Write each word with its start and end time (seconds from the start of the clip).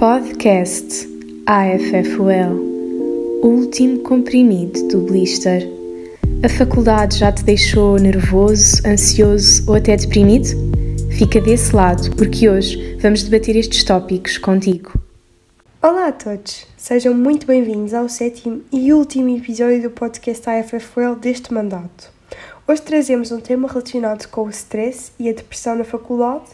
Podcast 0.00 1.06
AFFUL 1.44 2.56
Último 3.42 3.98
comprimido 3.98 4.88
do 4.88 5.00
blister. 5.02 5.68
A 6.42 6.48
faculdade 6.48 7.18
já 7.18 7.30
te 7.30 7.44
deixou 7.44 7.98
nervoso, 7.98 8.80
ansioso 8.86 9.62
ou 9.68 9.74
até 9.76 9.94
deprimido? 9.98 10.46
Fica 11.18 11.38
desse 11.38 11.76
lado, 11.76 12.16
porque 12.16 12.48
hoje 12.48 12.96
vamos 13.02 13.24
debater 13.24 13.56
estes 13.56 13.84
tópicos 13.84 14.38
contigo. 14.38 14.98
Olá 15.82 16.08
a 16.08 16.12
todos, 16.12 16.66
sejam 16.78 17.12
muito 17.12 17.46
bem-vindos 17.46 17.92
ao 17.92 18.08
sétimo 18.08 18.62
e 18.72 18.94
último 18.94 19.28
episódio 19.36 19.82
do 19.82 19.90
podcast 19.90 20.48
AFFUL 20.48 21.16
deste 21.16 21.52
mandato. 21.52 22.10
Hoje 22.66 22.80
trazemos 22.80 23.32
um 23.32 23.40
tema 23.40 23.68
relacionado 23.68 24.28
com 24.28 24.44
o 24.44 24.48
stress 24.50 25.12
e 25.18 25.28
a 25.28 25.32
depressão 25.34 25.76
na 25.76 25.84
faculdade, 25.84 26.44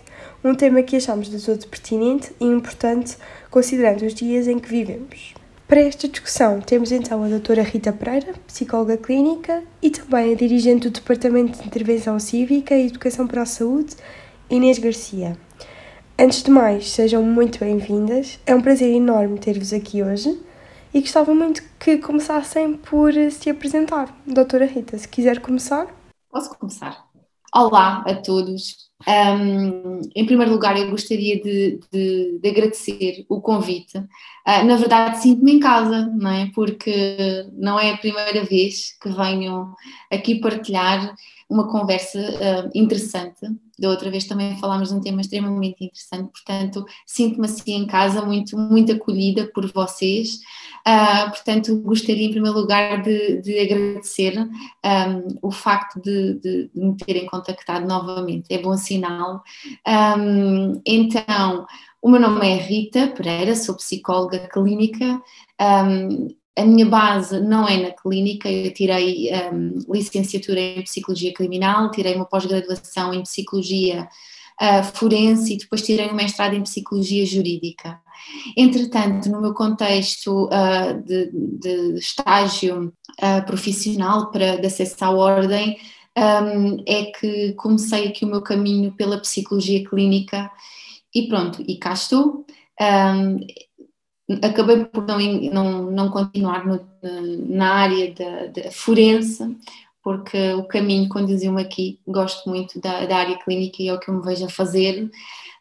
um 0.47 0.55
tema 0.55 0.83
que 0.83 0.97
achamos 0.97 1.29
de 1.29 1.45
todo 1.45 1.67
pertinente 1.67 2.33
e 2.41 2.45
importante 2.45 3.17
considerando 3.51 4.03
os 4.05 4.15
dias 4.15 4.47
em 4.47 4.59
que 4.59 4.69
vivemos. 4.69 5.35
Para 5.67 5.81
esta 5.81 6.07
discussão 6.07 6.61
temos 6.61 6.93
então 6.93 7.25
a 7.25 7.29
doutora 7.29 7.63
Rita 7.63 7.93
Pereira, 7.93 8.35
psicóloga 8.47 8.97
clínica 8.97 9.65
e 9.83 9.91
também 9.91 10.33
a 10.33 10.37
dirigente 10.37 10.89
do 10.89 10.95
Departamento 10.95 11.59
de 11.59 11.67
Intervenção 11.67 12.19
Cívica 12.21 12.77
e 12.77 12.87
Educação 12.87 13.27
para 13.27 13.43
a 13.43 13.47
Saúde, 13.47 13.97
Inês 14.49 14.79
Garcia. 14.79 15.37
Antes 16.19 16.43
de 16.43 16.51
mais, 16.51 16.91
sejam 16.91 17.23
muito 17.23 17.59
bem-vindas. 17.59 18.39
É 18.47 18.55
um 18.55 18.63
prazer 18.63 18.95
enorme 18.95 19.39
ter-vos 19.39 19.73
aqui 19.73 20.03
hoje 20.03 20.41
e 20.95 21.01
gostava 21.01 21.35
muito 21.35 21.63
que 21.79 21.99
começassem 21.99 22.75
por 22.75 23.13
se 23.31 23.51
apresentar. 23.51 24.17
Doutora 24.27 24.67
Rita, 24.67 24.97
se 24.97 25.09
quiser 25.09 25.41
começar. 25.41 25.89
Posso 26.31 26.57
começar? 26.59 27.05
Olá 27.53 28.05
a 28.07 28.15
todos. 28.15 28.86
Um, 29.09 30.01
em 30.17 30.27
primeiro 30.27 30.51
lugar, 30.51 30.77
eu 30.77 30.91
gostaria 30.91 31.41
de, 31.41 31.79
de, 31.93 32.39
de 32.41 32.49
agradecer 32.49 33.25
o 33.29 33.41
convite. 33.41 33.97
Uh, 33.99 34.65
na 34.65 34.77
verdade, 34.77 35.23
sinto-me 35.23 35.53
em 35.53 35.61
casa, 35.61 36.07
não 36.07 36.31
é? 36.31 36.51
Porque 36.53 37.47
não 37.53 37.79
é 37.79 37.93
a 37.93 37.97
primeira 37.99 38.45
vez 38.45 38.97
que 39.01 39.09
venho 39.09 39.75
aqui 40.11 40.41
partilhar 40.41 41.15
uma 41.49 41.71
conversa 41.71 42.19
uh, 42.19 42.71
interessante. 42.75 43.47
Da 43.79 43.91
outra 43.91 44.11
vez 44.11 44.25
também 44.25 44.59
falámos 44.59 44.89
de 44.89 44.95
um 44.95 45.01
tema 45.01 45.21
extremamente 45.21 45.85
interessante, 45.85 46.31
portanto, 46.31 46.85
sinto-me 47.07 47.47
assim 47.47 47.75
em 47.75 47.87
casa, 47.87 48.25
muito, 48.25 48.57
muito 48.57 48.93
acolhida 48.93 49.51
por 49.53 49.71
vocês. 49.71 50.41
Uh, 50.87 51.31
portanto, 51.31 51.77
gostaria 51.83 52.27
em 52.27 52.31
primeiro 52.31 52.57
lugar 52.57 53.03
de, 53.03 53.41
de 53.43 53.59
agradecer 53.59 54.39
um, 54.39 55.39
o 55.43 55.51
facto 55.51 56.01
de, 56.01 56.35
de, 56.35 56.71
de, 56.73 56.81
me 56.81 56.97
terem 56.97 57.27
contactado 57.27 57.87
novamente, 57.87 58.47
é 58.51 58.59
bom 58.59 58.77
sinal. 58.77 59.43
Um, 59.87 60.81
então, 60.87 61.67
o 62.01 62.09
meu 62.09 62.21
nome 62.21 62.47
é 62.49 62.57
Rita 62.57 63.09
Pereira, 63.09 63.55
sou 63.57 63.75
psicóloga 63.75 64.49
clínica. 64.49 65.21
Um, 65.61 66.29
a 66.57 66.65
minha 66.65 66.87
base 66.87 67.39
não 67.41 67.69
é 67.69 67.77
na 67.77 67.91
clínica, 67.91 68.51
eu 68.51 68.73
tirei 68.73 69.31
um, 69.53 69.79
licenciatura 69.93 70.59
em 70.59 70.83
Psicologia 70.83 71.33
Criminal, 71.35 71.91
tirei 71.91 72.15
uma 72.15 72.25
pós-graduação 72.25 73.13
em 73.13 73.23
Psicologia 73.23 74.09
uh, 74.61 74.85
Forense 74.95 75.53
e 75.53 75.59
depois 75.59 75.83
tirei 75.83 76.09
um 76.09 76.15
mestrado 76.15 76.55
em 76.55 76.63
Psicologia 76.63 77.27
Jurídica. 77.27 78.01
Entretanto, 78.57 79.29
no 79.29 79.41
meu 79.41 79.53
contexto 79.53 80.47
uh, 80.47 81.03
de, 81.05 81.31
de, 81.33 81.99
estágio 81.99 82.93
uh, 83.21 83.47
profissional 83.47 84.31
para 84.31 84.57
de 84.57 84.67
acesso 84.67 85.05
à 85.05 85.11
ordem, 85.11 85.79
um, 86.17 86.83
é 86.87 87.05
que 87.05 87.53
comecei 87.53 88.09
aqui 88.09 88.25
o 88.25 88.29
meu 88.29 88.41
caminho 88.41 88.93
pela 88.93 89.21
psicologia 89.21 89.85
clínica 89.87 90.51
e 91.15 91.29
pronto, 91.29 91.63
e 91.67 91.77
cá 91.77 91.93
estou. 91.93 92.47
Um, 92.81 93.39
acabei 94.43 94.85
por 94.85 95.07
não, 95.07 95.19
não, 95.53 95.91
não 95.91 96.11
continuar 96.11 96.67
no, 96.67 96.81
na 97.49 97.73
área 97.75 98.13
da, 98.13 98.47
da, 98.47 98.71
forense, 98.71 99.57
porque 100.03 100.55
o 100.55 100.65
caminho 100.65 101.09
conduziu-me 101.09 101.63
aqui, 101.63 102.01
gosto 102.07 102.49
muito 102.49 102.81
da, 102.81 103.07
da, 103.07 103.17
área 103.17 103.39
clínica 103.39 103.83
e 103.83 103.89
é 103.89 103.95
o 103.95 103.99
que 103.99 104.09
eu 104.09 104.15
me 104.15 104.25
vejo 104.25 104.45
a 104.45 104.51
fazer, 104.51 105.11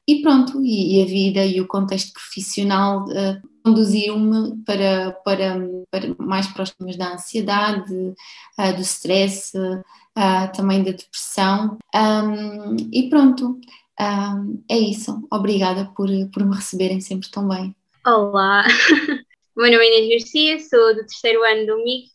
e 0.08 0.22
pronto, 0.22 0.64
e, 0.64 0.98
e 0.98 1.02
a 1.02 1.06
vida 1.06 1.46
e 1.46 1.62
o 1.62 1.68
contexto 1.68 2.14
profissional 2.14 3.06
uh, 3.06 3.42
conduziu-me 3.64 4.56
para, 4.64 5.12
para, 5.24 5.58
para 5.90 6.16
mais 6.20 6.48
próximos 6.48 6.96
da 6.96 7.14
ansiedade, 7.14 7.94
uh, 7.94 8.76
do 8.76 8.82
stress, 8.82 9.58
uh, 9.58 10.52
também 10.56 10.84
da 10.84 10.92
depressão, 10.92 11.78
um, 11.96 12.76
e 12.92 13.10
pronto, 13.10 13.60
um, 14.00 14.64
é 14.70 14.78
isso, 14.78 15.28
obrigada 15.32 15.92
por, 15.96 16.10
por 16.32 16.46
me 16.46 16.56
receberem 16.56 17.00
sempre 17.02 17.30
tão 17.30 17.48
bem. 17.48 17.76
Olá, 18.08 18.64
meu 19.58 19.72
nome 19.72 19.84
é 19.84 20.04
Inês 20.04 20.22
Garcia, 20.22 20.60
sou 20.60 20.94
do 20.94 21.00
terceiro 21.08 21.44
ano 21.44 21.66
do 21.66 21.84
MIG, 21.84 22.06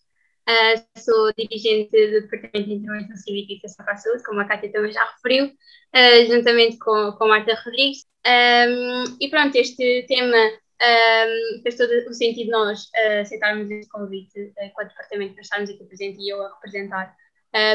uh, 0.48 1.00
sou 1.00 1.32
dirigente 1.32 1.90
do 1.90 2.20
Departamento 2.20 2.68
de 2.68 2.74
Intervenção 2.74 3.16
Cívica 3.16 3.52
e 3.52 3.56
Educação 3.56 3.84
para 3.84 3.94
a 3.94 3.96
Saúde, 3.96 4.22
como 4.22 4.38
a 4.38 4.44
Cátia 4.44 4.70
também 4.70 4.92
já 4.92 5.04
referiu, 5.04 5.46
uh, 5.46 6.26
juntamente 6.28 6.78
com, 6.78 7.10
com 7.18 7.26
Marta 7.26 7.56
Rodrigues. 7.64 8.06
Um, 8.24 9.16
e 9.20 9.28
pronto, 9.30 9.56
este 9.56 10.06
tema 10.06 10.36
um, 10.36 11.62
fez 11.64 11.76
todo 11.76 11.90
o 12.08 12.14
sentido 12.14 12.52
nós 12.52 12.84
uh, 12.84 13.22
aceitarmos 13.22 13.68
este 13.68 13.90
convite 13.90 14.40
uh, 14.40 14.72
com 14.72 14.84
o 14.84 14.88
departamento 14.88 15.34
para 15.34 15.42
estarmos 15.42 15.70
aqui 15.70 15.84
presente 15.86 16.20
e 16.20 16.32
eu 16.32 16.40
a 16.40 16.54
representar, 16.54 17.16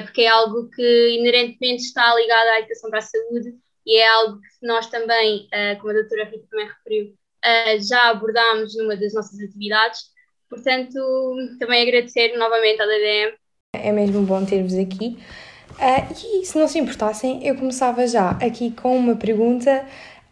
porque 0.06 0.22
é 0.22 0.30
algo 0.30 0.70
que 0.70 1.18
inerentemente 1.20 1.84
está 1.84 2.16
ligado 2.16 2.48
à 2.48 2.60
educação 2.60 2.90
para 2.90 3.00
a 3.00 3.02
saúde 3.02 3.54
e 3.86 3.98
é 3.98 4.08
algo 4.08 4.40
que 4.40 4.66
nós 4.66 4.90
também, 4.90 5.50
como 5.82 5.90
a 5.90 5.96
doutora 5.96 6.24
Rita 6.24 6.48
também 6.50 6.68
referiu, 6.68 7.14
uh, 7.46 7.88
já 7.88 8.10
abordámos 8.10 8.76
numa 8.78 8.96
das 8.96 9.14
nossas 9.14 9.40
atividades. 9.40 10.16
Portanto, 10.50 11.00
também 11.60 11.88
agradecer 11.88 12.38
novamente 12.38 12.82
à 12.82 12.86
DDM. 12.86 13.34
É 13.74 13.92
mesmo 13.92 14.22
bom 14.24 14.44
ter-vos 14.46 14.76
aqui. 14.76 15.18
Uh, 15.72 16.42
e 16.42 16.46
se 16.46 16.58
não 16.58 16.68
se 16.68 16.80
importassem, 16.80 17.46
eu 17.46 17.56
começava 17.56 18.08
já 18.08 18.32
aqui 18.32 18.72
com 18.72 18.96
uma 18.96 19.16
pergunta 19.16 19.86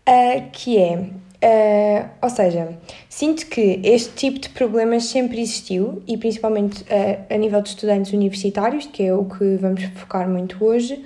uh, 0.07 0.51
que 0.51 0.77
é. 0.77 1.09
Uh, 1.45 2.09
ou 2.21 2.29
seja, 2.29 2.79
sinto 3.09 3.47
que 3.47 3.81
este 3.83 4.13
tipo 4.13 4.39
de 4.39 4.49
problemas 4.49 5.05
sempre 5.05 5.41
existiu 5.41 6.01
e 6.07 6.17
principalmente 6.17 6.85
a 7.29 7.35
nível 7.35 7.61
de 7.61 7.67
estudantes 7.67 8.13
universitários, 8.13 8.85
que 8.85 9.03
é 9.03 9.13
o 9.13 9.25
que 9.25 9.57
vamos 9.57 9.83
focar 9.95 10.29
muito 10.29 10.63
hoje. 10.63 11.03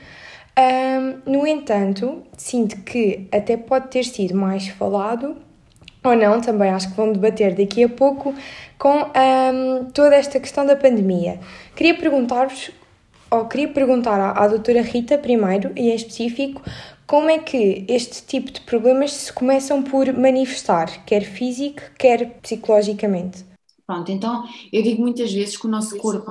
no 1.25 1.47
entanto, 1.47 2.21
sinto 2.37 2.83
que 2.83 3.27
até 3.31 3.57
pode 3.57 3.87
ter 3.87 4.05
sido 4.05 4.35
mais 4.35 4.67
falado 4.67 5.35
ou 6.07 6.15
não, 6.15 6.41
também 6.41 6.69
acho 6.69 6.89
que 6.89 6.95
vão 6.95 7.11
debater 7.11 7.55
daqui 7.55 7.83
a 7.83 7.89
pouco 7.89 8.33
com 8.77 9.05
toda 9.93 10.15
esta 10.15 10.39
questão 10.39 10.65
da 10.65 10.75
pandemia. 10.75 11.39
Queria 11.75 11.95
perguntar-vos, 11.95 12.71
ou 13.29 13.45
queria 13.45 13.67
perguntar 13.67 14.19
à, 14.19 14.43
à 14.43 14.47
doutora 14.47 14.81
Rita 14.81 15.17
primeiro, 15.17 15.71
e 15.75 15.89
em 15.89 15.95
específico, 15.95 16.61
como 17.05 17.29
é 17.29 17.39
que 17.39 17.85
este 17.87 18.25
tipo 18.25 18.51
de 18.51 18.59
problemas 18.61 19.13
se 19.13 19.31
começam 19.31 19.81
por 19.81 20.11
manifestar, 20.13 21.05
quer 21.05 21.21
físico, 21.21 21.81
quer 21.97 22.39
psicologicamente? 22.41 23.45
Pronto, 23.87 24.11
então 24.11 24.43
eu 24.73 24.83
digo 24.83 25.01
muitas 25.01 25.31
vezes 25.31 25.55
que 25.55 25.65
o 25.65 25.69
nosso 25.69 25.95
corpo, 25.97 26.29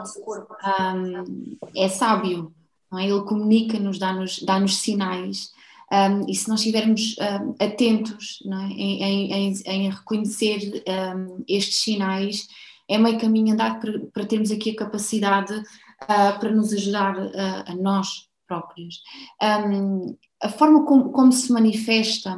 é 1.75 1.89
sábio, 1.89 2.53
é? 2.95 3.05
ele 3.07 3.23
comunica-nos, 3.23 3.99
dá-nos 3.99 4.43
dá, 4.43 4.61
-nos, 4.61 4.77
sinais 4.77 5.51
um, 5.93 6.29
e 6.29 6.35
se 6.35 6.49
nós 6.49 6.61
estivermos 6.61 7.17
um, 7.19 7.55
atentos 7.65 8.39
é? 8.45 8.73
em, 8.73 9.33
em, 9.33 9.55
em, 9.65 9.91
reconhecer 9.91 10.83
um, 11.17 11.45
estes 11.47 11.83
sinais, 11.83 12.49
é 12.89 12.99
meio 12.99 13.19
caminho 13.21 13.53
andado 13.53 13.81
para, 13.81 14.01
para 14.13 14.27
termos 14.27 14.51
aqui 14.51 14.71
a 14.71 14.77
capacidade 14.77 15.53
uh, 15.55 16.39
para 16.41 16.51
nos 16.51 16.73
ajudar 16.73 17.17
uh, 17.17 17.65
a 17.67 17.75
nós 17.75 18.29
próprios. 18.47 19.03
a 19.41 20.49
forma 20.49 20.85
como, 20.87 21.11
como 21.11 21.33
se 21.33 21.53
manifesta 21.53 22.37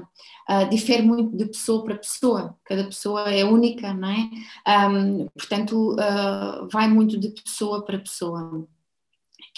uh, 0.49 0.69
difere 0.71 1.03
muito 1.03 1.37
de 1.37 1.45
pessoa 1.47 1.85
para 1.85 1.99
pessoa, 1.99 2.57
cada 2.65 2.85
pessoa 2.85 3.31
é 3.31 3.45
única, 3.45 3.93
não 3.93 4.09
é? 4.09 4.31
portanto, 5.35 5.97
vai 6.73 6.89
muito 6.89 7.19
de 7.19 7.31
pessoa 7.31 7.85
para 7.85 7.99
pessoa 7.99 8.67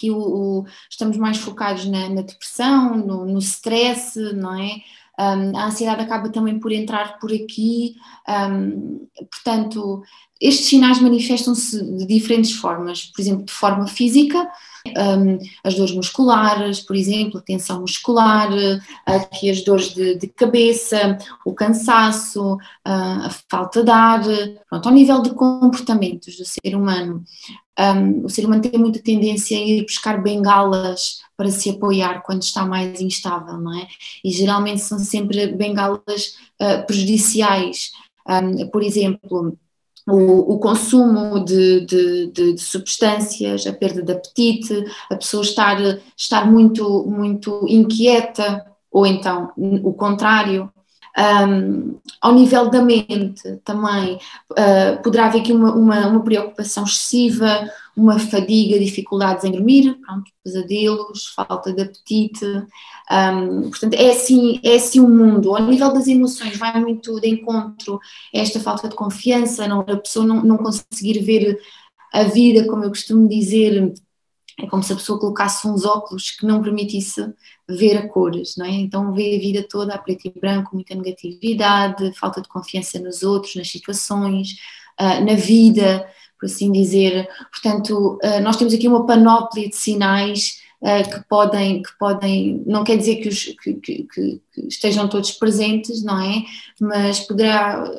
que 0.00 0.10
o, 0.10 0.18
o, 0.18 0.64
estamos 0.90 1.18
mais 1.18 1.36
focados 1.36 1.84
na, 1.84 2.08
na 2.08 2.22
depressão, 2.22 2.96
no, 2.96 3.26
no, 3.26 3.38
stress, 3.38 4.18
não 4.32 4.58
é? 4.58 4.76
Um, 5.18 5.54
a 5.54 5.66
ansiedade 5.66 6.00
acaba 6.00 6.30
também 6.30 6.58
por 6.58 6.72
entrar 6.72 7.18
por 7.18 7.30
aqui, 7.30 7.94
um, 8.26 9.06
portanto, 9.30 10.02
estes 10.40 10.68
sinais 10.68 10.98
manifestam-se 10.98 11.84
de 11.98 12.06
diferentes 12.06 12.52
formas, 12.52 13.04
por 13.04 13.20
exemplo, 13.20 13.44
de 13.44 13.52
forma 13.52 13.86
física, 13.86 14.50
um, 14.96 15.38
as 15.62 15.74
dores 15.74 15.94
musculares, 15.94 16.80
por 16.80 16.96
exemplo, 16.96 17.38
a 17.38 17.42
tensão 17.42 17.82
muscular, 17.82 18.48
aqui 19.04 19.50
as 19.50 19.62
dores 19.62 19.92
de, 19.92 20.14
de 20.14 20.26
cabeça, 20.28 21.18
o 21.44 21.52
cansaço, 21.52 22.56
a 22.82 23.28
falta 23.50 23.84
de 23.84 23.90
ar, 23.90 24.22
pronto, 24.70 24.88
ao 24.88 24.94
nível 24.94 25.20
de 25.20 25.34
comportamentos 25.34 26.34
do 26.38 26.44
ser 26.46 26.74
humano. 26.74 27.22
Um, 27.80 28.26
o 28.26 28.28
ser 28.28 28.44
humano 28.44 28.60
tem 28.60 28.78
muita 28.78 29.02
tendência 29.02 29.56
a 29.56 29.60
ir 29.60 29.82
buscar 29.84 30.22
bengalas 30.22 31.20
para 31.34 31.50
se 31.50 31.70
apoiar 31.70 32.22
quando 32.22 32.42
está 32.42 32.66
mais 32.66 33.00
instável, 33.00 33.56
não 33.56 33.74
é? 33.74 33.86
E 34.22 34.30
geralmente 34.30 34.82
são 34.82 34.98
sempre 34.98 35.46
bengalas 35.46 36.36
uh, 36.60 36.86
prejudiciais, 36.86 37.92
um, 38.28 38.68
por 38.68 38.82
exemplo, 38.82 39.56
o, 40.06 40.54
o, 40.54 40.58
consumo 40.58 41.42
de, 41.44 41.86
de, 41.86 42.26
de, 42.26 42.52
de, 42.54 42.60
substâncias, 42.60 43.66
a 43.66 43.72
perda 43.72 44.02
de 44.02 44.12
apetite, 44.12 44.84
a 45.10 45.16
pessoa 45.16 45.42
estar, 45.42 45.78
estar 46.16 46.50
muito, 46.50 47.06
muito 47.06 47.64
inquieta, 47.68 48.64
ou 48.90 49.06
então 49.06 49.52
o 49.56 49.92
contrário. 49.94 50.70
Um, 51.18 51.98
ao 52.20 52.32
nível 52.32 52.70
da 52.70 52.80
mente 52.82 53.56
também 53.64 54.14
uh, 54.52 55.02
poderá 55.02 55.26
haver 55.26 55.40
aqui 55.40 55.52
uma, 55.52 55.74
uma, 55.74 56.06
uma, 56.06 56.22
preocupação 56.22 56.84
excessiva, 56.84 57.68
uma 57.96 58.18
fadiga, 58.18 58.78
dificuldades 58.78 59.44
em 59.44 59.50
dormir, 59.50 59.98
pronto, 60.00 60.30
pesadelos, 60.44 61.26
falta 61.34 61.72
de 61.72 61.82
apetite. 61.82 62.46
Um, 63.10 63.70
portanto, 63.70 63.94
é 63.94 64.10
assim, 64.10 64.60
é 64.62 64.76
assim 64.76 65.00
um 65.00 65.08
mundo. 65.08 65.54
Ao 65.54 65.62
nível 65.62 65.92
das 65.92 66.06
emoções, 66.06 66.56
vai 66.56 66.80
muito 66.80 67.20
de 67.20 67.28
encontro 67.28 67.98
esta 68.32 68.60
falta 68.60 68.88
de 68.88 68.94
confiança, 68.94 69.66
não, 69.66 69.80
a 69.80 69.96
pessoa 69.96 70.24
não, 70.24 70.42
não 70.42 70.56
conseguir 70.58 71.18
ver 71.20 71.58
a 72.12 72.22
vida, 72.24 72.66
como 72.66 72.84
eu 72.84 72.88
costumo 72.90 73.28
dizer, 73.28 73.92
é 74.62 74.66
como 74.66 74.82
se 74.82 74.92
a 74.92 74.96
pessoa 74.96 75.18
colocasse 75.18 75.66
uns 75.66 75.84
óculos 75.84 76.30
que 76.30 76.44
não 76.44 76.62
permitisse 76.62 77.32
ver 77.68 77.96
a 77.96 78.08
cores, 78.08 78.56
não 78.56 78.66
é? 78.66 78.70
Então 78.70 79.12
vê 79.12 79.36
a 79.36 79.38
vida 79.38 79.66
toda 79.68 79.94
a 79.94 79.98
preto 79.98 80.26
e 80.26 80.30
branco, 80.30 80.74
muita 80.74 80.94
negatividade, 80.94 82.12
falta 82.18 82.40
de 82.40 82.48
confiança 82.48 82.98
nos 82.98 83.22
outros, 83.22 83.54
nas 83.54 83.70
situações, 83.70 84.56
uh, 85.00 85.24
na 85.24 85.34
vida, 85.34 86.06
por 86.38 86.46
assim 86.46 86.70
dizer. 86.70 87.28
Portanto, 87.50 88.18
uh, 88.22 88.40
nós 88.42 88.56
temos 88.56 88.74
aqui 88.74 88.86
uma 88.86 89.06
panóplia 89.06 89.68
de 89.68 89.76
sinais 89.76 90.60
uh, 90.82 91.10
que 91.10 91.28
podem, 91.28 91.82
que 91.82 91.98
podem, 91.98 92.62
não 92.66 92.84
quer 92.84 92.96
dizer 92.96 93.16
que, 93.16 93.28
os, 93.28 93.44
que, 93.44 93.74
que, 93.74 94.04
que 94.04 94.40
estejam 94.68 95.08
todos 95.08 95.32
presentes, 95.32 96.02
não 96.02 96.20
é? 96.20 96.44
Mas 96.80 97.20
poderá 97.20 97.90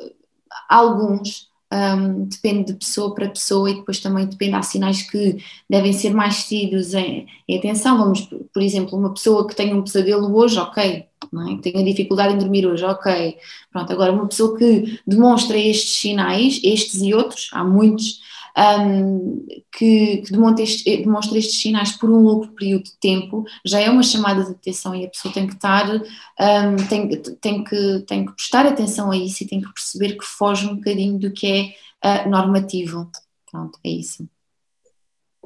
alguns 0.68 1.51
um, 1.72 2.24
depende 2.24 2.72
de 2.72 2.78
pessoa 2.78 3.14
para 3.14 3.30
pessoa 3.30 3.70
e 3.70 3.76
depois 3.76 3.98
também 3.98 4.26
depende, 4.26 4.54
há 4.54 4.62
sinais 4.62 5.02
que 5.02 5.38
devem 5.68 5.92
ser 5.92 6.12
mais 6.12 6.46
tidos 6.46 6.92
em, 6.92 7.26
em 7.48 7.58
atenção. 7.58 7.96
Vamos, 7.96 8.28
por 8.52 8.62
exemplo, 8.62 8.98
uma 8.98 9.14
pessoa 9.14 9.46
que 9.46 9.56
tem 9.56 9.74
um 9.74 9.82
pesadelo 9.82 10.34
hoje, 10.36 10.58
ok, 10.58 11.06
não 11.32 11.48
é? 11.48 11.82
dificuldade 11.82 12.34
em 12.34 12.38
dormir 12.38 12.66
hoje, 12.66 12.84
ok. 12.84 13.38
Pronto, 13.70 13.92
agora 13.92 14.12
uma 14.12 14.28
pessoa 14.28 14.56
que 14.58 15.00
demonstra 15.06 15.56
estes 15.56 16.00
sinais, 16.00 16.60
estes 16.62 17.00
e 17.00 17.14
outros, 17.14 17.48
há 17.52 17.64
muitos, 17.64 18.20
um, 18.56 19.46
que, 19.72 20.18
que 20.18 20.32
demonstra, 20.32 20.62
este, 20.62 20.96
demonstra, 20.98 21.38
estes 21.38 21.60
sinais 21.60 21.92
por 21.92 22.10
um 22.10 22.20
longo 22.20 22.48
período 22.48 22.84
de 22.84 22.96
tempo, 22.98 23.44
já 23.64 23.80
é 23.80 23.88
uma 23.88 24.02
chamada 24.02 24.44
de 24.44 24.50
atenção 24.50 24.94
e 24.94 25.06
a 25.06 25.08
pessoa 25.08 25.32
tem 25.32 25.46
que 25.46 25.54
estar, 25.54 25.88
um, 25.94 26.76
tem, 26.88 27.08
tem, 27.40 27.64
que, 27.64 28.00
tem 28.06 28.26
que 28.26 28.32
prestar 28.34 28.66
atenção 28.66 29.10
a 29.10 29.16
isso 29.16 29.42
e 29.42 29.46
tem 29.46 29.60
que 29.60 29.72
perceber 29.72 30.16
que 30.16 30.24
foge 30.24 30.66
um 30.66 30.76
bocadinho 30.76 31.18
do 31.18 31.32
que 31.32 31.76
é 32.02 32.24
uh, 32.24 32.28
normativo. 32.28 33.10
Pronto, 33.50 33.78
é 33.84 33.90
isso. 33.90 34.28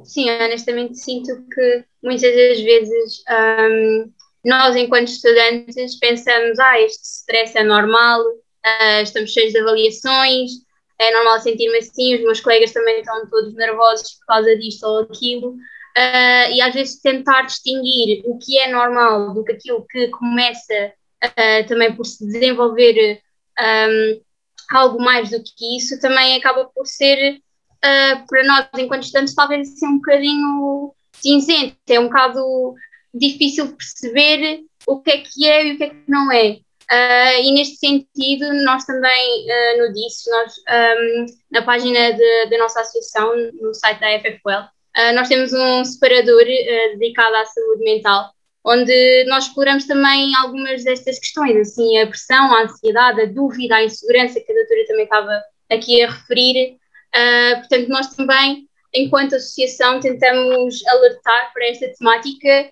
Sim, 0.05 0.31
honestamente 0.31 0.99
sinto 0.99 1.33
que 1.53 1.85
muitas 2.03 2.35
das 2.35 2.61
vezes 2.61 3.25
um, 3.31 4.13
nós, 4.45 4.77
enquanto 4.77 5.09
estudantes, 5.09 5.99
pensamos: 5.99 6.59
ah, 6.59 6.81
este 6.81 7.03
stress 7.03 7.57
é 7.57 7.65
normal, 7.65 8.21
uh, 8.23 9.03
estamos 9.03 9.33
cheios 9.33 9.53
de 9.53 9.59
avaliações, 9.59 10.51
é 10.99 11.13
normal 11.13 11.41
sentir-me 11.41 11.79
assim, 11.79 12.15
os 12.17 12.23
meus 12.23 12.41
colegas 12.41 12.73
também 12.73 13.01
estão 13.01 13.29
todos 13.29 13.55
nervosos 13.55 14.15
por 14.15 14.27
causa 14.27 14.57
disto 14.57 14.85
ou 14.85 15.01
aquilo, 15.01 15.51
uh, 15.51 16.53
e 16.53 16.61
às 16.61 16.75
vezes 16.75 17.01
tentar 17.01 17.43
distinguir 17.43 18.23
o 18.25 18.39
que 18.39 18.59
é 18.59 18.71
normal 18.71 19.35
do 19.35 19.45
que 19.45 19.53
aquilo 19.53 19.87
que 19.91 20.09
começa 20.09 20.93
uh, 21.25 21.69
também 21.69 21.95
por 21.95 22.05
se 22.05 22.27
desenvolver 22.27 23.21
um, 23.59 24.21
algo 24.71 24.99
mais 24.99 25.31
do 25.31 25.43
que 25.43 25.77
isso, 25.77 26.01
também 26.01 26.37
acaba 26.37 26.65
por 26.67 26.87
ser, 26.87 27.37
uh, 27.37 28.27
para 28.27 28.45
nós 28.45 28.69
enquanto 28.79 29.05
estudantes, 29.05 29.35
talvez 29.35 29.73
assim 29.73 29.87
um 29.87 29.97
bocadinho 29.97 30.95
cinzento, 31.13 31.77
é 31.89 32.01
um 32.01 32.09
bocado 32.09 32.75
difícil 33.15 33.75
perceber 33.75 34.65
o 34.87 35.01
que 35.01 35.11
é 35.11 35.19
que 35.19 35.49
é 35.49 35.67
e 35.67 35.73
o 35.75 35.77
que 35.79 35.85
é 35.85 35.89
que 35.91 36.05
não 36.07 36.31
é. 36.31 36.59
Uh, 36.91 37.43
e 37.43 37.53
neste 37.53 37.79
sentido, 37.79 38.53
nós 38.63 38.85
também 38.85 39.45
uh, 39.45 39.79
no 39.79 39.93
DIS, 39.93 40.23
nós, 40.29 40.55
um, 40.57 41.27
na 41.51 41.63
página 41.63 42.13
da 42.49 42.59
nossa 42.59 42.81
associação, 42.81 43.35
no 43.61 43.75
site 43.75 43.99
da 43.99 44.21
FFL, 44.21 44.51
uh, 44.51 44.71
ah, 44.95 45.13
nós 45.13 45.29
temos 45.29 45.53
um 45.53 45.85
separador 45.85 46.45
dedicado 46.45 47.35
à 47.35 47.45
saúde 47.45 47.83
mental, 47.83 48.31
onde 48.65 49.25
nós 49.25 49.47
exploramos 49.47 49.85
também 49.85 50.33
algumas 50.37 50.85
destas 50.85 51.19
questões, 51.19 51.57
assim, 51.57 51.99
a 51.99 52.07
pressão, 52.07 52.55
a 52.55 52.63
ansiedade, 52.63 53.21
a 53.21 53.27
dúvida, 53.27 53.77
a 53.77 53.85
insegurança, 53.85 54.41
que 54.41 54.53
a 54.53 54.55
doutora 54.55 54.87
também 54.87 55.05
estava 55.05 55.43
aqui 55.71 56.03
a 56.03 56.11
referir. 56.11 56.79
portanto, 57.59 57.89
nós 57.89 58.15
também, 58.15 58.67
enquanto 58.95 59.37
associação, 59.37 60.01
tentamos 60.01 60.87
alertar 60.87 61.53
para 61.53 61.69
esta 61.69 61.93
temática, 61.99 62.71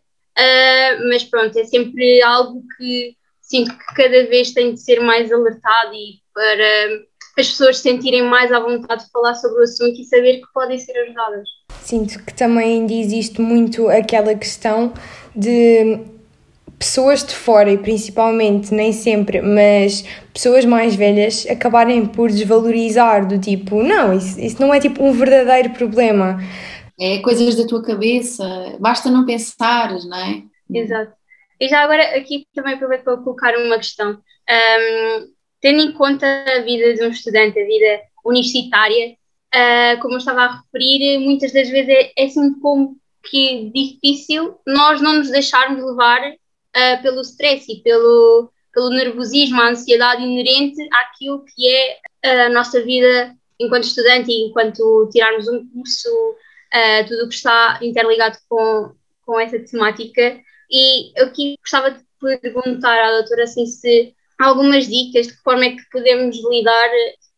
mas 1.11 1.25
pronto, 1.25 1.59
é 1.59 1.65
sempre 1.65 2.23
algo 2.23 2.63
que 2.77 3.15
sinto 3.49 3.77
que 3.77 3.95
cada 3.95 4.27
vez 4.27 4.53
tem 4.53 4.75
de 4.75 4.81
ser 4.81 5.01
mais 5.01 5.31
alertado 5.31 5.95
e 5.95 6.21
para 6.33 7.05
as 7.39 7.49
pessoas 7.49 7.79
sentirem 7.79 8.23
mais 8.23 8.53
à 8.53 8.61
vontade 8.61 9.05
de 9.05 9.11
falar 9.11 9.35
sobre 9.35 9.61
o 9.61 9.65
assunto 9.65 10.01
e 10.01 10.05
saber 10.05 10.41
que 10.41 10.53
podem 10.53 10.79
ser 10.79 10.97
ajudadas. 10.99 11.49
Sinto 11.83 12.25
que 12.25 12.33
também 12.33 12.81
ainda 12.81 12.93
existe 12.93 13.41
muito 13.41 13.89
aquela 13.89 14.35
questão 14.35 14.93
de 15.35 16.01
pessoas 16.79 17.25
de 17.25 17.35
fora 17.35 17.71
e 17.71 17.79
principalmente, 17.79 18.73
nem 18.73 18.93
sempre, 18.93 19.41
mas 19.41 20.05
pessoas 20.33 20.65
mais 20.65 20.95
velhas 20.95 21.47
acabarem 21.49 22.07
por 22.07 22.31
desvalorizar 22.31 23.27
do 23.27 23.39
tipo, 23.39 23.83
não, 23.83 24.17
isso, 24.17 24.41
isso 24.41 24.61
não 24.61 24.73
é 24.73 24.81
tipo 24.81 25.05
um 25.05 25.13
verdadeiro 25.13 25.71
problema. 25.71 26.39
É 26.99 27.19
coisas 27.19 27.57
da 27.57 27.67
tua 27.67 27.83
cabeça, 27.83 28.45
basta 28.79 29.11
não 29.11 29.25
pensares, 29.27 30.05
não 30.09 30.17
é? 30.17 30.43
Exato. 30.73 31.13
E 31.61 31.69
já 31.69 31.83
agora 31.83 32.17
aqui 32.17 32.47
também 32.55 32.75
aproveito 32.75 33.05
para 33.05 33.17
colocar 33.19 33.57
uma 33.57 33.77
questão. 33.77 34.13
Um, 34.13 35.35
tendo 35.61 35.81
em 35.81 35.93
conta 35.93 36.27
a 36.27 36.61
vida 36.61 36.95
de 36.95 37.03
um 37.05 37.09
estudante, 37.09 37.59
a 37.59 37.65
vida 37.65 38.03
universitária, 38.25 39.17
uh, 39.55 40.01
como 40.01 40.15
eu 40.15 40.19
estava 40.19 40.43
a 40.43 40.57
referir, 40.57 41.19
muitas 41.19 41.53
das 41.53 41.69
vezes 41.69 41.89
é, 41.89 42.13
é 42.17 42.25
assim 42.25 42.59
como 42.61 42.97
que 43.23 43.71
difícil 43.75 44.59
nós 44.67 45.01
não 45.01 45.15
nos 45.15 45.31
deixarmos 45.31 45.83
levar 45.83 46.21
uh, 46.31 47.03
pelo 47.03 47.23
stress 47.23 47.71
e 47.73 47.83
pelo, 47.83 48.51
pelo 48.73 48.91
nervosismo, 48.91 49.61
a 49.61 49.71
ansiedade 49.71 50.23
inerente 50.23 50.83
àquilo 50.93 51.45
que 51.45 51.69
é 51.69 52.45
a 52.45 52.51
nossa 52.51 52.83
vida 52.83 53.35
enquanto 53.59 53.85
estudante 53.85 54.31
e 54.31 54.49
enquanto 54.49 55.09
tirarmos 55.13 55.49
um 55.49 55.67
curso, 55.69 56.09
uh, 56.11 57.07
tudo 57.07 57.25
o 57.25 57.29
que 57.29 57.35
está 57.35 57.79
interligado 57.83 58.37
com, 58.49 58.93
com 59.25 59.41
essa 59.41 59.59
temática. 59.59 60.41
E 60.71 61.13
eu 61.21 61.27
aqui 61.27 61.57
gostava 61.61 61.91
de 61.91 62.01
perguntar 62.21 62.99
à 62.99 63.11
doutora 63.19 63.45
assim, 63.45 63.67
se 63.67 64.15
algumas 64.39 64.87
dicas 64.87 65.27
de 65.27 65.35
que 65.35 65.43
forma 65.43 65.65
é 65.65 65.71
que 65.71 65.83
podemos 65.91 66.37
lidar 66.51 66.91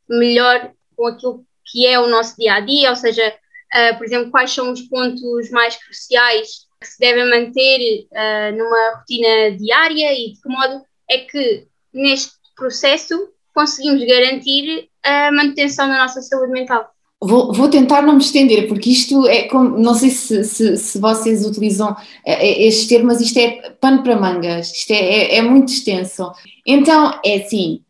melhor 0.09 0.73
com 0.97 1.07
aquilo 1.07 1.45
que 1.65 1.87
é 1.87 1.99
o 1.99 2.09
nosso 2.09 2.37
dia 2.37 2.55
a 2.55 2.61
dia, 2.61 2.91
ou 2.91 2.97
seja, 2.97 3.29
uh, 3.29 3.97
por 3.99 4.07
exemplo, 4.07 4.31
quais 4.31 4.53
são 4.53 4.73
os 4.73 4.83
pontos 4.83 5.51
mais 5.51 5.77
cruciais 5.77 6.67
que 6.81 6.87
se 6.87 6.99
devem 7.01 7.29
manter 7.29 8.07
uh, 8.13 8.57
numa 8.57 8.97
rotina 8.97 9.57
diária 9.57 10.13
e 10.13 10.33
de 10.33 10.41
que 10.41 10.49
modo 10.49 10.85
é 11.11 11.19
que 11.19 11.67
neste 11.93 12.33
processo 12.55 13.33
conseguimos 13.55 14.05
garantir 14.05 14.89
a 15.03 15.33
manutenção 15.33 15.89
da 15.89 15.99
nossa 15.99 16.21
saúde 16.21 16.53
mental. 16.53 16.96
Vou, 17.27 17.53
vou, 17.53 17.69
tentar 17.69 18.03
não 18.03 18.15
me 18.15 18.23
estender, 18.23 18.69
porque 18.69 18.91
isto 18.91 19.27
é 19.27 19.49
como, 19.49 19.79
não 19.79 19.95
sei 19.95 20.11
se, 20.11 20.45
se, 20.45 20.77
se 20.77 20.99
vocês 20.99 21.45
utilizam 21.45 21.97
é, 22.25 22.47
é, 22.47 22.67
estes 22.69 22.87
termos, 22.87 23.21
isto 23.21 23.39
é 23.39 23.71
pano 23.81 24.03
para 24.03 24.21
mangas, 24.21 24.71
isto 24.73 24.93
é, 24.93 24.97
é, 24.97 25.37
é 25.37 25.43
muito 25.43 25.73
extenso. 25.73 26.31
Então, 26.65 27.19
é 27.25 27.37
assim, 27.39 27.81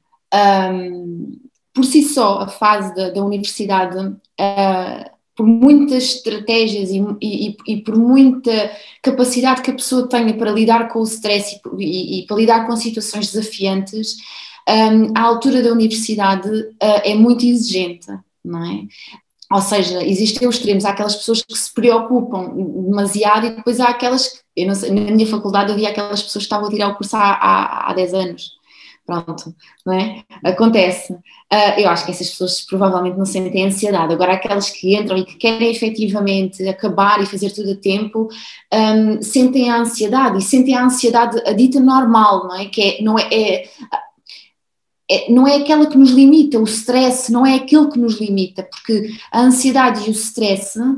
um, 0.73 1.39
por 1.75 1.85
si 1.85 2.03
só, 2.03 2.39
a 2.41 2.49
fase 2.49 2.95
da, 2.95 3.11
da 3.11 3.23
universidade, 3.23 3.99
uh, 3.99 5.11
por 5.35 5.47
muitas 5.47 6.05
estratégias 6.05 6.91
e, 6.91 7.05
e, 7.21 7.57
e, 7.67 7.77
por 7.83 7.97
muita 7.97 8.71
capacidade 9.03 9.61
que 9.61 9.71
a 9.71 9.75
pessoa 9.75 10.09
tenha 10.09 10.33
para 10.35 10.51
lidar 10.51 10.89
com 10.89 11.01
o 11.01 11.05
stress 11.05 11.61
e, 11.79 12.21
e 12.21 12.27
para 12.27 12.37
lidar 12.37 12.67
com 12.67 12.75
situações 12.75 13.31
desafiantes, 13.31 14.17
um, 14.67 15.13
a 15.15 15.21
altura 15.21 15.63
da 15.63 15.73
universidade 15.73 16.49
uh, 16.49 17.01
é 17.05 17.15
muito 17.15 17.45
exigente 17.45 18.07
não 18.47 18.65
é? 18.65 18.87
Ou 19.53 19.61
seja, 19.61 20.05
existem 20.05 20.49
os 20.49 20.57
extremos, 20.57 20.85
há 20.85 20.91
aquelas 20.91 21.15
pessoas 21.15 21.43
que 21.43 21.57
se 21.57 21.73
preocupam 21.73 22.53
demasiado 22.55 23.47
e 23.47 23.51
depois 23.51 23.79
há 23.79 23.89
aquelas, 23.89 24.43
eu 24.57 24.75
sei, 24.75 24.91
na 24.91 25.13
minha 25.13 25.27
faculdade 25.27 25.71
havia 25.71 25.91
aquelas 25.91 26.23
pessoas 26.23 26.45
que 26.45 26.47
estavam 26.47 26.67
a 26.67 26.71
tirar 26.71 26.89
o 26.89 26.97
curso 26.97 27.17
há, 27.17 27.33
há, 27.35 27.91
há 27.91 27.95
10 27.95 28.15
anos, 28.15 28.51
pronto, 29.07 29.55
não 29.87 29.95
é? 29.95 30.25
Acontece. 30.45 31.13
Uh, 31.13 31.79
eu 31.79 31.89
acho 31.89 32.05
que 32.05 32.11
essas 32.11 32.29
pessoas 32.29 32.63
provavelmente 32.63 33.17
não 33.17 33.25
sentem 33.25 33.65
ansiedade, 33.65 34.13
agora 34.13 34.33
aquelas 34.33 34.69
que 34.69 34.97
entram 34.97 35.17
e 35.17 35.25
que 35.25 35.37
querem 35.37 35.71
efetivamente 35.71 36.67
acabar 36.69 37.23
e 37.23 37.27
fazer 37.27 37.53
tudo 37.53 37.71
a 37.71 37.77
tempo, 37.77 38.29
um, 38.75 39.23
sentem 39.23 39.71
a 39.71 39.79
ansiedade 39.79 40.39
e 40.39 40.43
sentem 40.43 40.75
a 40.75 40.85
ansiedade 40.85 41.41
a 41.47 41.53
dita 41.53 41.79
normal, 41.79 42.49
não 42.49 42.57
é? 42.57 42.65
Que 42.67 42.83
é, 42.83 43.03
não 43.03 43.17
é 43.17 43.29
é, 43.33 43.69
não 45.29 45.47
é 45.47 45.57
aquela 45.57 45.87
que 45.87 45.97
nos 45.97 46.11
limita, 46.11 46.59
o 46.59 46.65
stress 46.65 47.31
não 47.31 47.47
é 47.47 47.55
aquele 47.55 47.89
que 47.89 47.99
nos 47.99 48.21
limita, 48.21 48.65
porque 48.65 49.15
a 49.31 49.43
ansiedade 49.43 50.07
e 50.07 50.11
o 50.11 50.13
stress, 50.13 50.79
uh, 50.79 50.97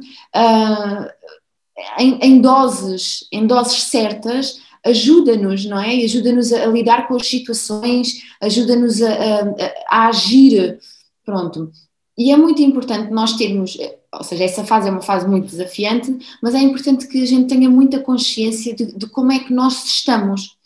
em, 1.98 2.18
em, 2.22 2.40
doses, 2.40 3.26
em 3.30 3.46
doses 3.46 3.84
certas, 3.84 4.60
ajuda-nos, 4.84 5.64
não 5.66 5.78
é? 5.78 6.02
Ajuda-nos 6.04 6.52
a, 6.52 6.64
a, 6.64 6.66
lidar 6.66 7.06
com 7.06 7.16
as 7.16 7.26
situações, 7.26 8.22
ajuda-nos 8.40 9.02
a, 9.02 9.12
a, 9.12 9.54
a, 9.90 10.08
agir, 10.08 10.78
pronto. 11.24 11.70
E 12.16 12.32
é 12.32 12.36
muito 12.36 12.62
importante 12.62 13.12
nós 13.12 13.34
termos, 13.34 13.76
ou 14.12 14.24
seja, 14.24 14.44
essa 14.44 14.64
fase 14.64 14.88
é 14.88 14.90
uma 14.90 15.02
fase 15.02 15.28
muito 15.28 15.48
desafiante, 15.48 16.16
mas 16.42 16.54
é 16.54 16.60
importante 16.60 17.06
que 17.06 17.22
a 17.22 17.26
gente 17.26 17.48
tenha 17.48 17.68
muita 17.68 18.00
consciência 18.00 18.74
de, 18.74 18.86
de 18.96 19.06
como 19.06 19.30
é 19.30 19.38
que 19.38 19.52
nós 19.52 19.84
estamos. 19.84 20.56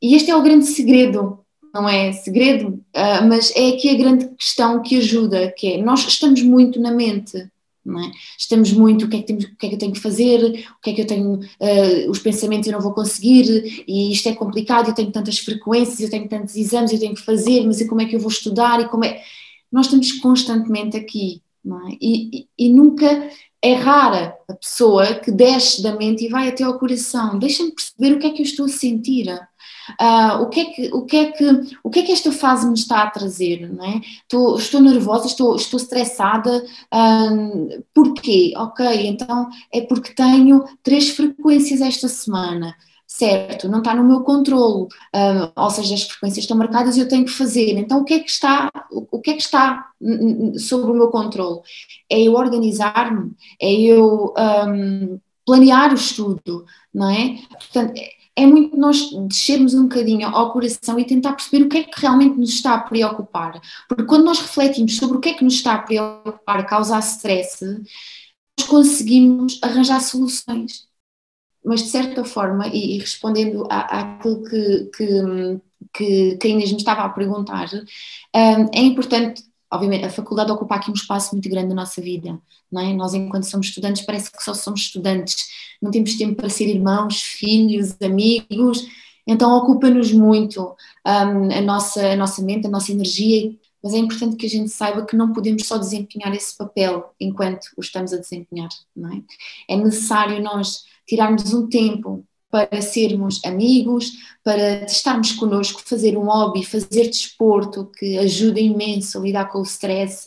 E 0.00 0.14
este 0.14 0.30
é 0.30 0.36
o 0.36 0.42
grande 0.42 0.66
segredo 0.66 1.40
não 1.80 1.88
é 1.88 2.12
segredo, 2.12 2.68
uh, 2.68 3.26
mas 3.28 3.54
é 3.54 3.68
aqui 3.68 3.90
a 3.90 3.94
grande 3.94 4.28
questão 4.36 4.82
que 4.82 4.96
ajuda, 4.96 5.52
que 5.56 5.74
é 5.74 5.82
nós 5.82 6.06
estamos 6.06 6.42
muito 6.42 6.80
na 6.80 6.90
mente, 6.90 7.48
é? 7.96 8.10
Estamos 8.36 8.70
muito 8.72 9.06
o 9.06 9.08
que, 9.08 9.16
é 9.16 9.20
que 9.20 9.26
temos, 9.26 9.44
o 9.44 9.56
que 9.56 9.66
é 9.66 9.68
que 9.70 9.74
eu 9.76 9.78
tenho 9.78 9.92
que 9.92 10.00
fazer, 10.00 10.44
o 10.44 10.80
que 10.82 10.90
é 10.90 10.92
que 10.92 11.00
eu 11.00 11.06
tenho, 11.06 11.34
uh, 11.36 12.10
os 12.10 12.18
pensamentos 12.18 12.66
eu 12.66 12.72
não 12.74 12.80
vou 12.80 12.92
conseguir, 12.92 13.84
e 13.86 14.12
isto 14.12 14.28
é 14.28 14.34
complicado, 14.34 14.88
eu 14.88 14.94
tenho 14.94 15.10
tantas 15.10 15.38
frequências, 15.38 16.00
eu 16.00 16.10
tenho 16.10 16.28
tantos 16.28 16.54
exames, 16.56 16.92
eu 16.92 16.98
tenho 16.98 17.14
que 17.14 17.22
fazer, 17.22 17.64
mas 17.64 17.80
e 17.80 17.88
como 17.88 18.02
é 18.02 18.04
que 18.04 18.16
eu 18.16 18.20
vou 18.20 18.30
estudar, 18.30 18.80
e 18.80 18.88
como 18.88 19.04
é... 19.04 19.22
Nós 19.70 19.86
estamos 19.86 20.12
constantemente 20.12 20.96
aqui, 20.96 21.42
é? 21.66 21.96
e, 22.00 22.40
e, 22.58 22.66
e 22.66 22.72
nunca 22.72 23.30
é 23.60 23.74
rara 23.74 24.36
a 24.48 24.54
pessoa 24.54 25.14
que 25.14 25.30
desce 25.30 25.82
da 25.82 25.94
mente 25.96 26.24
e 26.24 26.28
vai 26.28 26.48
até 26.48 26.64
ao 26.64 26.78
coração. 26.78 27.38
Deixa-me 27.38 27.72
perceber 27.72 28.14
o 28.14 28.18
que 28.18 28.26
é 28.26 28.30
que 28.30 28.40
eu 28.40 28.46
estou 28.46 28.66
a 28.66 28.68
sentir. 28.68 29.28
Uh, 30.00 30.42
o, 30.42 30.48
que 30.48 30.60
é 30.60 30.64
que, 30.66 30.90
o, 30.92 31.02
que 31.04 31.16
é 31.16 31.32
que, 31.32 31.44
o 31.82 31.90
que 31.90 32.00
é 32.00 32.02
que 32.02 32.12
esta 32.12 32.32
fase 32.32 32.66
me 32.66 32.74
está 32.74 33.02
a 33.02 33.10
trazer? 33.10 33.70
Não 33.72 33.84
é? 33.84 34.00
estou, 34.22 34.56
estou 34.56 34.80
nervosa, 34.80 35.26
estou, 35.26 35.56
estou 35.56 35.78
estressada. 35.78 36.64
Uh, 36.92 37.82
porquê? 37.94 38.52
Ok, 38.56 38.86
então 39.06 39.48
é 39.72 39.80
porque 39.82 40.14
tenho 40.14 40.64
três 40.82 41.10
frequências 41.10 41.80
esta 41.80 42.08
semana 42.08 42.74
certo, 43.08 43.68
não 43.68 43.78
está 43.78 43.94
no 43.94 44.04
meu 44.04 44.20
controle, 44.20 44.84
uh, 44.84 45.50
ou 45.56 45.70
seja, 45.70 45.94
as 45.94 46.02
frequências 46.02 46.44
estão 46.44 46.56
marcadas 46.56 46.96
e 46.96 47.00
eu 47.00 47.08
tenho 47.08 47.24
que 47.24 47.30
fazer. 47.32 47.78
Então, 47.78 48.00
o 48.00 48.04
que 48.04 48.14
é 48.14 48.20
que 48.20 48.30
está, 48.30 48.70
o 48.92 49.18
que 49.18 49.30
é 49.30 49.34
que 49.34 49.42
está 49.42 49.88
sobre 50.58 50.92
o 50.92 50.94
meu 50.94 51.08
controle? 51.08 51.60
É 52.08 52.20
eu 52.20 52.34
organizar-me, 52.34 53.32
é 53.60 53.72
eu 53.72 54.34
um, 54.36 55.18
planear 55.44 55.90
o 55.92 55.94
estudo, 55.94 56.66
não 56.92 57.10
é? 57.10 57.38
Portanto, 57.50 57.98
é 58.42 58.46
muito 58.46 58.76
nós 58.76 59.10
descermos 59.28 59.74
um 59.74 59.84
bocadinho 59.84 60.28
ao 60.28 60.52
coração 60.52 60.98
e 60.98 61.04
tentar 61.04 61.32
perceber 61.32 61.64
o 61.64 61.68
que 61.68 61.78
é 61.78 61.84
que 61.84 62.00
realmente 62.00 62.38
nos 62.38 62.50
está 62.50 62.74
a 62.74 62.80
preocupar. 62.80 63.60
Porque 63.88 64.04
quando 64.04 64.24
nós 64.24 64.40
refletimos 64.40 64.96
sobre 64.96 65.18
o 65.18 65.20
que 65.20 65.30
é 65.30 65.34
que 65.34 65.44
nos 65.44 65.54
está 65.54 65.74
a 65.74 65.78
preocupar, 65.82 66.66
causar 66.66 67.00
stress, 67.00 67.64
nós 68.58 68.66
conseguimos 68.68 69.58
arranjar 69.62 70.00
soluções 70.00 70.88
mas 71.64 71.82
de 71.82 71.90
certa 71.90 72.24
forma, 72.24 72.66
e, 72.68 72.96
e 72.96 72.98
respondendo 72.98 73.66
àquilo 73.68 74.42
que, 74.44 74.90
que, 74.96 75.60
que, 75.92 76.36
que 76.36 76.46
a 76.46 76.50
Inês 76.50 76.72
me 76.72 76.78
estava 76.78 77.02
a 77.02 77.08
perguntar, 77.10 77.68
um, 78.34 78.70
é 78.74 78.80
importante, 78.80 79.42
obviamente, 79.72 80.04
a 80.04 80.10
faculdade 80.10 80.50
ocupa 80.50 80.76
aqui 80.76 80.90
um 80.90 80.94
espaço 80.94 81.34
muito 81.34 81.48
grande 81.48 81.68
na 81.68 81.76
nossa 81.76 82.00
vida, 82.00 82.38
não 82.70 82.80
é? 82.80 82.92
Nós, 82.94 83.14
enquanto 83.14 83.44
somos 83.44 83.68
estudantes, 83.68 84.02
parece 84.02 84.30
que 84.30 84.42
só 84.42 84.54
somos 84.54 84.80
estudantes, 84.80 85.48
não 85.80 85.90
temos 85.90 86.16
tempo 86.16 86.34
para 86.34 86.48
ser 86.48 86.68
irmãos, 86.68 87.22
filhos, 87.22 87.96
amigos, 88.02 88.86
então 89.26 89.56
ocupa-nos 89.58 90.12
muito 90.12 90.74
um, 91.06 91.52
a, 91.52 91.60
nossa, 91.60 92.12
a 92.12 92.16
nossa 92.16 92.42
mente, 92.42 92.66
a 92.66 92.70
nossa 92.70 92.92
energia, 92.92 93.54
mas 93.82 93.94
é 93.94 93.98
importante 93.98 94.36
que 94.36 94.46
a 94.46 94.48
gente 94.48 94.70
saiba 94.70 95.04
que 95.04 95.16
não 95.16 95.32
podemos 95.32 95.66
só 95.66 95.76
desempenhar 95.76 96.34
esse 96.34 96.56
papel 96.56 97.14
enquanto 97.20 97.66
o 97.76 97.80
estamos 97.80 98.12
a 98.12 98.18
desempenhar, 98.18 98.70
não 98.96 99.12
é? 99.12 99.22
É 99.68 99.76
necessário 99.76 100.42
nós 100.42 100.84
tirarmos 101.06 101.52
um 101.52 101.68
tempo 101.68 102.24
para 102.50 102.80
sermos 102.80 103.44
amigos, 103.44 104.12
para 104.42 104.84
estarmos 104.84 105.32
connosco, 105.32 105.82
fazer 105.84 106.16
um 106.16 106.24
hobby, 106.24 106.64
fazer 106.64 107.08
desporto 107.08 107.90
que 107.98 108.18
ajuda 108.18 108.58
imenso 108.58 109.18
a 109.18 109.20
lidar 109.20 109.50
com 109.50 109.58
o 109.58 109.62
stress, 109.62 110.26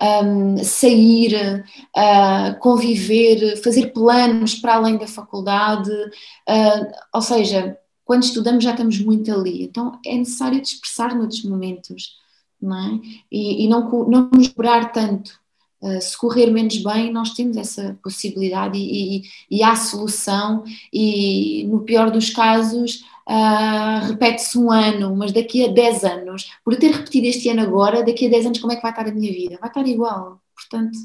um, 0.00 0.56
sair, 0.64 1.64
uh, 1.96 2.58
conviver, 2.60 3.62
fazer 3.62 3.92
planos 3.92 4.54
para 4.54 4.76
além 4.76 4.96
da 4.96 5.06
faculdade, 5.06 5.90
uh, 5.90 6.92
ou 7.14 7.20
seja, 7.20 7.76
quando 8.04 8.22
estudamos 8.22 8.64
já 8.64 8.70
estamos 8.70 8.98
muito 8.98 9.32
ali, 9.32 9.64
então 9.64 9.98
é 10.04 10.16
necessário 10.16 10.60
dispersar 10.60 11.14
noutros 11.14 11.44
momentos, 11.44 12.18
não 12.60 12.76
é? 12.76 13.00
E, 13.30 13.64
e 13.64 13.68
não, 13.68 13.88
não 14.08 14.30
nos 14.32 14.48
cobrar 14.48 14.92
tanto, 14.92 15.39
Uh, 15.80 16.00
se 16.00 16.16
correr 16.16 16.50
menos 16.50 16.76
bem, 16.78 17.10
nós 17.10 17.30
temos 17.30 17.56
essa 17.56 17.98
possibilidade 18.02 18.76
e, 18.76 19.18
e, 19.18 19.22
e 19.50 19.62
há 19.62 19.74
solução, 19.74 20.62
e 20.92 21.64
no 21.68 21.80
pior 21.80 22.10
dos 22.10 22.30
casos, 22.30 23.02
uh, 23.28 24.06
repete-se 24.08 24.58
um 24.58 24.70
ano, 24.70 25.16
mas 25.16 25.32
daqui 25.32 25.64
a 25.64 25.68
10 25.68 26.04
anos, 26.04 26.50
por 26.64 26.74
eu 26.74 26.78
ter 26.78 26.90
repetido 26.90 27.26
este 27.26 27.48
ano 27.48 27.62
agora, 27.62 28.04
daqui 28.04 28.26
a 28.26 28.30
10 28.30 28.46
anos, 28.46 28.58
como 28.58 28.72
é 28.72 28.76
que 28.76 28.82
vai 28.82 28.90
estar 28.90 29.08
a 29.08 29.12
minha 29.12 29.32
vida? 29.32 29.58
Vai 29.60 29.70
estar 29.70 29.86
igual. 29.86 30.40
Portanto, 30.54 30.98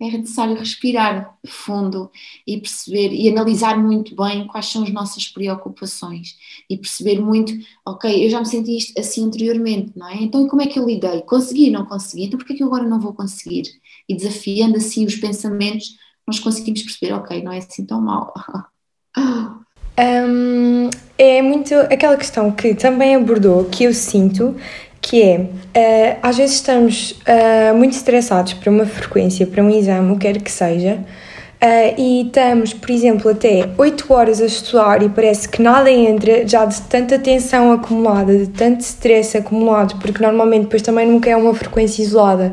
é 0.00 0.18
necessário 0.18 0.56
respirar 0.56 1.38
fundo 1.46 2.10
e 2.46 2.58
perceber 2.58 3.12
e 3.12 3.28
analisar 3.28 3.78
muito 3.78 4.14
bem 4.16 4.46
quais 4.46 4.66
são 4.66 4.82
as 4.82 4.90
nossas 4.90 5.28
preocupações 5.28 6.36
e 6.68 6.76
perceber 6.76 7.20
muito, 7.20 7.52
ok, 7.86 8.24
eu 8.24 8.28
já 8.28 8.40
me 8.40 8.46
senti 8.46 8.76
isto 8.76 8.98
assim 8.98 9.24
anteriormente, 9.24 9.92
não 9.96 10.08
é? 10.08 10.16
Então, 10.16 10.46
como 10.48 10.62
é 10.62 10.66
que 10.66 10.78
eu 10.78 10.86
lidei? 10.86 11.22
Consegui, 11.22 11.70
não 11.70 11.86
consegui? 11.86 12.24
Então, 12.24 12.38
porquê 12.38 12.54
é 12.54 12.56
que 12.56 12.62
eu 12.62 12.66
agora 12.66 12.84
não 12.84 13.00
vou 13.00 13.14
conseguir? 13.14 13.64
E 14.08 14.16
desafiando 14.16 14.76
assim 14.76 15.04
os 15.04 15.16
pensamentos, 15.16 15.96
nós 16.26 16.38
conseguimos 16.38 16.82
perceber, 16.82 17.12
ok, 17.12 17.42
não 17.42 17.52
é 17.52 17.58
assim 17.58 17.84
tão 17.84 18.00
mal. 18.00 18.32
Um, 19.96 20.90
é 21.16 21.40
muito 21.40 21.72
aquela 21.72 22.16
questão 22.16 22.50
que 22.50 22.74
também 22.74 23.14
abordou, 23.14 23.64
que 23.66 23.84
eu 23.84 23.94
sinto, 23.94 24.56
que 25.00 25.22
é, 25.22 25.38
uh, 25.38 26.18
às 26.20 26.36
vezes 26.36 26.56
estamos 26.56 27.12
uh, 27.12 27.76
muito 27.76 27.92
estressados 27.92 28.54
para 28.54 28.70
uma 28.70 28.86
frequência, 28.86 29.46
para 29.46 29.62
um 29.62 29.70
exame, 29.70 30.10
o 30.10 30.18
que 30.18 30.22
quer 30.22 30.42
que 30.42 30.50
seja, 30.50 30.98
Uh, 31.64 31.94
e 31.96 32.26
estamos, 32.26 32.74
por 32.74 32.90
exemplo, 32.90 33.30
até 33.30 33.70
8 33.78 34.12
horas 34.12 34.38
a 34.38 34.44
estudar 34.44 35.02
e 35.02 35.08
parece 35.08 35.48
que 35.48 35.62
nada 35.62 35.90
entra, 35.90 36.46
já 36.46 36.66
de 36.66 36.78
tanta 36.82 37.18
tensão 37.18 37.72
acumulada, 37.72 38.36
de 38.36 38.48
tanto 38.48 38.80
stress 38.80 39.38
acumulado, 39.38 39.98
porque 39.98 40.22
normalmente 40.22 40.64
depois 40.64 40.82
também 40.82 41.06
nunca 41.06 41.30
é 41.30 41.34
uma 41.34 41.54
frequência 41.54 42.02
isolada, 42.02 42.52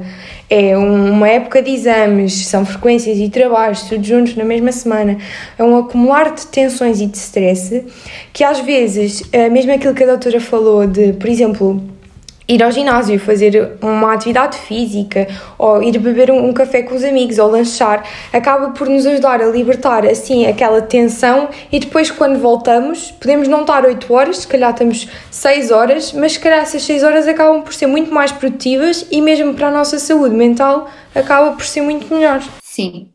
é 0.49 0.77
uma 0.77 1.27
época 1.27 1.61
de 1.61 1.71
exames, 1.71 2.45
são 2.45 2.65
frequências 2.65 3.17
e 3.17 3.27
trabalhos, 3.27 3.81
tudo 3.81 4.01
juntos 4.01 4.37
na 4.37 4.45
mesma 4.45 4.71
semana, 4.71 5.17
é 5.57 5.63
um 5.63 5.77
acumular 5.77 6.33
de 6.33 6.47
tensões 6.47 7.01
e 7.01 7.05
de 7.05 7.17
stress 7.17 7.83
que 8.31 8.45
às 8.45 8.61
vezes, 8.61 9.19
uh, 9.19 9.51
mesmo 9.51 9.73
aquilo 9.73 9.93
que 9.93 10.05
a 10.05 10.07
doutora 10.07 10.39
falou 10.39 10.87
de, 10.87 11.11
por 11.11 11.27
exemplo, 11.27 11.83
ir 12.47 12.61
ao 12.61 12.71
ginásio, 12.71 13.19
fazer 13.19 13.77
uma 13.81 14.13
atividade 14.13 14.57
física 14.57 15.27
ou 15.57 15.81
ir 15.81 15.97
beber 15.97 16.31
um, 16.31 16.49
um, 16.49 16.53
café 16.53 16.83
com 16.83 16.95
os 16.95 17.03
amigos 17.03 17.37
ou 17.37 17.49
lanchar, 17.49 18.03
acaba 18.33 18.71
por 18.71 18.89
nos 18.89 19.05
ajudar 19.05 19.41
a 19.41 19.47
libertar 19.47 20.05
assim 20.05 20.45
aquela 20.45 20.81
tensão 20.81 21.49
e 21.71 21.79
depois 21.79 22.11
quando 22.11 22.39
voltamos 22.39 23.11
podemos 23.11 23.47
não 23.47 23.61
estar 23.61 23.85
8 23.85 24.13
horas, 24.13 24.37
se 24.39 24.47
calhar 24.47 24.71
estamos 24.71 25.07
6 25.29 25.71
horas, 25.71 26.13
mas 26.13 26.33
se 26.33 26.39
calhar 26.39 26.59
essas 26.59 26.83
6 26.83 27.03
horas 27.03 27.27
acabam 27.27 27.61
por 27.61 27.73
ser 27.73 27.87
muito 27.87 28.13
mais 28.13 28.31
produtivas 28.31 29.05
e 29.11 29.21
mesmo 29.21 29.53
para 29.53 29.67
a 29.67 29.71
nossa 29.71 29.99
saúde 29.99 30.35
mental 30.35 30.89
acaba 31.13 31.51
por 31.51 31.65
ser 31.65 31.81
muito 31.81 32.13
melhor. 32.13 32.41
Sim, 32.61 33.09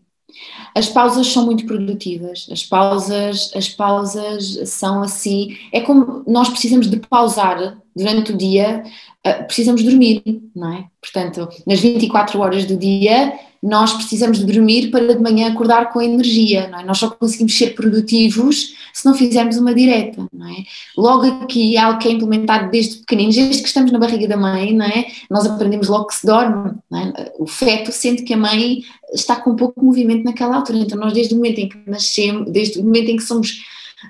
as 0.74 0.88
pausas 0.88 1.26
são 1.32 1.46
muito 1.46 1.64
produtivas. 1.64 2.46
As 2.52 2.62
pausas, 2.62 3.50
as 3.54 3.66
pausas 3.66 4.68
são 4.68 5.02
assim, 5.02 5.56
é 5.72 5.80
como 5.80 6.22
nós 6.26 6.50
precisamos 6.50 6.90
de 6.90 6.98
pausar 6.98 7.78
durante 7.96 8.32
o 8.32 8.36
dia 8.36 8.84
ah, 9.26 9.42
precisamos 9.42 9.82
dormir, 9.82 10.22
não 10.54 10.72
é? 10.72 10.84
Portanto, 11.00 11.48
nas 11.66 11.80
24 11.80 12.38
horas 12.38 12.64
do 12.64 12.76
dia, 12.76 13.32
nós 13.60 13.92
precisamos 13.92 14.38
de 14.38 14.44
dormir 14.44 14.90
para 14.92 15.16
de 15.16 15.20
manhã 15.20 15.48
acordar 15.48 15.92
com 15.92 16.00
energia, 16.00 16.68
não 16.68 16.78
é? 16.78 16.84
Nós 16.84 16.98
só 16.98 17.10
conseguimos 17.10 17.58
ser 17.58 17.74
produtivos 17.74 18.76
se 18.94 19.04
não 19.04 19.14
fizermos 19.14 19.56
uma 19.56 19.74
direta, 19.74 20.24
não 20.32 20.48
é? 20.48 20.62
Logo 20.96 21.26
aqui, 21.42 21.76
algo 21.76 21.98
que 21.98 22.06
é 22.06 22.12
implementado 22.12 22.70
desde 22.70 22.98
pequeninos, 22.98 23.34
desde 23.34 23.62
que 23.62 23.68
estamos 23.68 23.90
na 23.90 23.98
barriga 23.98 24.28
da 24.28 24.36
mãe, 24.36 24.72
não 24.72 24.86
é? 24.86 25.06
Nós 25.28 25.44
aprendemos 25.44 25.88
logo 25.88 26.06
que 26.06 26.14
se 26.14 26.24
dorme, 26.24 26.72
é? 26.94 27.32
O 27.38 27.48
feto 27.48 27.90
sente 27.90 28.22
que 28.22 28.34
a 28.34 28.36
mãe 28.36 28.82
está 29.12 29.34
com 29.34 29.56
pouco 29.56 29.84
movimento 29.84 30.22
naquela 30.22 30.54
altura, 30.54 30.78
então 30.78 30.98
nós 30.98 31.12
desde 31.12 31.34
o 31.34 31.38
momento 31.38 31.58
em 31.58 31.68
que 31.68 31.78
nascemos, 31.84 32.48
desde 32.52 32.78
o 32.78 32.84
momento 32.84 33.10
em 33.10 33.16
que 33.16 33.24
somos 33.24 33.64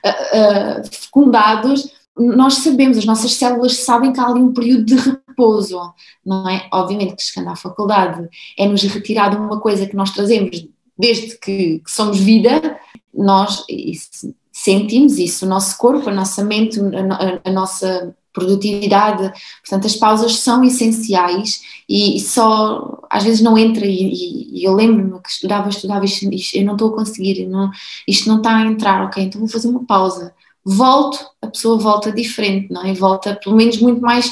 uh, 0.05 0.81
uh, 0.81 0.88
fecundados, 0.90 1.90
nós 2.18 2.54
sabemos, 2.54 2.96
as 2.99 3.04
nossas 3.04 3.35
células 3.35 3.78
sabem 3.78 4.12
que 4.12 4.20
há 4.20 4.26
ali 4.26 4.40
um 4.40 4.52
período 4.52 4.85
de 4.85 4.94
repouso, 4.94 5.78
não 6.25 6.49
é? 6.49 6.68
Obviamente 6.73 7.16
que 7.16 7.23
chegando 7.23 7.50
à 7.50 7.56
faculdade 7.56 8.28
é-nos 8.58 8.82
retirado 8.82 9.37
uma 9.37 9.61
coisa 9.61 9.87
que 9.87 9.96
nós 9.96 10.11
trazemos 10.11 10.66
desde 10.99 11.38
que, 11.38 11.80
que 11.80 11.90
somos 11.90 12.18
vida, 12.18 12.78
nós 13.14 13.64
isso, 13.68 14.35
sentimos 14.50 15.18
isso, 15.18 15.44
o 15.44 15.49
nosso 15.49 15.76
corpo, 15.76 16.08
a 16.08 16.14
nossa 16.14 16.42
mente, 16.42 16.80
a, 16.80 17.49
a, 17.49 17.52
nossa 17.52 18.14
produtividade. 18.32 19.30
Portanto, 19.61 19.87
as 19.87 19.96
pausas 19.96 20.37
são 20.37 20.64
essenciais 20.64 21.61
e, 21.88 22.18
só 22.20 23.02
às 23.11 23.25
vezes 23.25 23.42
não 23.42 23.58
entra. 23.58 23.85
E, 23.87 24.58
e 24.58 24.64
eu 24.64 24.75
lembro-me 24.75 25.20
que 25.20 25.28
estudava, 25.28 25.68
estudava, 25.68 26.04
isto, 26.04 26.25
isto, 26.32 26.56
eu 26.56 26.64
não 26.64 26.73
estou 26.73 26.90
a 26.90 26.96
conseguir, 26.96 27.46
não, 27.46 27.70
isto 28.08 28.28
não 28.28 28.38
está 28.38 28.56
a 28.56 28.66
entrar, 28.66 29.04
ok, 29.04 29.23
então 29.23 29.40
vou 29.40 29.49
fazer 29.49 29.68
uma 29.68 29.85
pausa. 29.85 30.35
Volto, 30.68 31.25
a 31.40 31.46
pessoa 31.46 31.78
volta 31.78 32.11
diferente, 32.11 32.73
não 32.73 32.85
é? 32.85 32.92
Volta 32.92 33.38
pelo 33.40 33.54
menos 33.54 33.80
muito 33.80 34.00
mais 34.00 34.26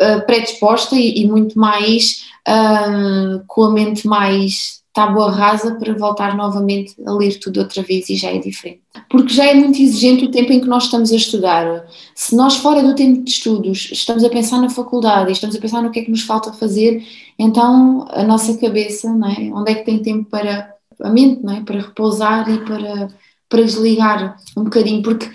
uh, 0.00 0.26
predisposta 0.26 0.96
e, 0.96 1.20
e, 1.20 1.28
muito 1.28 1.56
mais 1.56 2.24
uh, 2.48 3.40
com 3.46 3.62
a 3.62 3.70
mente 3.70 4.04
mais 4.04 4.82
tábua 4.92 5.30
rasa 5.30 5.76
para 5.76 5.92
voltar 5.92 6.34
novamente 6.34 6.96
a 7.06 7.12
ler 7.12 7.38
tudo 7.38 7.60
outra 7.60 7.82
vez 7.82 8.08
e 8.08 8.16
já 8.16 8.30
é 8.30 8.38
diferente. 8.38 8.80
Porque 9.10 9.32
já 9.32 9.44
é 9.44 9.54
muito 9.54 9.80
exigente 9.80 10.24
o 10.24 10.30
tempo 10.30 10.52
em 10.52 10.58
que 10.58 10.66
nós 10.66 10.84
estamos 10.84 11.12
a 11.12 11.16
estudar. 11.16 11.84
Se 12.14 12.34
nós, 12.34 12.56
fora 12.56 12.82
do 12.82 12.94
tempo 12.94 13.22
de 13.22 13.30
estudos, 13.30 13.90
estamos 13.92 14.24
a 14.24 14.30
pensar 14.30 14.58
na 14.58 14.70
faculdade 14.70 15.28
e 15.28 15.32
estamos 15.32 15.54
a 15.54 15.60
pensar 15.60 15.82
no 15.82 15.90
que 15.90 16.00
é 16.00 16.04
que 16.04 16.10
nos 16.10 16.22
falta 16.22 16.52
fazer, 16.52 17.04
então 17.38 18.08
a 18.10 18.24
nossa 18.24 18.56
cabeça, 18.56 19.12
não 19.12 19.28
é? 19.28 19.52
onde 19.52 19.70
é 19.70 19.74
que 19.74 19.84
tem 19.84 20.02
tempo 20.02 20.30
para 20.30 20.74
a 21.00 21.10
mente, 21.10 21.44
não 21.44 21.54
é? 21.54 21.60
para 21.60 21.78
repousar 21.78 22.50
e 22.50 22.58
para, 22.64 23.08
para 23.50 23.62
desligar 23.62 24.36
um 24.56 24.64
bocadinho, 24.64 25.02
porque 25.02 25.30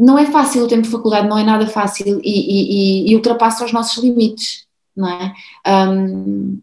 não 0.00 0.18
é 0.18 0.24
fácil 0.24 0.64
o 0.64 0.66
tempo 0.66 0.82
de 0.82 0.88
faculdade, 0.88 1.28
não 1.28 1.38
é 1.38 1.44
nada 1.44 1.66
fácil 1.66 2.20
e, 2.24 3.06
e, 3.06 3.10
e 3.10 3.14
ultrapassa 3.14 3.64
os 3.66 3.72
nossos 3.72 4.02
limites. 4.02 4.64
Não 4.96 5.08
é? 5.08 5.32
Um, 5.66 6.58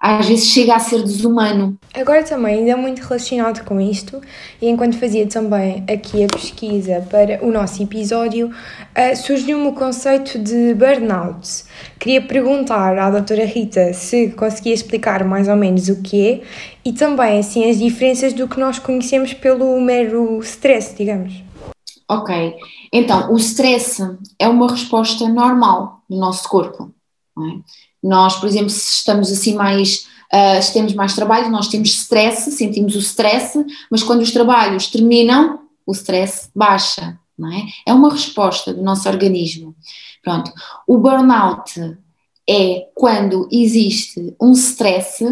às 0.00 0.26
vezes 0.26 0.46
chega 0.46 0.74
a 0.74 0.78
ser 0.78 1.02
desumano. 1.02 1.78
Agora 1.94 2.24
também, 2.24 2.60
ainda 2.60 2.76
muito 2.76 3.00
relacionado 3.00 3.64
com 3.64 3.80
isto, 3.80 4.20
e 4.60 4.68
enquanto 4.68 4.98
fazia 4.98 5.26
também 5.26 5.84
aqui 5.88 6.24
a 6.24 6.26
pesquisa 6.26 7.06
para 7.08 7.44
o 7.44 7.52
nosso 7.52 7.82
episódio, 7.82 8.48
uh, 8.48 9.16
surgiu-me 9.16 9.68
o 9.68 9.72
conceito 9.72 10.38
de 10.38 10.74
burnout. 10.74 11.64
Queria 11.98 12.22
perguntar 12.22 12.98
à 12.98 13.10
doutora 13.10 13.44
Rita 13.44 13.92
se 13.92 14.30
conseguia 14.30 14.74
explicar 14.74 15.22
mais 15.22 15.48
ou 15.48 15.56
menos 15.56 15.88
o 15.88 16.02
que 16.02 16.26
é 16.26 16.40
e 16.84 16.92
também 16.92 17.38
assim 17.38 17.68
as 17.70 17.78
diferenças 17.78 18.32
do 18.32 18.48
que 18.48 18.58
nós 18.58 18.78
conhecemos 18.78 19.34
pelo 19.34 19.78
mero 19.80 20.40
stress, 20.42 20.94
digamos. 20.96 21.49
Ok, 22.10 22.56
então 22.92 23.32
o 23.32 23.36
stress 23.36 24.02
é 24.36 24.48
uma 24.48 24.68
resposta 24.68 25.28
normal 25.28 26.02
do 26.10 26.16
nosso 26.16 26.48
corpo. 26.48 26.92
É? 27.38 27.60
Nós, 28.02 28.34
por 28.34 28.48
exemplo, 28.48 28.68
se 28.68 28.94
estamos 28.94 29.30
assim 29.30 29.54
mais, 29.54 30.08
uh, 30.34 30.60
se 30.60 30.72
temos 30.72 30.92
mais 30.92 31.14
trabalho, 31.14 31.48
nós 31.52 31.68
temos 31.68 31.90
stress, 31.90 32.50
sentimos 32.50 32.96
o 32.96 32.98
stress, 32.98 33.64
mas 33.88 34.02
quando 34.02 34.22
os 34.22 34.32
trabalhos 34.32 34.88
terminam, 34.88 35.60
o 35.86 35.92
stress 35.92 36.50
baixa, 36.52 37.16
não 37.38 37.52
é? 37.52 37.62
É 37.86 37.94
uma 37.94 38.10
resposta 38.10 38.74
do 38.74 38.82
nosso 38.82 39.08
organismo. 39.08 39.72
Pronto. 40.20 40.52
O 40.88 40.98
burnout 40.98 41.96
é 42.48 42.88
quando 42.92 43.48
existe 43.52 44.34
um 44.42 44.50
stress 44.50 45.24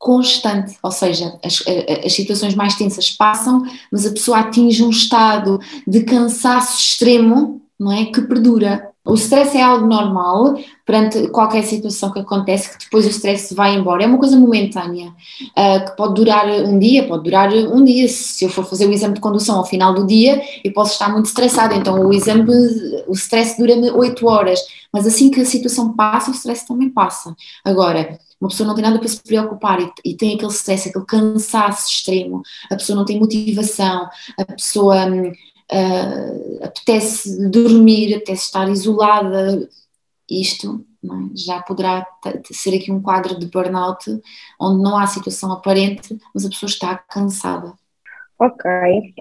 constante, 0.00 0.78
ou 0.82 0.90
seja, 0.90 1.38
as, 1.44 1.62
as, 2.06 2.12
situações 2.14 2.54
mais 2.54 2.74
tensas 2.74 3.10
passam, 3.10 3.62
mas 3.92 4.06
a 4.06 4.10
pessoa 4.10 4.38
atinge 4.38 4.82
um 4.82 4.88
estado 4.88 5.60
de 5.86 6.02
cansaço 6.04 6.80
extremo, 6.80 7.60
não 7.78 7.92
é, 7.92 8.06
que 8.06 8.22
perdura. 8.22 8.88
O 9.04 9.14
stress 9.14 9.56
é 9.56 9.62
algo 9.62 9.86
normal 9.86 10.54
perante 10.86 11.28
qualquer 11.28 11.62
situação 11.64 12.10
que 12.10 12.18
acontece, 12.18 12.70
que 12.70 12.84
depois 12.84 13.04
o 13.04 13.10
stress 13.10 13.54
vai 13.54 13.74
embora. 13.74 14.02
É 14.02 14.06
uma 14.06 14.16
coisa 14.16 14.38
momentânea, 14.38 15.08
uh, 15.08 15.84
que 15.84 15.96
pode 15.96 16.14
durar 16.14 16.48
um 16.48 16.78
dia, 16.78 17.06
pode 17.06 17.24
durar 17.24 17.52
um 17.52 17.84
dia. 17.84 18.08
Se 18.08 18.44
eu 18.44 18.48
for 18.48 18.64
fazer 18.64 18.86
o 18.86 18.92
exame 18.92 19.14
de 19.14 19.20
condução 19.20 19.58
ao 19.58 19.66
final 19.66 19.92
do 19.92 20.06
dia, 20.06 20.42
eu 20.64 20.72
posso 20.72 20.92
estar 20.92 21.10
muito 21.10 21.26
estressada, 21.26 21.74
então 21.74 22.06
o 22.06 22.12
exame, 22.12 22.50
o 23.06 23.12
stress 23.12 23.58
dura-me 23.58 23.90
8 23.90 24.26
horas. 24.26 24.60
Mas 24.90 25.06
assim 25.06 25.30
que 25.30 25.40
a 25.40 25.46
situação 25.46 25.92
passa, 25.92 26.30
o 26.30 26.34
stress 26.34 26.66
também 26.66 26.88
passa. 26.88 27.34
Agora, 27.64 28.18
uma 28.40 28.48
pessoa 28.48 28.66
não 28.66 28.74
tem 28.74 28.84
nada 28.84 28.98
para 28.98 29.08
se 29.08 29.22
preocupar 29.22 29.80
e, 29.80 29.92
e, 30.04 30.16
tem 30.16 30.34
aquele 30.34 30.50
stress, 30.50 30.88
aquele 30.88 31.04
cansaço 31.04 31.88
extremo, 31.90 32.42
a 32.70 32.76
pessoa 32.76 32.96
não 32.96 33.04
tem 33.04 33.18
motivação, 33.18 34.08
a 34.38 34.44
pessoa 34.44 35.06
uh, 35.06 36.64
apetece 36.64 37.48
dormir, 37.50 38.14
apetece 38.14 38.44
estar 38.44 38.68
isolada, 38.68 39.68
isto 40.28 40.84
é? 41.04 41.08
já 41.34 41.62
poderá 41.62 42.06
ser 42.52 42.76
aqui 42.76 42.92
um 42.92 43.00
quadro 43.00 43.38
de 43.38 43.46
burnout 43.46 44.20
onde 44.60 44.82
não 44.82 44.98
há 44.98 45.06
situação 45.06 45.50
aparente, 45.50 46.18
mas 46.34 46.44
a 46.44 46.48
pessoa 46.50 46.68
está 46.68 46.96
cansada. 46.96 47.74
Ok, 48.42 48.70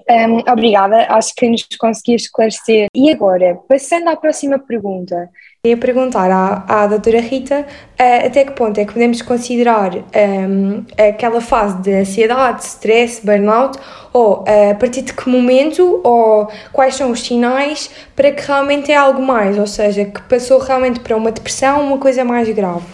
um, 0.10 0.49
obrigada, 0.49 1.05
acho 1.10 1.36
que 1.36 1.49
nos 1.49 1.67
conseguiu 1.77 2.15
esclarecer. 2.15 2.88
E 2.95 3.12
agora, 3.12 3.60
passando 3.67 4.08
à 4.08 4.15
próxima 4.15 4.58
pergunta, 4.58 5.29
Queria 5.62 5.75
perguntar 5.75 6.32
à, 6.32 6.84
à 6.84 6.88
doutora 6.88 7.19
Rita 7.19 7.67
uh, 7.99 8.27
até 8.27 8.45
que 8.45 8.53
ponto 8.53 8.79
é 8.79 8.86
que 8.86 8.93
podemos 8.93 9.21
considerar 9.21 9.91
um, 9.93 10.86
aquela 10.97 11.41
fase 11.41 11.82
de 11.82 11.93
ansiedade, 11.93 12.63
stress, 12.63 13.25
burnout, 13.25 13.77
ou 14.13 14.39
uh, 14.43 14.71
a 14.71 14.75
partir 14.75 15.01
de 15.01 15.12
que 15.12 15.27
momento, 15.27 15.99
ou 16.01 16.47
quais 16.71 16.95
são 16.95 17.12
os 17.12 17.19
sinais 17.19 17.89
para 18.15 18.32
que 18.32 18.41
realmente 18.47 18.89
é 18.89 18.95
algo 18.95 19.21
mais, 19.21 19.60
ou 19.60 19.67
seja, 19.67 20.05
que 20.05 20.21
passou 20.29 20.60
realmente 20.60 21.01
para 21.01 21.17
uma 21.17 21.29
depressão, 21.29 21.86
uma 21.86 21.97
coisa 21.97 22.23
mais 22.23 22.47
grave? 22.47 22.86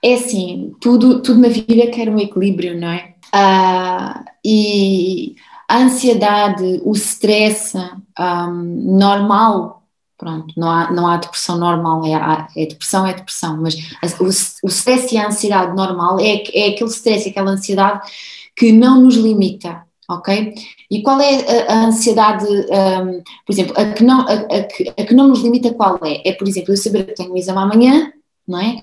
É 0.00 0.14
assim, 0.14 0.72
tudo, 0.80 1.20
tudo 1.20 1.40
na 1.40 1.48
vida 1.48 1.88
quer 1.88 2.08
um 2.08 2.18
equilíbrio, 2.20 2.80
não 2.80 2.92
é? 2.92 3.12
Uh, 3.34 4.24
e 4.44 5.34
a 5.68 5.78
ansiedade, 5.78 6.80
o 6.84 6.92
stress 6.92 7.76
um, 8.18 8.96
normal 8.98 9.84
Pronto, 10.16 10.54
não 10.56 10.70
há, 10.70 10.92
não 10.92 11.08
há 11.08 11.16
depressão 11.16 11.58
normal, 11.58 12.04
é, 12.06 12.62
é 12.62 12.66
depressão, 12.66 13.04
é 13.04 13.12
depressão, 13.12 13.60
mas 13.60 13.74
o, 14.20 14.24
o 14.64 14.68
stress 14.68 15.12
e 15.12 15.18
a 15.18 15.26
ansiedade 15.26 15.74
normal 15.74 16.20
é, 16.20 16.42
é 16.54 16.68
aquele 16.68 16.90
stress, 16.90 17.28
aquela 17.28 17.50
ansiedade 17.50 18.08
que 18.56 18.70
não 18.70 19.00
nos 19.02 19.16
limita, 19.16 19.82
ok? 20.08 20.54
E 20.88 21.02
qual 21.02 21.20
é 21.20 21.66
a, 21.68 21.72
a 21.74 21.86
ansiedade, 21.86 22.46
um, 22.46 23.22
por 23.44 23.52
exemplo, 23.52 23.74
a 23.76 23.92
que, 23.92 24.04
não, 24.04 24.20
a, 24.20 24.32
a, 24.32 24.62
que, 24.62 24.88
a 24.88 25.04
que 25.04 25.14
não 25.14 25.28
nos 25.28 25.40
limita 25.40 25.74
qual 25.74 25.98
é? 26.04 26.22
É, 26.28 26.32
por 26.32 26.46
exemplo, 26.46 26.72
eu 26.72 26.76
saber 26.76 27.06
que 27.06 27.14
tenho 27.14 27.32
um 27.32 27.36
exame 27.36 27.58
amanhã, 27.58 28.12
não 28.46 28.60
é? 28.60 28.82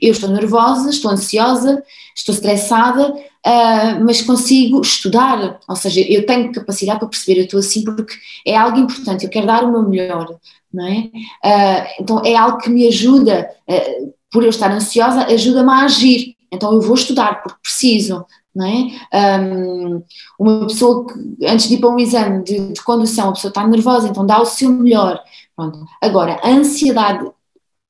Eu 0.00 0.12
estou 0.12 0.30
nervosa, 0.30 0.88
estou 0.90 1.10
ansiosa, 1.10 1.82
estou 2.14 2.34
estressada, 2.34 3.12
uh, 3.12 4.04
mas 4.04 4.22
consigo 4.22 4.80
estudar, 4.80 5.60
ou 5.68 5.76
seja, 5.76 6.00
eu 6.00 6.24
tenho 6.24 6.52
capacidade 6.52 6.98
para 6.98 7.08
perceber, 7.08 7.40
eu 7.40 7.44
estou 7.44 7.60
assim 7.60 7.84
porque 7.84 8.14
é 8.46 8.56
algo 8.56 8.78
importante, 8.78 9.24
eu 9.24 9.30
quero 9.30 9.46
dar 9.46 9.64
o 9.64 9.70
meu 9.70 9.88
melhor, 9.88 10.38
não 10.72 10.86
é? 10.86 11.10
Uh, 11.44 11.86
então 12.00 12.22
é 12.24 12.34
algo 12.34 12.58
que 12.58 12.70
me 12.70 12.88
ajuda, 12.88 13.50
uh, 13.68 14.14
por 14.30 14.42
eu 14.42 14.50
estar 14.50 14.70
ansiosa, 14.70 15.26
ajuda-me 15.26 15.70
a 15.70 15.84
agir, 15.84 16.36
então 16.50 16.72
eu 16.72 16.80
vou 16.80 16.94
estudar 16.94 17.42
porque 17.42 17.58
preciso, 17.62 18.24
não 18.54 18.66
é? 18.66 19.40
Um, 19.40 20.02
uma 20.38 20.66
pessoa 20.66 21.06
que, 21.06 21.46
antes 21.46 21.68
de 21.68 21.74
ir 21.74 21.78
para 21.78 21.90
um 21.90 21.98
exame 21.98 22.42
de, 22.42 22.72
de 22.72 22.82
condução, 22.82 23.28
a 23.28 23.32
pessoa 23.32 23.50
está 23.50 23.66
nervosa, 23.66 24.08
então 24.08 24.26
dá 24.26 24.40
o 24.40 24.46
seu 24.46 24.70
melhor, 24.70 25.22
pronto. 25.54 25.84
Agora, 26.00 26.40
a 26.42 26.48
ansiedade 26.48 27.30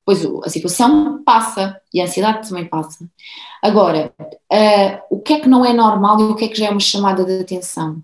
pois 0.09 0.25
a 0.43 0.49
situação 0.49 1.23
passa 1.23 1.79
e 1.93 2.01
a 2.01 2.05
ansiedade 2.05 2.49
também 2.49 2.65
passa. 2.65 3.07
Agora, 3.63 4.11
uh, 4.19 4.99
o 5.11 5.21
que 5.21 5.35
é 5.35 5.41
que 5.41 5.49
não 5.51 5.67
é 5.67 5.75
normal 5.75 6.19
e 6.19 6.23
o 6.23 6.35
que 6.35 6.47
é 6.47 6.49
que 6.49 6.59
já 6.59 6.69
é 6.69 6.71
uma 6.71 6.81
chamada 6.81 7.27
de 7.27 7.43
atenção? 7.43 8.03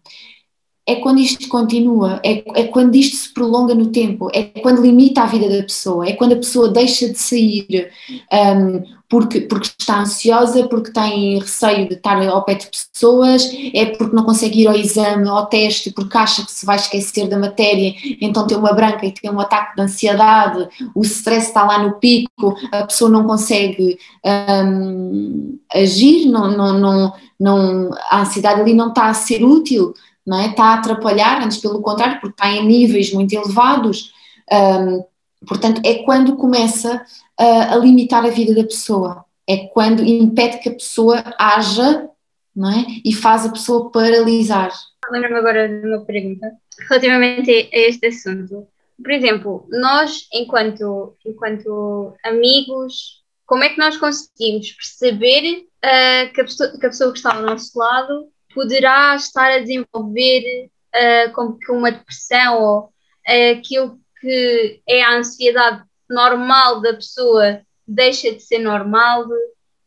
É 0.86 0.96
quando 0.96 1.18
isto 1.18 1.48
continua, 1.48 2.20
é, 2.22 2.44
é 2.60 2.64
quando 2.64 2.94
isto 2.94 3.16
se 3.16 3.32
prolonga 3.32 3.74
no 3.74 3.86
tempo, 3.86 4.28
é 4.34 4.42
quando 4.42 4.82
limita 4.82 5.22
a 5.22 5.26
vida 5.26 5.48
da 5.48 5.62
pessoa, 5.62 6.06
é 6.06 6.12
quando 6.12 6.32
a 6.32 6.36
pessoa 6.36 6.68
deixa 6.68 7.08
de 7.08 7.18
sair, 7.18 7.90
um, 8.30 8.82
porque, 9.08 9.42
porque 9.42 9.70
está 9.78 10.00
ansiosa, 10.00 10.66
porque 10.68 10.90
tem 10.90 11.38
receio 11.38 11.88
de 11.88 11.94
estar 11.94 12.20
ao 12.26 12.44
pé 12.44 12.54
de 12.54 12.66
pessoas, 12.66 13.48
é 13.72 13.86
porque 13.86 14.14
não 14.14 14.24
consegue 14.24 14.62
ir 14.62 14.66
ao 14.66 14.74
exame, 14.74 15.28
ao 15.28 15.46
teste, 15.46 15.90
porque 15.90 16.18
acha 16.18 16.44
que 16.44 16.50
se 16.50 16.66
vai 16.66 16.76
esquecer 16.76 17.28
da 17.28 17.38
matéria, 17.38 17.94
então 18.20 18.46
tem 18.46 18.56
uma 18.58 18.72
branca 18.72 19.06
e 19.06 19.12
tem 19.12 19.30
um 19.30 19.40
ataque 19.40 19.76
de 19.76 19.82
ansiedade, 19.82 20.68
o 20.94 21.02
stress 21.02 21.48
está 21.48 21.64
lá 21.64 21.78
no 21.78 21.94
pico, 21.94 22.56
a 22.72 22.84
pessoa 22.84 23.10
não 23.10 23.24
consegue 23.24 23.98
um, 24.24 25.58
agir, 25.72 26.26
não, 26.26 26.50
não, 26.50 26.78
não, 26.78 27.12
não, 27.38 27.90
a 28.10 28.22
ansiedade 28.22 28.60
ali 28.60 28.74
não 28.74 28.88
está 28.88 29.06
a 29.06 29.14
ser 29.14 29.44
útil, 29.44 29.94
não 30.26 30.40
é? 30.40 30.46
está 30.46 30.64
a 30.64 30.74
atrapalhar, 30.74 31.42
antes 31.42 31.58
pelo 31.58 31.82
contrário, 31.82 32.20
porque 32.20 32.34
está 32.34 32.50
em 32.50 32.66
níveis 32.66 33.12
muito 33.12 33.32
elevados. 33.34 34.12
Um, 34.50 35.04
portanto, 35.46 35.80
é 35.84 36.02
quando 36.02 36.36
começa 36.36 37.04
a, 37.38 37.74
a 37.74 37.76
limitar 37.76 38.24
a 38.24 38.30
vida 38.30 38.54
da 38.54 38.64
pessoa. 38.64 39.24
É 39.46 39.66
quando 39.68 40.02
impede 40.02 40.58
que 40.58 40.68
a 40.70 40.74
pessoa 40.74 41.22
haja 41.38 42.08
não 42.54 42.70
é? 42.70 42.86
e 43.04 43.12
faz 43.12 43.44
a 43.44 43.50
pessoa 43.50 43.90
paralisar. 43.90 44.70
Lembro-me 45.10 45.38
agora 45.38 45.68
de 45.68 45.86
uma 45.86 46.00
pergunta 46.00 46.52
relativamente 46.88 47.50
a 47.50 47.78
este 47.78 48.06
assunto. 48.06 48.66
Por 49.02 49.10
exemplo, 49.10 49.66
nós, 49.70 50.28
enquanto, 50.32 51.16
enquanto 51.26 52.14
amigos, 52.24 53.22
como 53.44 53.64
é 53.64 53.68
que 53.68 53.78
nós 53.78 53.96
conseguimos 53.96 54.72
perceber 54.72 55.66
uh, 55.84 56.32
que, 56.32 56.40
a 56.40 56.44
pessoa, 56.44 56.70
que, 56.78 56.86
a 56.86 56.88
pessoa, 56.88 57.12
que 57.12 57.18
está 57.18 57.34
ao 57.34 57.42
nosso 57.42 57.78
lado 57.78 58.28
poderá 58.54 59.16
estar 59.16 59.50
a 59.50 59.58
desenvolver 59.58 60.70
uh, 60.94 61.32
como 61.34 61.58
que 61.58 61.72
uma 61.72 61.90
depressão 61.90 62.62
ou 62.62 62.80
uh, 62.84 63.58
aquilo 63.58 63.98
que 64.20 64.80
é 64.88 65.02
a 65.02 65.16
ansiedade 65.16 65.82
normal 66.08 66.80
da 66.80 66.94
pessoa 66.94 67.60
deixa 67.86 68.32
de 68.32 68.40
ser 68.40 68.58
normal, 68.58 69.26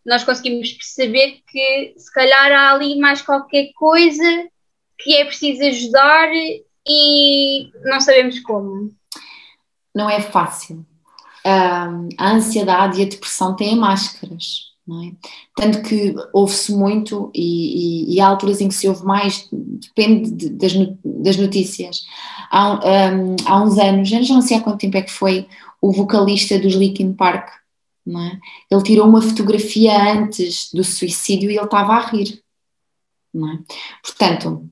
nós 0.06 0.24
conseguimos 0.24 0.72
perceber 0.72 1.42
que 1.48 1.94
se 1.98 2.12
calhar 2.14 2.52
há 2.52 2.74
ali 2.74 3.00
mais 3.00 3.22
qualquer 3.22 3.72
coisa 3.74 4.48
que 4.98 5.16
é 5.16 5.26
preciso 5.26 5.64
ajudar 5.64 6.30
e 6.88 7.72
não 7.84 8.00
sabemos 8.00 8.40
como. 8.40 8.92
Não 9.94 10.10
é 10.10 10.22
fácil. 10.22 10.86
Um, 11.46 12.10
a 12.18 12.32
ansiedade 12.32 13.00
e 13.00 13.04
a 13.04 13.10
depressão 13.10 13.56
têm 13.56 13.76
máscaras. 13.76 14.77
É? 14.90 15.12
Tanto 15.56 15.82
que 15.82 16.16
ouve-se 16.32 16.72
muito, 16.72 17.30
e, 17.36 18.12
e, 18.12 18.16
e, 18.16 18.22
há 18.22 18.28
alturas 18.28 18.62
em 18.62 18.70
que 18.70 18.74
se 18.74 18.88
ouve 18.88 19.04
mais, 19.04 19.50
depende 19.52 20.32
de, 20.32 20.50
das, 20.50 20.72
das 21.04 21.36
notícias. 21.36 22.06
Há, 22.50 22.80
um, 23.14 23.36
há 23.46 23.64
uns 23.64 23.78
anos, 23.78 24.08
já 24.08 24.20
não 24.34 24.42
sei 24.42 24.56
há 24.56 24.62
quanto 24.62 24.80
tempo 24.80 24.96
é 24.96 25.02
que 25.02 25.12
foi, 25.12 25.46
o 25.82 25.92
vocalista 25.92 26.58
dos 26.58 26.74
Linkin 26.74 27.12
Park, 27.14 27.50
é? 28.08 28.40
ele 28.72 28.84
tirou 28.84 29.08
uma 29.08 29.22
fotografia 29.22 30.14
antes 30.14 30.72
do 30.74 30.84
suicídio 30.84 31.52
e 31.52 31.58
ele 31.58 31.66
estava 31.66 31.94
a 31.94 32.06
rir. 32.06 32.42
É? 33.36 33.40
Portanto, 34.02 34.70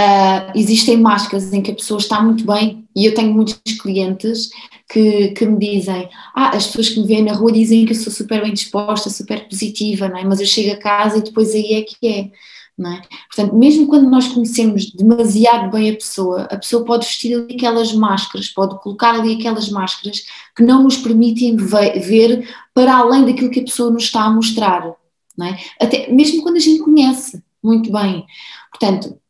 Uh, 0.00 0.52
existem 0.54 0.96
máscaras 0.96 1.52
em 1.52 1.60
que 1.60 1.72
a 1.72 1.74
pessoa 1.74 1.98
está 1.98 2.22
muito 2.22 2.46
bem 2.46 2.88
e 2.96 3.04
eu 3.04 3.14
tenho 3.14 3.34
muitos 3.34 3.60
clientes 3.78 4.48
que, 4.90 5.28
que 5.28 5.44
me 5.44 5.58
dizem 5.58 6.08
ah, 6.34 6.56
as 6.56 6.68
pessoas 6.68 6.88
que 6.88 7.00
me 7.00 7.06
veem 7.06 7.24
na 7.24 7.34
rua 7.34 7.52
dizem 7.52 7.84
que 7.84 7.92
eu 7.92 7.96
sou 7.96 8.10
super 8.10 8.40
bem 8.42 8.54
disposta, 8.54 9.10
super 9.10 9.46
positiva, 9.46 10.08
não 10.08 10.16
é? 10.16 10.24
mas 10.24 10.40
eu 10.40 10.46
chego 10.46 10.72
a 10.72 10.78
casa 10.78 11.18
e 11.18 11.22
depois 11.22 11.54
aí 11.54 11.74
é 11.74 11.82
que 11.82 11.96
é. 12.06 12.30
Não 12.78 12.92
é? 12.94 13.02
Portanto, 13.28 13.54
mesmo 13.56 13.88
quando 13.88 14.08
nós 14.08 14.28
conhecemos 14.28 14.90
demasiado 14.92 15.70
bem 15.70 15.90
a 15.90 15.94
pessoa, 15.94 16.44
a 16.44 16.56
pessoa 16.56 16.82
pode 16.82 17.04
vestir 17.04 17.34
ali 17.34 17.54
aquelas 17.54 17.92
máscaras, 17.92 18.48
pode 18.48 18.80
colocar 18.80 19.14
ali 19.16 19.34
aquelas 19.34 19.68
máscaras 19.68 20.22
que 20.56 20.62
não 20.62 20.84
nos 20.84 20.96
permitem 20.96 21.56
ver 21.56 22.48
para 22.72 22.96
além 22.96 23.26
daquilo 23.26 23.50
que 23.50 23.60
a 23.60 23.64
pessoa 23.64 23.90
nos 23.90 24.04
está 24.04 24.22
a 24.22 24.30
mostrar. 24.30 24.94
Não 25.36 25.46
é? 25.46 25.58
Até, 25.78 26.10
mesmo 26.10 26.42
quando 26.42 26.56
a 26.56 26.60
gente 26.60 26.80
conhece 26.80 27.42
muito 27.62 27.92
bem. 27.92 28.24
Portanto, 28.70 29.20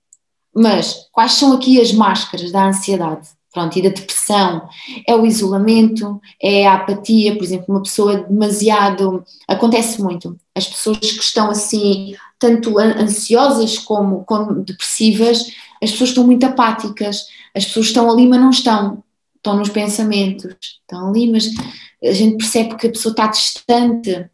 mas 0.55 1.09
quais 1.13 1.33
são 1.33 1.53
aqui 1.53 1.81
as 1.81 1.93
máscaras 1.93 2.51
da 2.51 2.69
ansiedade? 2.69 3.29
Pronto, 3.53 3.77
e 3.77 3.83
da 3.83 3.89
depressão, 3.89 4.69
é 5.07 5.15
o 5.15 5.27
isolamento, 5.27 6.21
é 6.41 6.69
a 6.69 6.75
apatia, 6.75 7.35
por 7.35 7.43
exemplo, 7.43 7.67
uma 7.69 7.83
pessoa 7.83 8.19
demasiado. 8.19 9.25
Acontece 9.49 10.01
muito. 10.01 10.39
As 10.55 10.69
pessoas 10.69 10.99
que 10.99 11.21
estão 11.21 11.51
assim, 11.51 12.15
tanto 12.39 12.79
ansiosas 12.79 13.77
como, 13.77 14.25
como 14.25 14.63
depressivas, 14.63 15.53
as 15.83 15.91
pessoas 15.91 16.11
estão 16.11 16.25
muito 16.25 16.47
apáticas, 16.47 17.27
as 17.53 17.65
pessoas 17.65 17.87
estão 17.87 18.09
ali, 18.09 18.25
mas 18.29 18.41
não 18.41 18.51
estão, 18.51 19.03
estão 19.35 19.57
nos 19.57 19.69
pensamentos, 19.69 20.55
estão 20.61 21.09
ali, 21.09 21.29
mas 21.29 21.51
a 22.05 22.13
gente 22.13 22.37
percebe 22.37 22.77
que 22.77 22.87
a 22.87 22.91
pessoa 22.91 23.11
está 23.13 23.27
distante, 23.27 24.27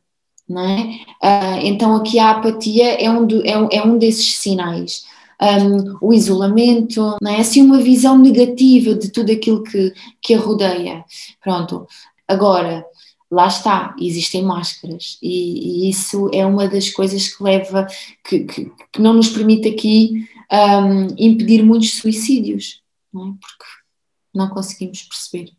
não 0.46 0.60
é? 0.60 0.82
Uh, 1.22 1.58
então 1.62 1.96
aqui 1.96 2.18
a 2.18 2.32
apatia 2.32 3.02
é 3.02 3.08
um, 3.08 3.26
do, 3.26 3.42
é, 3.46 3.78
é 3.78 3.82
um 3.82 3.96
desses 3.96 4.36
sinais 4.36 5.05
um, 5.40 5.98
o 6.00 6.12
isolamento, 6.12 7.16
não 7.20 7.30
é? 7.30 7.40
Assim, 7.40 7.62
uma 7.62 7.78
visão 7.78 8.18
negativa 8.18 8.94
de 8.94 9.10
tudo 9.10 9.30
aquilo 9.32 9.62
que, 9.62 9.92
que 10.20 10.34
a 10.34 10.38
rodeia. 10.38 11.04
Pronto. 11.42 11.86
Agora, 12.26 12.84
lá 13.30 13.46
está, 13.46 13.94
existem 14.00 14.42
máscaras 14.42 15.18
e, 15.22 15.86
e, 15.86 15.90
isso 15.90 16.30
é 16.32 16.44
uma 16.46 16.68
das 16.68 16.90
coisas 16.90 17.28
que 17.28 17.42
leva, 17.42 17.86
que, 18.24 18.40
que, 18.40 18.72
que 18.92 19.00
não 19.00 19.14
nos 19.14 19.28
permite 19.28 19.68
aqui 19.68 20.28
um, 20.52 21.06
impedir 21.18 21.62
muitos 21.62 21.94
suicídios, 21.94 22.82
não 23.12 23.30
é? 23.30 23.32
Porque 23.40 23.64
não 24.34 24.48
conseguimos 24.48 25.02
perceber. 25.02 25.52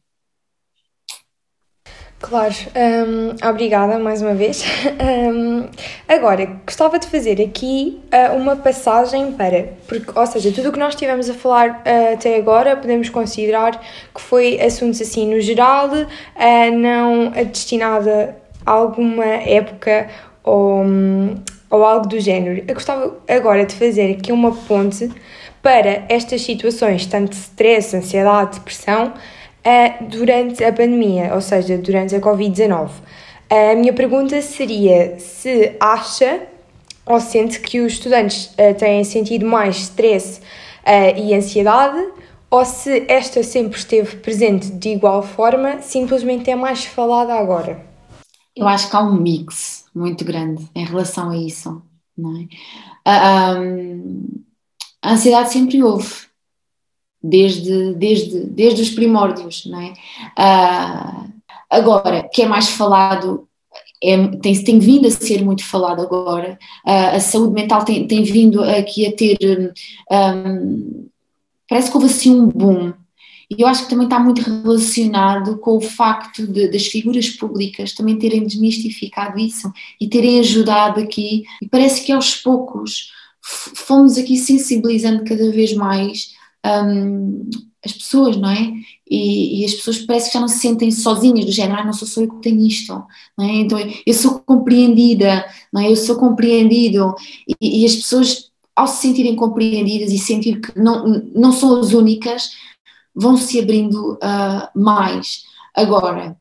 Claro, 2.19 2.55
um, 2.75 3.47
obrigada 3.47 3.99
mais 3.99 4.21
uma 4.21 4.33
vez. 4.33 4.63
Um, 4.99 5.67
agora, 6.07 6.45
gostava 6.65 6.97
de 6.97 7.07
fazer 7.07 7.41
aqui 7.41 8.01
uh, 8.11 8.35
uma 8.35 8.55
passagem 8.55 9.33
para, 9.33 9.69
porque, 9.87 10.11
ou 10.17 10.25
seja, 10.25 10.51
tudo 10.51 10.69
o 10.69 10.71
que 10.71 10.79
nós 10.79 10.93
estivemos 10.95 11.29
a 11.29 11.33
falar 11.33 11.83
uh, 11.85 12.13
até 12.13 12.35
agora 12.35 12.75
podemos 12.75 13.09
considerar 13.09 13.79
que 14.13 14.21
foi 14.21 14.59
assuntos 14.59 15.01
assim 15.01 15.31
no 15.31 15.39
geral, 15.39 15.89
uh, 15.89 16.77
não 16.77 17.29
destinada 17.51 18.35
a 18.65 18.71
alguma 18.71 19.25
época 19.25 20.09
ou, 20.43 20.81
um, 20.81 21.35
ou 21.69 21.83
algo 21.83 22.07
do 22.07 22.19
género. 22.19 22.63
Eu 22.67 22.73
gostava 22.73 23.15
agora 23.27 23.65
de 23.65 23.75
fazer 23.75 24.11
aqui 24.11 24.31
uma 24.31 24.51
ponte 24.51 25.11
para 25.61 26.05
estas 26.09 26.41
situações, 26.41 27.05
tanto 27.05 27.31
de 27.31 27.35
stress, 27.35 27.95
ansiedade, 27.95 28.57
depressão 28.57 29.13
durante 30.09 30.63
a 30.63 30.71
pandemia, 30.71 31.33
ou 31.33 31.41
seja, 31.41 31.77
durante 31.77 32.15
a 32.15 32.21
Covid-19. 32.21 32.89
A 33.49 33.75
minha 33.75 33.93
pergunta 33.93 34.41
seria 34.41 35.17
se 35.19 35.75
acha 35.79 36.47
ou 37.05 37.19
sente 37.19 37.59
que 37.61 37.79
os 37.79 37.93
estudantes 37.93 38.47
uh, 38.53 38.75
têm 38.77 39.03
sentido 39.03 39.45
mais 39.45 39.77
stress 39.77 40.41
uh, 40.85 41.17
e 41.17 41.33
ansiedade 41.33 42.05
ou 42.49 42.63
se 42.65 43.05
esta 43.09 43.43
sempre 43.43 43.77
esteve 43.77 44.17
presente 44.17 44.69
de 44.71 44.89
igual 44.89 45.21
forma, 45.21 45.81
simplesmente 45.81 46.49
é 46.49 46.55
mais 46.55 46.85
falada 46.85 47.33
agora? 47.33 47.85
Eu 48.55 48.67
acho 48.67 48.89
que 48.89 48.95
há 48.95 49.01
um 49.01 49.13
mix 49.13 49.85
muito 49.93 50.23
grande 50.23 50.67
em 50.73 50.85
relação 50.85 51.29
a 51.29 51.37
isso, 51.37 51.81
não 52.17 52.35
é? 52.37 52.47
Uh, 53.07 53.61
um, 53.61 54.43
a 55.01 55.13
ansiedade 55.13 55.51
sempre 55.51 55.83
houve, 55.83 56.26
desde, 57.21 57.93
desde, 57.93 58.45
desde 58.45 58.81
os 58.81 58.89
primórdios, 58.89 59.65
não 59.65 59.81
é? 59.81 59.93
Uh, 60.37 61.33
agora, 61.69 62.29
que 62.31 62.41
é 62.41 62.47
mais 62.47 62.69
falado, 62.69 63.47
é, 64.03 64.27
tem, 64.37 64.63
tem 64.63 64.79
vindo 64.79 65.07
a 65.07 65.11
ser 65.11 65.43
muito 65.43 65.63
falado 65.63 66.01
agora, 66.01 66.57
uh, 66.85 67.15
a 67.15 67.19
saúde 67.19 67.53
mental 67.53 67.83
tem, 67.83 68.07
tem 68.07 68.23
vindo 68.23 68.63
aqui 68.63 69.05
a 69.05 69.11
ter, 69.11 69.37
um, 70.11 71.07
parece 71.67 71.89
que 71.89 71.97
houve 71.97 72.07
assim 72.07 72.39
um 72.39 72.47
boom, 72.47 72.93
e 73.49 73.61
eu 73.61 73.67
acho 73.67 73.83
que 73.83 73.89
também 73.89 74.05
está 74.05 74.19
muito 74.19 74.41
relacionado 74.41 75.57
com 75.57 75.77
o 75.77 75.81
facto 75.81 76.45
de, 76.45 76.67
das 76.67 76.85
figuras 76.87 77.29
públicas 77.29 77.93
também 77.93 78.19
terem 78.19 78.45
desmistificado 78.45 79.39
isso 79.39 79.71
e 79.99 80.07
terem 80.07 80.39
ajudado 80.39 80.99
aqui, 80.99 81.43
e 81.61 81.67
parece 81.67 82.03
que 82.03 82.11
aos 82.11 82.35
poucos 82.35 83.11
fomos 83.41 84.17
aqui 84.17 84.35
sensibilizando 84.37 85.23
cada 85.23 85.49
vez 85.51 85.73
mais 85.73 86.35
um, 86.65 87.49
as 87.83 87.93
pessoas, 87.93 88.37
não 88.37 88.49
é? 88.49 88.73
E, 89.09 89.61
e, 89.61 89.65
as 89.65 89.73
pessoas 89.73 89.99
parece 89.99 90.27
que 90.27 90.33
já 90.33 90.39
não 90.39 90.47
se 90.47 90.59
sentem 90.59 90.91
sozinhas, 90.91 91.45
do 91.45 91.51
género, 91.51 91.81
ah, 91.81 91.85
não 91.85 91.93
sou 91.93 92.07
só 92.07 92.21
eu 92.21 92.29
que 92.29 92.41
tenho 92.41 92.65
isto, 92.65 92.93
não 93.37 93.45
é? 93.45 93.55
Então 93.55 93.79
eu 94.05 94.13
sou 94.13 94.39
compreendida, 94.39 95.45
não 95.71 95.81
é? 95.81 95.91
Eu 95.91 95.95
sou 95.95 96.17
compreendido 96.17 97.15
e, 97.61 97.83
e 97.83 97.85
as 97.85 97.95
pessoas, 97.95 98.51
ao 98.75 98.87
se 98.87 99.01
sentirem 99.01 99.35
compreendidas 99.35 100.11
e 100.11 100.17
sentir 100.17 100.59
que 100.59 100.77
não, 100.77 101.23
não 101.33 101.51
são 101.51 101.79
as 101.79 101.93
únicas, 101.93 102.51
vão 103.15 103.37
se 103.37 103.59
abrindo 103.59 104.13
uh, 104.15 104.79
mais. 104.79 105.43
Agora, 105.75 106.37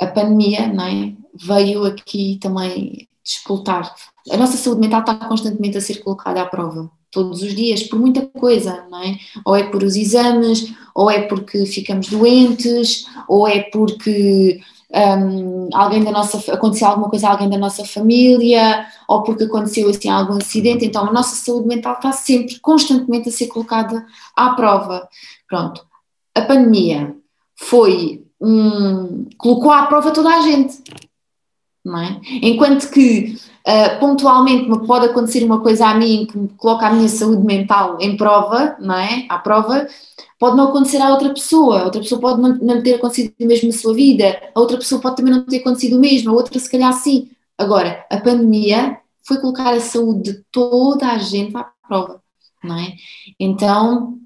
a 0.00 0.06
pandemia, 0.06 0.72
não 0.72 0.84
é? 0.84 1.14
Veio 1.34 1.84
aqui 1.84 2.38
também 2.40 3.08
disputar. 3.24 3.94
A 4.30 4.36
nossa 4.36 4.56
saúde 4.56 4.80
mental 4.80 5.00
está 5.00 5.14
constantemente 5.14 5.76
a 5.76 5.80
ser 5.80 6.02
colocada 6.02 6.40
à 6.42 6.46
prova 6.46 6.90
todos 7.10 7.42
os 7.42 7.54
dias 7.54 7.82
por 7.82 7.98
muita 7.98 8.26
coisa, 8.26 8.86
não 8.90 9.02
é? 9.02 9.16
Ou 9.44 9.56
é 9.56 9.64
por 9.64 9.82
os 9.82 9.96
exames, 9.96 10.72
ou 10.94 11.10
é 11.10 11.22
porque 11.22 11.64
ficamos 11.66 12.08
doentes, 12.08 13.06
ou 13.28 13.46
é 13.46 13.60
porque 13.60 14.60
um, 14.90 15.68
alguém 15.72 16.02
da 16.02 16.10
nossa 16.10 16.52
aconteceu 16.52 16.88
alguma 16.88 17.10
coisa 17.10 17.28
a 17.28 17.32
alguém 17.32 17.48
da 17.48 17.58
nossa 17.58 17.84
família, 17.84 18.86
ou 19.06 19.22
porque 19.22 19.44
aconteceu 19.44 19.88
assim 19.88 20.08
algum 20.08 20.36
acidente, 20.38 20.84
então 20.84 21.06
a 21.06 21.12
nossa 21.12 21.36
saúde 21.36 21.66
mental 21.66 21.94
está 21.94 22.12
sempre 22.12 22.58
constantemente 22.60 23.28
a 23.28 23.32
ser 23.32 23.48
colocada 23.48 24.04
à 24.36 24.50
prova. 24.50 25.08
Pronto. 25.46 25.86
A 26.34 26.42
pandemia 26.42 27.14
foi 27.56 28.24
um, 28.40 29.26
colocou 29.36 29.70
à 29.70 29.86
prova 29.86 30.10
toda 30.10 30.30
a 30.30 30.40
gente. 30.42 30.82
Não 31.84 31.98
é? 31.98 32.20
Enquanto 32.42 32.90
que 32.90 33.36
Uh, 33.68 34.00
pontualmente 34.00 34.66
me 34.66 34.86
pode 34.86 35.04
acontecer 35.04 35.44
uma 35.44 35.60
coisa 35.60 35.88
a 35.88 35.94
mim 35.94 36.26
que 36.26 36.38
me 36.38 36.48
coloca 36.56 36.86
a 36.86 36.90
minha 36.90 37.08
saúde 37.08 37.44
mental 37.44 37.98
em 38.00 38.16
prova, 38.16 38.74
não 38.80 38.94
é? 38.94 39.26
À 39.28 39.38
prova, 39.38 39.86
pode 40.38 40.56
não 40.56 40.68
acontecer 40.68 41.02
a 41.02 41.10
outra 41.10 41.28
pessoa, 41.34 41.80
a 41.80 41.84
outra 41.84 42.00
pessoa 42.00 42.18
pode 42.18 42.40
não, 42.40 42.56
não 42.56 42.82
ter 42.82 42.94
acontecido 42.94 43.34
o 43.38 43.46
mesmo 43.46 43.68
na 43.68 43.76
sua 43.76 43.92
vida, 43.92 44.40
a 44.54 44.58
outra 44.58 44.78
pessoa 44.78 45.02
pode 45.02 45.16
também 45.16 45.34
não 45.34 45.44
ter 45.44 45.58
acontecido 45.58 45.98
o 45.98 46.00
mesmo, 46.00 46.30
a 46.30 46.32
outra 46.32 46.58
se 46.58 46.70
calhar 46.70 46.90
sim. 46.94 47.30
Agora, 47.58 48.06
a 48.10 48.16
pandemia 48.18 49.00
foi 49.22 49.36
colocar 49.38 49.74
a 49.74 49.80
saúde 49.80 50.32
de 50.32 50.44
toda 50.50 51.06
a 51.08 51.18
gente 51.18 51.54
à 51.54 51.64
prova, 51.86 52.22
não 52.64 52.78
é? 52.78 52.94
Então, 53.38 54.18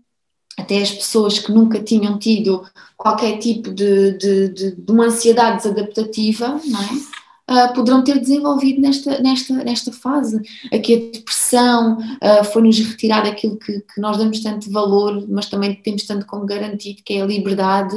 até 0.57 0.81
as 0.81 0.93
pessoas 0.93 1.41
que 1.41 1.51
nunca 1.51 1.83
tinham 1.83 2.17
tido 2.17 2.65
qualquer 2.97 3.39
tipo 3.39 3.75
de, 3.75 4.13
de, 4.19 4.49
de, 4.51 4.77
de 4.77 4.93
uma 4.93 5.07
ansiedade 5.07 5.57
desadaptativa, 5.57 6.61
não 6.65 6.81
é? 6.81 7.22
Uh, 7.53 7.73
poderão 7.75 8.03
ter 8.03 8.19
desenvolvido 8.19 8.81
nesta, 8.81 9.21
nesta, 9.21 9.55
nesta 9.65 9.93
fase. 9.93 10.41
Aqui 10.73 10.95
a 10.95 11.17
depressão 11.17 11.99
uh, 11.99 12.45
foi-nos 12.45 12.79
retirado 12.79 13.29
aquilo 13.29 13.59
que, 13.59 13.81
que, 13.81 14.01
nós 14.01 14.17
damos 14.17 14.41
tanto 14.41 14.71
valor, 14.71 15.27
mas 15.29 15.49
também 15.49 15.75
temos 15.75 16.05
tanto 16.05 16.27
como 16.27 16.47
garantido, 16.47 17.03
que 17.05 17.15
é 17.15 17.23
a 17.23 17.27
liberdade. 17.27 17.97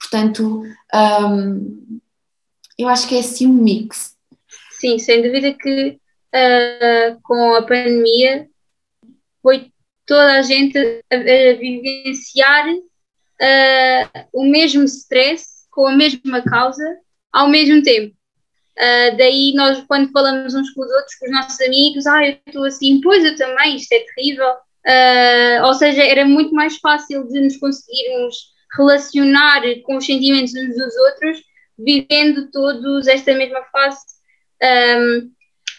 Portanto, 0.00 0.62
um, 0.94 2.00
eu 2.78 2.88
acho 2.88 3.08
que 3.08 3.16
é 3.16 3.20
assim 3.20 3.46
um 3.46 3.52
mix. 3.52 4.16
Sim, 4.70 4.98
sem 4.98 5.22
dúvida 5.22 5.52
que 5.54 5.98
uh, 6.34 7.20
com 7.22 7.54
a 7.54 7.62
pandemia 7.62 8.48
foi 9.42 9.70
toda 10.06 10.38
a 10.38 10.42
gente 10.42 10.78
a, 10.78 11.16
a 11.16 11.56
vivenciar 11.56 12.66
o 14.32 14.44
mesmo 14.44 14.84
stress 14.84 15.66
com 15.68 15.86
a 15.86 15.96
mesma 15.96 16.42
causa 16.42 16.84
ao 17.32 17.48
mesmo 17.48 17.82
tempo. 17.82 18.14
Uh, 18.78 19.16
daí 19.16 19.52
nós, 19.54 19.84
quando 19.86 20.10
falamos 20.10 20.54
uns 20.54 20.70
com 20.70 20.82
os 20.82 20.90
outros, 20.90 21.14
com 21.16 21.26
os 21.26 21.32
nossos 21.32 21.60
amigos, 21.60 22.06
ah, 22.06 22.26
eu 22.26 22.38
estou 22.46 22.64
assim, 22.64 23.00
pois 23.00 23.24
eu 23.24 23.36
também, 23.36 23.76
isto 23.76 23.92
é 23.92 24.04
terrível. 24.14 24.50
Uh, 24.86 25.66
ou 25.66 25.74
seja, 25.74 26.02
era 26.02 26.24
muito 26.24 26.54
mais 26.54 26.76
fácil 26.78 27.28
de 27.28 27.40
nos 27.40 27.56
conseguirmos 27.58 28.52
relacionar 28.76 29.62
com 29.84 29.96
os 29.96 30.06
sentimentos 30.06 30.54
uns 30.54 30.76
dos 30.76 30.96
outros, 30.96 31.42
vivendo 31.78 32.50
todos 32.50 33.06
esta 33.06 33.34
mesma 33.34 33.62
fase. 33.70 34.00
Um, 34.62 35.30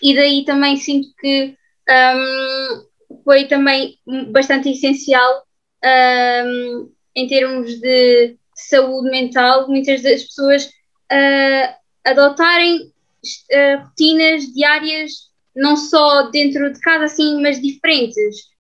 e 0.01 0.15
daí 0.15 0.45
também 0.45 0.77
sinto 0.77 1.07
que 1.19 1.55
um, 1.89 3.21
foi 3.23 3.45
também 3.45 3.97
bastante 4.31 4.69
essencial 4.69 5.43
um, 5.83 6.91
em 7.15 7.27
termos 7.27 7.79
de 7.79 8.37
saúde 8.55 9.09
mental, 9.09 9.67
muitas 9.67 10.01
das 10.01 10.23
pessoas 10.23 10.65
uh, 10.65 11.82
adotarem 12.05 12.77
uh, 12.77 13.83
rotinas 13.83 14.43
diárias, 14.53 15.11
não 15.55 15.75
só 15.75 16.29
dentro 16.29 16.71
de 16.71 16.79
casa, 16.79 17.05
assim, 17.05 17.41
mas 17.41 17.61
diferentes. 17.61 18.53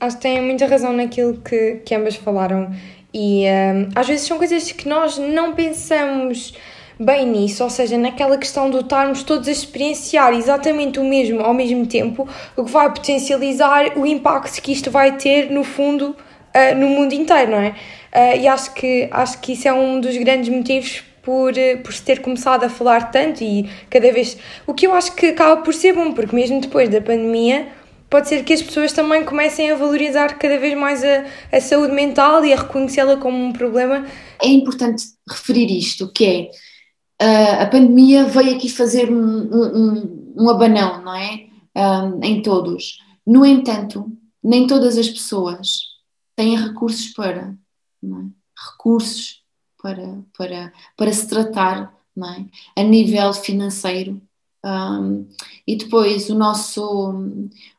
Acho 0.00 0.16
que 0.16 0.22
têm 0.22 0.40
muita 0.40 0.66
razão 0.66 0.92
naquilo 0.92 1.40
que, 1.40 1.76
que 1.84 1.94
ambas 1.94 2.16
falaram. 2.16 2.70
E 3.12 3.44
um, 3.46 3.90
às 3.94 4.08
vezes 4.08 4.26
são 4.26 4.38
coisas 4.38 4.72
que 4.72 4.88
nós 4.88 5.18
não 5.18 5.54
pensamos 5.54 6.52
bem 6.98 7.26
nisso, 7.26 7.62
ou 7.62 7.70
seja, 7.70 7.96
naquela 7.98 8.36
questão 8.38 8.70
de 8.70 8.78
estarmos 8.78 9.22
todos 9.22 9.48
a 9.48 9.52
experienciar 9.52 10.32
exatamente 10.32 10.98
o 10.98 11.04
mesmo 11.04 11.40
ao 11.40 11.54
mesmo 11.54 11.86
tempo, 11.86 12.28
o 12.56 12.64
que 12.64 12.70
vai 12.70 12.88
potencializar 12.92 13.98
o 13.98 14.06
impacto 14.06 14.60
que 14.60 14.72
isto 14.72 14.90
vai 14.90 15.16
ter 15.16 15.50
no 15.50 15.64
fundo 15.64 16.10
uh, 16.10 16.74
no 16.76 16.88
mundo 16.88 17.12
inteiro, 17.12 17.52
não 17.52 17.58
é? 17.58 17.74
Uh, 18.14 18.40
e 18.42 18.48
acho 18.48 18.72
que, 18.74 19.08
acho 19.10 19.40
que 19.40 19.52
isso 19.52 19.66
é 19.66 19.72
um 19.72 20.00
dos 20.00 20.16
grandes 20.16 20.48
motivos 20.48 21.02
por, 21.24 21.56
eh, 21.56 21.76
por 21.76 21.92
se 21.92 22.02
ter 22.02 22.20
começado 22.20 22.64
a 22.64 22.68
falar 22.68 23.10
tanto 23.10 23.42
e 23.42 23.68
cada 23.88 24.12
vez. 24.12 24.36
O 24.66 24.74
que 24.74 24.86
eu 24.86 24.94
acho 24.94 25.14
que 25.16 25.26
acaba 25.26 25.62
por 25.62 25.72
ser 25.72 25.94
bom, 25.94 26.12
porque 26.12 26.36
mesmo 26.36 26.60
depois 26.60 26.88
da 26.88 27.00
pandemia, 27.00 27.68
pode 28.10 28.28
ser 28.28 28.44
que 28.44 28.52
as 28.52 28.62
pessoas 28.62 28.92
também 28.92 29.24
comecem 29.24 29.70
a 29.70 29.74
valorizar 29.74 30.38
cada 30.38 30.58
vez 30.58 30.76
mais 30.76 31.02
a, 31.02 31.24
a 31.50 31.60
saúde 31.60 31.92
mental 31.92 32.44
e 32.44 32.52
a 32.52 32.56
reconhecê-la 32.56 33.16
como 33.16 33.36
um 33.36 33.52
problema. 33.52 34.06
É 34.42 34.48
importante 34.48 35.04
referir 35.28 35.70
isto, 35.76 36.12
que 36.12 36.24
é. 36.24 36.50
Uh, 37.22 37.62
a 37.62 37.66
pandemia 37.66 38.24
veio 38.24 38.56
aqui 38.56 38.68
fazer 38.68 39.10
um, 39.10 39.16
um, 39.16 40.34
um 40.36 40.50
abanão, 40.50 41.02
não 41.02 41.14
é? 41.14 41.46
Um, 41.76 42.22
em 42.22 42.42
todos. 42.42 42.98
No 43.26 43.46
entanto, 43.46 44.12
nem 44.42 44.66
todas 44.66 44.98
as 44.98 45.08
pessoas 45.08 45.80
têm 46.36 46.56
recursos 46.56 47.08
para. 47.14 47.56
É? 48.04 48.08
Recursos 48.72 49.43
para, 49.84 50.18
para, 50.38 50.72
para 50.96 51.12
se 51.12 51.28
tratar 51.28 51.94
é? 52.16 52.80
a 52.80 52.82
nível 52.82 53.34
financeiro. 53.34 54.18
Um, 54.64 55.28
e 55.66 55.76
depois 55.76 56.30
o 56.30 56.34
nosso, 56.34 57.12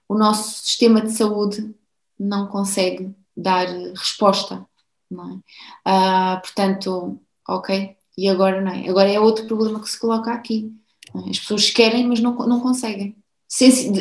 o 0.08 0.16
nosso 0.16 0.64
sistema 0.64 1.02
de 1.02 1.12
saúde 1.12 1.74
não 2.20 2.46
consegue 2.46 3.12
dar 3.36 3.66
resposta. 3.96 4.64
É? 5.12 5.16
Uh, 5.16 6.42
portanto, 6.42 7.20
ok, 7.48 7.96
e 8.16 8.30
agora 8.30 8.62
não 8.62 8.72
é? 8.72 8.88
Agora 8.88 9.10
é 9.10 9.20
outro 9.20 9.48
problema 9.48 9.80
que 9.80 9.90
se 9.90 10.00
coloca 10.00 10.32
aqui. 10.32 10.72
É? 11.16 11.32
As 11.32 11.40
pessoas 11.40 11.72
querem, 11.72 12.08
mas 12.08 12.20
não, 12.20 12.36
não 12.36 12.60
conseguem. 12.60 13.16
Sensi 13.48 13.92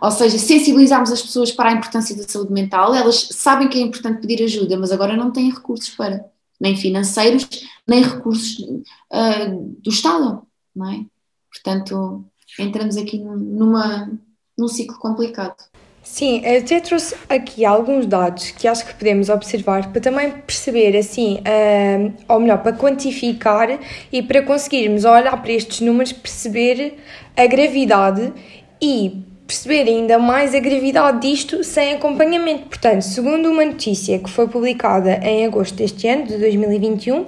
ou 0.00 0.10
seja, 0.10 0.36
sensibilizarmos 0.36 1.12
as 1.12 1.22
pessoas 1.22 1.52
para 1.52 1.70
a 1.70 1.72
importância 1.74 2.16
da 2.16 2.26
saúde 2.26 2.52
mental, 2.52 2.92
elas 2.92 3.28
sabem 3.30 3.68
que 3.68 3.78
é 3.78 3.82
importante 3.82 4.20
pedir 4.20 4.42
ajuda, 4.42 4.76
mas 4.76 4.90
agora 4.90 5.16
não 5.16 5.30
têm 5.30 5.50
recursos 5.50 5.90
para 5.90 6.32
nem 6.62 6.76
financeiros, 6.76 7.48
nem 7.86 8.02
recursos 8.02 8.60
uh, 8.60 9.76
do 9.82 9.90
Estado, 9.90 10.46
não 10.74 10.90
é? 10.90 11.04
Portanto, 11.52 12.24
entramos 12.58 12.96
aqui 12.96 13.18
numa, 13.18 14.10
num 14.56 14.68
ciclo 14.68 14.96
complicado. 14.98 15.56
Sim, 16.04 16.44
até 16.44 16.80
trouxe 16.80 17.16
aqui 17.28 17.64
alguns 17.64 18.06
dados 18.06 18.50
que 18.52 18.66
acho 18.66 18.86
que 18.86 18.94
podemos 18.94 19.28
observar 19.28 19.90
para 19.92 20.00
também 20.00 20.30
perceber, 20.30 20.96
assim, 20.96 21.38
uh, 21.38 22.14
ou 22.28 22.40
melhor, 22.40 22.62
para 22.62 22.76
quantificar 22.76 23.80
e 24.12 24.22
para 24.22 24.42
conseguirmos 24.42 25.04
olhar 25.04 25.40
para 25.42 25.52
estes 25.52 25.80
números, 25.80 26.12
perceber 26.12 26.98
a 27.36 27.46
gravidade 27.46 28.32
e 28.80 29.31
perceber 29.52 29.86
ainda 29.86 30.18
mais 30.18 30.54
a 30.54 30.58
gravidade 30.60 31.28
disto 31.28 31.62
sem 31.62 31.92
acompanhamento. 31.92 32.70
Portanto, 32.70 33.02
segundo 33.02 33.50
uma 33.50 33.66
notícia 33.66 34.18
que 34.18 34.30
foi 34.30 34.48
publicada 34.48 35.20
em 35.22 35.44
agosto 35.44 35.74
deste 35.74 36.08
ano, 36.08 36.26
de 36.26 36.38
2021, 36.38 37.20
uh, 37.20 37.26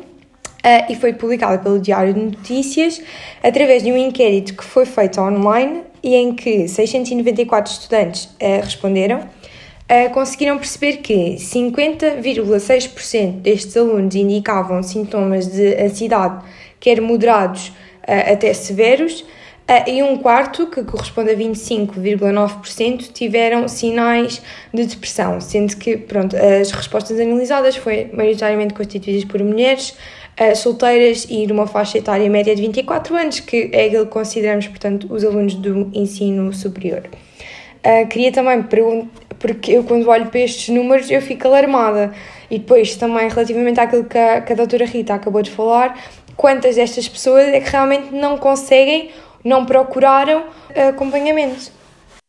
eh, 0.62 0.86
e 0.88 0.96
foi 0.96 1.12
publicada 1.12 1.58
pelo 1.58 1.78
Diário 1.78 2.14
de 2.14 2.20
Notícias, 2.20 3.02
através 3.42 3.82
de 3.82 3.92
um 3.92 3.96
inquérito 3.98 4.54
que 4.54 4.64
foi 4.64 4.86
feito 4.86 5.20
online 5.20 5.82
e 6.02 6.14
em 6.14 6.34
que 6.34 6.66
694 6.66 7.70
estudantes 7.70 8.24
uh, 8.24 8.62
responderam, 8.62 9.18
uh, 9.18 10.08
conseguiram 10.14 10.56
perceber 10.56 11.02
que 11.02 11.34
50,6% 11.34 13.32
destes 13.42 13.76
alunos 13.76 14.14
indicavam 14.14 14.82
sintomas 14.82 15.46
de 15.46 15.74
ansiedade, 15.74 16.42
quer 16.80 17.02
moderados 17.02 17.70
até 18.06 18.52
severos, 18.52 19.24
e 19.86 20.02
um 20.02 20.18
quarto, 20.18 20.66
que 20.66 20.84
corresponde 20.84 21.30
a 21.30 21.36
25,9%, 21.36 23.12
tiveram 23.12 23.66
sinais 23.66 24.42
de 24.72 24.84
depressão, 24.84 25.40
sendo 25.40 25.74
que 25.76 25.96
pronto, 25.96 26.36
as 26.36 26.70
respostas 26.70 27.18
analisadas 27.18 27.74
foram 27.76 28.10
maioritariamente 28.12 28.74
constituídas 28.74 29.24
por 29.24 29.42
mulheres 29.42 29.96
uh, 30.38 30.54
solteiras 30.54 31.26
e 31.30 31.46
numa 31.46 31.66
faixa 31.66 31.96
etária 31.96 32.28
média 32.28 32.54
de 32.54 32.60
24 32.60 33.16
anos, 33.16 33.40
que 33.40 33.70
é 33.72 33.86
aquilo 33.86 34.04
que 34.04 34.12
consideramos, 34.12 34.68
portanto, 34.68 35.06
os 35.10 35.24
alunos 35.24 35.54
do 35.54 35.90
ensino 35.94 36.52
superior. 36.52 37.04
Uh, 37.84 38.06
queria 38.08 38.32
também 38.32 38.62
perguntar, 38.62 39.08
porque 39.38 39.72
eu 39.72 39.84
quando 39.84 40.08
olho 40.08 40.26
para 40.26 40.40
estes 40.40 40.74
números 40.74 41.10
eu 41.10 41.22
fico 41.22 41.48
alarmada, 41.48 42.12
e 42.50 42.58
depois 42.58 42.96
também 42.96 43.28
relativamente 43.28 43.80
àquilo 43.80 44.04
que 44.04 44.18
a, 44.18 44.40
que 44.42 44.52
a 44.52 44.56
doutora 44.56 44.84
Rita 44.84 45.14
acabou 45.14 45.42
de 45.42 45.50
falar, 45.50 45.98
quantas 46.36 46.76
destas 46.76 47.08
pessoas 47.08 47.48
é 47.48 47.60
que 47.60 47.70
realmente 47.70 48.14
não 48.14 48.38
conseguem 48.38 49.10
não 49.44 49.66
procuraram 49.66 50.46
acompanhamento. 50.88 51.70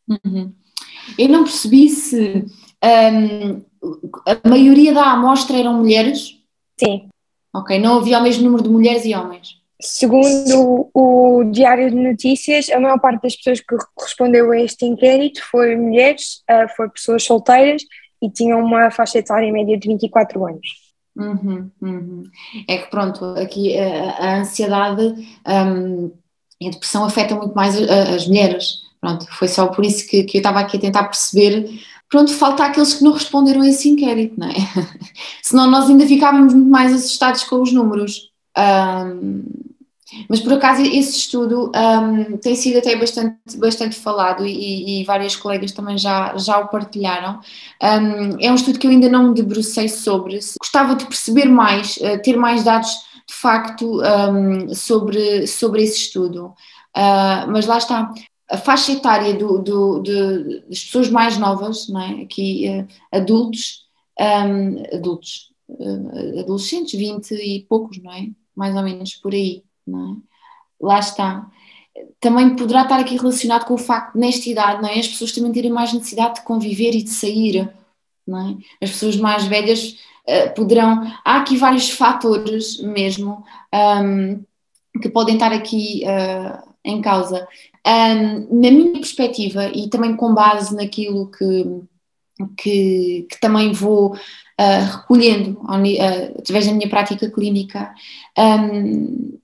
Uhum. 0.07 0.53
Eu 1.17 1.29
não 1.29 1.43
percebi 1.43 1.89
se 1.89 2.45
um, 2.83 3.61
a 4.25 4.47
maioria 4.49 4.93
da 4.93 5.11
amostra 5.11 5.57
eram 5.57 5.75
mulheres? 5.75 6.37
Sim. 6.79 7.09
Ok, 7.53 7.79
não 7.79 7.97
havia 7.97 8.19
o 8.19 8.23
mesmo 8.23 8.43
número 8.43 8.63
de 8.63 8.69
mulheres 8.69 9.05
e 9.05 9.15
homens? 9.15 9.61
Segundo 9.81 10.89
o, 10.93 11.43
Diário 11.51 11.89
de 11.89 11.95
Notícias, 11.95 12.69
a 12.69 12.79
maior 12.79 12.99
parte 12.99 13.23
das 13.23 13.35
pessoas 13.35 13.59
que 13.59 13.75
respondeu 13.99 14.51
a 14.51 14.59
este 14.59 14.85
inquérito 14.85 15.41
foi 15.43 15.75
mulheres, 15.75 16.43
uh, 16.49 16.67
foi 16.75 16.89
pessoas 16.89 17.23
solteiras 17.23 17.83
e 18.21 18.29
tinham 18.29 18.59
uma 18.61 18.89
faixa 18.89 19.19
etária 19.19 19.51
média 19.51 19.77
de 19.77 19.87
24 19.87 20.45
anos. 20.45 20.85
Uhum, 21.15 21.71
uhum. 21.81 22.23
É 22.67 22.77
que 22.77 22.89
pronto, 22.89 23.23
aqui 23.37 23.77
a, 23.77 24.11
a 24.11 24.39
ansiedade 24.39 25.15
um, 25.47 26.11
e 26.59 26.67
a 26.67 26.71
depressão 26.71 27.03
afeta 27.03 27.35
muito 27.35 27.55
mais 27.55 27.75
as 27.77 28.27
mulheres. 28.27 28.85
Pronto, 28.99 29.27
foi 29.31 29.47
só 29.47 29.67
por 29.67 29.85
isso 29.85 30.07
que, 30.07 30.23
que 30.23 30.37
eu 30.37 30.39
estava 30.39 30.59
aqui 30.59 30.77
a 30.77 30.79
tentar 30.79 31.03
perceber. 31.03 31.79
Pronto, 32.09 32.33
falta 32.33 32.65
aqueles 32.65 32.93
que 32.93 33.03
não 33.03 33.11
responderam 33.11 33.61
a 33.61 33.67
esse 33.67 33.89
inquérito, 33.89 34.39
não 34.39 34.47
é? 34.47 34.53
Senão 35.43 35.69
nós 35.69 35.89
ainda 35.89 36.07
ficávamos 36.07 36.53
muito 36.53 36.69
mais 36.69 36.93
assustados 36.93 37.43
com 37.43 37.61
os 37.61 37.71
números. 37.71 38.31
Um, 38.57 39.43
mas 40.29 40.39
por 40.39 40.53
acaso 40.53 40.81
esse 40.81 41.17
estudo 41.17 41.71
um, 41.75 42.37
tem 42.37 42.55
sido 42.55 42.77
até 42.77 42.95
bastante, 42.95 43.57
bastante 43.57 43.95
falado 43.95 44.45
e, 44.45 45.01
e, 45.01 45.03
vários 45.03 45.35
colegas 45.35 45.71
também 45.71 45.97
já, 45.97 46.37
já 46.37 46.57
o 46.59 46.67
partilharam. 46.67 47.39
Um, 47.81 48.37
é 48.39 48.51
um 48.51 48.55
estudo 48.55 48.79
que 48.79 48.87
eu 48.87 48.91
ainda 48.91 49.09
não 49.09 49.29
me 49.29 49.33
debrucei 49.33 49.89
sobre. 49.89 50.39
Gostava 50.59 50.95
de 50.95 51.05
perceber 51.05 51.45
mais, 51.45 51.97
uh, 51.97 52.21
ter 52.21 52.37
mais 52.37 52.63
dados 52.63 52.89
de 53.27 53.33
facto 53.33 54.01
um, 54.01 54.73
sobre, 54.73 55.47
sobre 55.47 55.83
esse 55.83 55.97
estudo. 55.97 56.53
Uh, 56.95 57.49
mas 57.49 57.65
lá 57.65 57.77
está, 57.77 58.13
a 58.49 58.57
faixa 58.57 58.91
etária 58.91 59.33
do, 59.33 59.59
do, 59.59 60.01
das 60.01 60.83
pessoas 60.83 61.09
mais 61.09 61.37
novas, 61.37 61.87
não 61.89 62.01
é? 62.01 62.21
aqui 62.21 62.67
uh, 62.69 62.87
adultos, 63.11 63.85
um, 64.19 64.95
adultos, 64.95 65.51
uh, 65.69 66.39
adolescentes, 66.39 66.97
20 66.97 67.31
e 67.31 67.65
poucos, 67.67 68.01
não 68.01 68.11
é? 68.11 68.29
Mais 68.55 68.75
ou 68.75 68.83
menos 68.83 69.15
por 69.15 69.33
aí, 69.33 69.63
não 69.85 70.13
é? 70.13 70.17
Lá 70.79 70.99
está. 70.99 71.49
também 72.19 72.55
poderá 72.55 72.83
estar 72.83 72.99
aqui 72.99 73.17
relacionado 73.17 73.65
com 73.65 73.73
o 73.73 73.77
facto 73.77 74.13
de, 74.13 74.19
nesta 74.19 74.49
idade, 74.49 74.81
não 74.81 74.89
é? 74.89 74.99
as 74.99 75.07
pessoas 75.07 75.31
também 75.31 75.51
terem 75.51 75.71
mais 75.71 75.91
necessidade 75.93 76.35
de 76.35 76.41
conviver 76.41 76.93
e 76.93 77.03
de 77.03 77.09
sair. 77.09 77.73
Não 78.27 78.49
é? 78.49 78.57
As 78.81 78.91
pessoas 78.91 79.15
mais 79.17 79.45
velhas 79.45 79.97
uh, 80.27 80.53
poderão. 80.55 81.01
Há 81.23 81.37
aqui 81.37 81.57
vários 81.57 81.89
fatores 81.89 82.79
mesmo 82.81 83.43
um, 83.73 84.43
que 85.01 85.09
podem 85.09 85.35
estar 85.35 85.51
aqui 85.51 86.03
uh, 86.05 86.69
em 86.83 87.01
causa. 87.01 87.47
Um, 87.85 88.61
na 88.61 88.71
minha 88.71 88.93
perspectiva, 88.93 89.65
e 89.67 89.89
também 89.89 90.15
com 90.15 90.33
base 90.33 90.75
naquilo 90.75 91.29
que, 91.29 91.65
que, 92.57 93.27
que 93.29 93.39
também 93.39 93.71
vou 93.71 94.13
uh, 94.13 94.97
recolhendo 94.97 95.61
através 96.37 96.65
da 96.65 96.73
minha 96.73 96.89
prática 96.89 97.29
clínica, 97.29 97.93
um, 98.37 99.37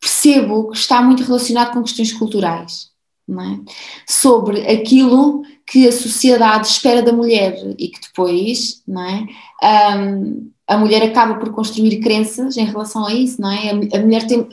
percebo 0.00 0.70
que 0.70 0.76
está 0.76 1.00
muito 1.00 1.22
relacionado 1.22 1.72
com 1.72 1.82
questões 1.82 2.12
culturais, 2.12 2.93
é? 3.28 3.58
sobre 4.06 4.60
aquilo 4.66 5.42
que 5.66 5.88
a 5.88 5.92
sociedade 5.92 6.66
espera 6.66 7.02
da 7.02 7.12
mulher 7.12 7.56
e 7.78 7.88
que 7.88 8.00
depois 8.00 8.82
é? 8.88 9.96
Um, 9.96 10.50
a 10.66 10.78
mulher 10.78 11.02
acaba 11.02 11.34
por 11.34 11.52
construir 11.52 12.00
crenças 12.00 12.56
em 12.56 12.64
relação 12.64 13.06
a 13.06 13.12
isso, 13.12 13.44
é? 13.46 13.70
A, 13.70 13.98
a 13.98 14.02
mulher 14.02 14.26
tem, 14.26 14.48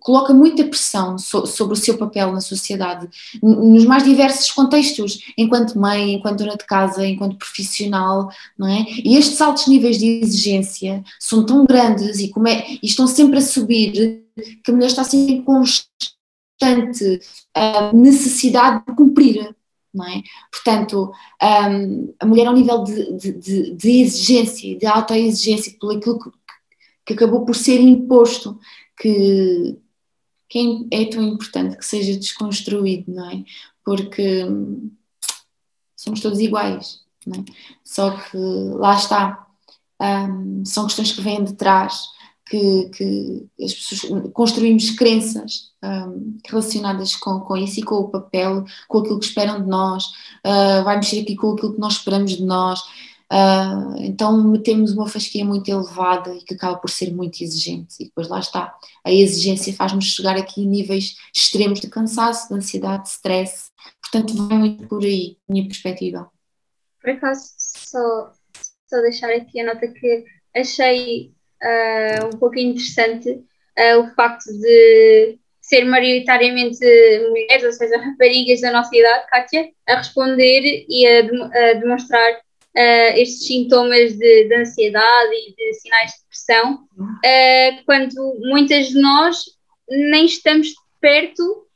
coloca 0.00 0.34
muita 0.34 0.64
pressão 0.64 1.16
so, 1.18 1.46
sobre 1.46 1.74
o 1.74 1.76
seu 1.76 1.96
papel 1.96 2.32
na 2.32 2.40
sociedade, 2.40 3.08
nos 3.42 3.84
mais 3.84 4.04
diversos 4.04 4.50
contextos, 4.50 5.20
enquanto 5.36 5.78
mãe, 5.78 6.14
enquanto 6.14 6.40
dona 6.40 6.56
de 6.56 6.66
casa, 6.66 7.06
enquanto 7.06 7.38
profissional, 7.38 8.28
é? 8.62 8.84
E 9.04 9.16
estes 9.16 9.40
altos 9.40 9.66
níveis 9.66 9.98
de 9.98 10.20
exigência 10.22 11.02
são 11.18 11.44
tão 11.44 11.64
grandes 11.64 12.18
e, 12.18 12.30
é, 12.46 12.72
e 12.82 12.86
estão 12.86 13.06
sempre 13.06 13.38
a 13.38 13.42
subir 13.42 14.22
que 14.62 14.70
a 14.70 14.74
mulher 14.74 14.88
está 14.88 15.04
sempre 15.04 15.34
em 15.34 15.42
constante 16.64 17.20
uh, 17.56 17.96
necessidade 17.96 18.84
de 18.86 18.94
cumprir. 18.94 19.54
Não 19.92 20.04
é? 20.04 20.22
Portanto, 20.50 21.12
um, 21.40 22.14
a 22.18 22.26
mulher 22.26 22.48
ao 22.48 22.54
nível 22.54 22.82
de, 22.82 23.12
de, 23.16 23.70
de, 23.76 23.90
exigência, 24.00 24.76
de 24.76 24.86
alta 24.86 25.16
exigência, 25.16 25.76
por 25.78 25.96
aquilo 25.96 26.18
que, 26.18 26.30
que 27.06 27.12
acabou 27.12 27.44
por 27.44 27.54
ser 27.54 27.80
imposto, 27.80 28.58
que, 28.98 29.78
que 30.48 30.88
é, 30.90 31.02
é 31.02 31.04
tão 31.04 31.22
importante 31.22 31.76
que 31.76 31.86
seja 31.86 32.18
desconstruído, 32.18 33.12
não 33.14 33.30
é? 33.30 33.44
Porque 33.84 34.44
hum, 34.44 34.90
somos 35.94 36.20
todos 36.20 36.40
iguais, 36.40 37.00
não 37.24 37.40
é? 37.40 37.44
Só 37.84 38.10
que 38.16 38.36
lá 38.36 38.96
está, 38.96 39.46
um, 40.00 40.64
são 40.64 40.86
questões 40.86 41.12
que 41.12 41.20
vêm 41.20 41.44
de 41.44 41.52
trás 41.52 42.13
que, 42.46 42.88
que 42.90 43.46
as 43.62 43.72
pessoas 43.72 44.30
construímos 44.32 44.90
crenças 44.90 45.72
um, 45.82 46.38
relacionadas 46.46 47.16
com, 47.16 47.40
com 47.40 47.56
isso 47.56 47.80
e 47.80 47.82
com 47.82 47.96
o 47.96 48.08
papel, 48.08 48.64
com 48.88 48.98
aquilo 48.98 49.18
que 49.18 49.26
esperam 49.26 49.62
de 49.62 49.68
nós, 49.68 50.06
uh, 50.46 50.84
vai 50.84 50.96
mexer 50.96 51.22
aqui 51.22 51.36
com 51.36 51.52
aquilo 51.52 51.74
que 51.74 51.80
nós 51.80 51.94
esperamos 51.94 52.32
de 52.32 52.44
nós. 52.44 52.80
Uh, 53.32 53.96
então 53.98 54.44
metemos 54.44 54.92
uma 54.92 55.08
fasquia 55.08 55.44
muito 55.44 55.68
elevada 55.68 56.34
e 56.34 56.42
que 56.42 56.54
acaba 56.54 56.76
por 56.76 56.90
ser 56.90 57.12
muito 57.14 57.42
exigente. 57.42 57.96
E 57.98 58.04
depois 58.04 58.28
lá 58.28 58.38
está. 58.38 58.74
A 59.02 59.10
exigência 59.10 59.72
faz-nos 59.72 60.04
chegar 60.04 60.36
aqui 60.36 60.62
a 60.62 60.68
níveis 60.68 61.16
extremos 61.34 61.80
de 61.80 61.88
cansaço, 61.88 62.48
de 62.48 62.54
ansiedade, 62.54 63.04
de 63.04 63.08
stress. 63.08 63.70
Portanto, 64.02 64.46
vai 64.46 64.58
muito 64.58 64.86
por 64.86 65.02
aí, 65.02 65.38
minha 65.48 65.64
perspectiva. 65.64 66.30
Por 67.00 67.10
acaso, 67.10 67.52
só, 67.58 68.32
só 68.88 69.00
deixar 69.00 69.30
aqui 69.30 69.60
a 69.60 69.66
nota 69.66 69.88
que 69.88 70.24
achei 70.54 71.33
uh, 71.64 72.26
um 72.26 72.38
pouco 72.38 72.58
interessante 72.58 73.30
uh, 73.30 74.00
o 74.00 74.14
facto 74.14 74.46
de 74.46 75.38
ser 75.60 75.84
maioritariamente 75.84 76.84
mulheres, 77.30 77.64
ou 77.64 77.72
seja, 77.72 77.96
raparigas 77.96 78.60
da 78.60 78.70
nossa 78.70 78.94
idade, 78.94 79.26
Kátia, 79.28 79.70
a 79.88 79.96
responder 79.96 80.84
e 80.88 81.06
a, 81.06 81.22
de, 81.22 81.42
a 81.42 81.72
demonstrar 81.74 82.32
uh, 82.32 83.16
estes 83.16 83.46
sintomas 83.46 84.12
de, 84.12 84.44
de, 84.44 84.54
ansiedade 84.54 85.34
e 85.34 85.54
de 85.54 85.74
sinais 85.74 86.10
de 86.10 86.18
depressão, 86.18 86.80
quando 87.86 88.38
muitas 88.40 88.88
de 88.88 89.00
nós 89.00 89.44
nem 89.88 90.26
estamos 90.26 90.68
perto 91.00 91.66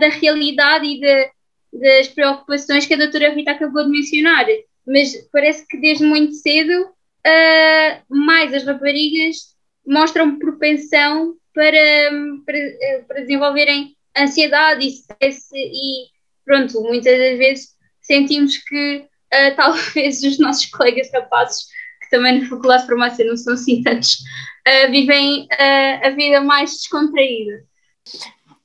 da 0.00 0.08
realidade 0.08 0.86
e 0.86 1.00
de, 1.00 1.30
das 1.74 2.08
preocupações 2.08 2.86
que 2.86 2.94
a 2.94 2.96
doutora 2.96 3.34
Rita 3.34 3.50
acabou 3.50 3.84
de 3.84 3.90
mencionar. 3.90 4.46
Mas 4.86 5.28
parece 5.30 5.66
que 5.66 5.76
desde 5.78 6.04
muito 6.04 6.32
cedo 6.34 6.93
uh, 7.26 8.14
mais 8.14 8.52
as 8.52 8.64
raparigas 8.64 9.54
mostram 9.86 10.38
propensão 10.38 11.34
para, 11.54 12.10
para, 12.44 12.58
eh, 12.58 13.04
para 13.06 13.20
desenvolverem 13.20 13.94
ansiedade 14.16 14.84
e 14.84 14.88
stress 14.88 15.48
e 15.54 16.06
pronto, 16.44 16.80
muitas 16.82 17.18
das 17.18 17.38
vezes 17.38 17.68
sentimos 18.00 18.56
que 18.58 18.98
uh, 18.98 19.54
talvez 19.56 20.22
os 20.22 20.38
nossos 20.38 20.66
colegas 20.66 21.10
rapazes 21.12 21.66
que 22.02 22.10
também 22.10 22.40
na 22.40 22.48
faculdade 22.48 22.82
de 22.82 22.88
farmácia 22.88 23.24
não 23.24 23.36
são 23.36 23.54
assim 23.54 23.82
tantos, 23.82 24.18
uh, 24.66 24.90
vivem 24.90 25.44
uh, 25.44 26.06
a 26.06 26.10
vida 26.10 26.40
mais 26.40 26.70
descontraída. 26.72 27.64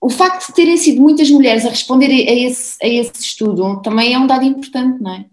O 0.02 0.10
facto 0.10 0.48
de 0.48 0.54
terem 0.54 0.78
sido 0.78 1.02
muitas 1.02 1.30
mulheres 1.30 1.66
a 1.66 1.70
responder 1.70 2.08
a 2.08 2.34
esse, 2.34 2.78
a 2.82 2.88
esse 2.88 3.22
estudo 3.22 3.82
também 3.82 4.14
é 4.14 4.20
um 4.20 4.28
dado 4.28 4.46
importante, 4.46 5.02
não 5.02 5.14
é? 5.14 5.26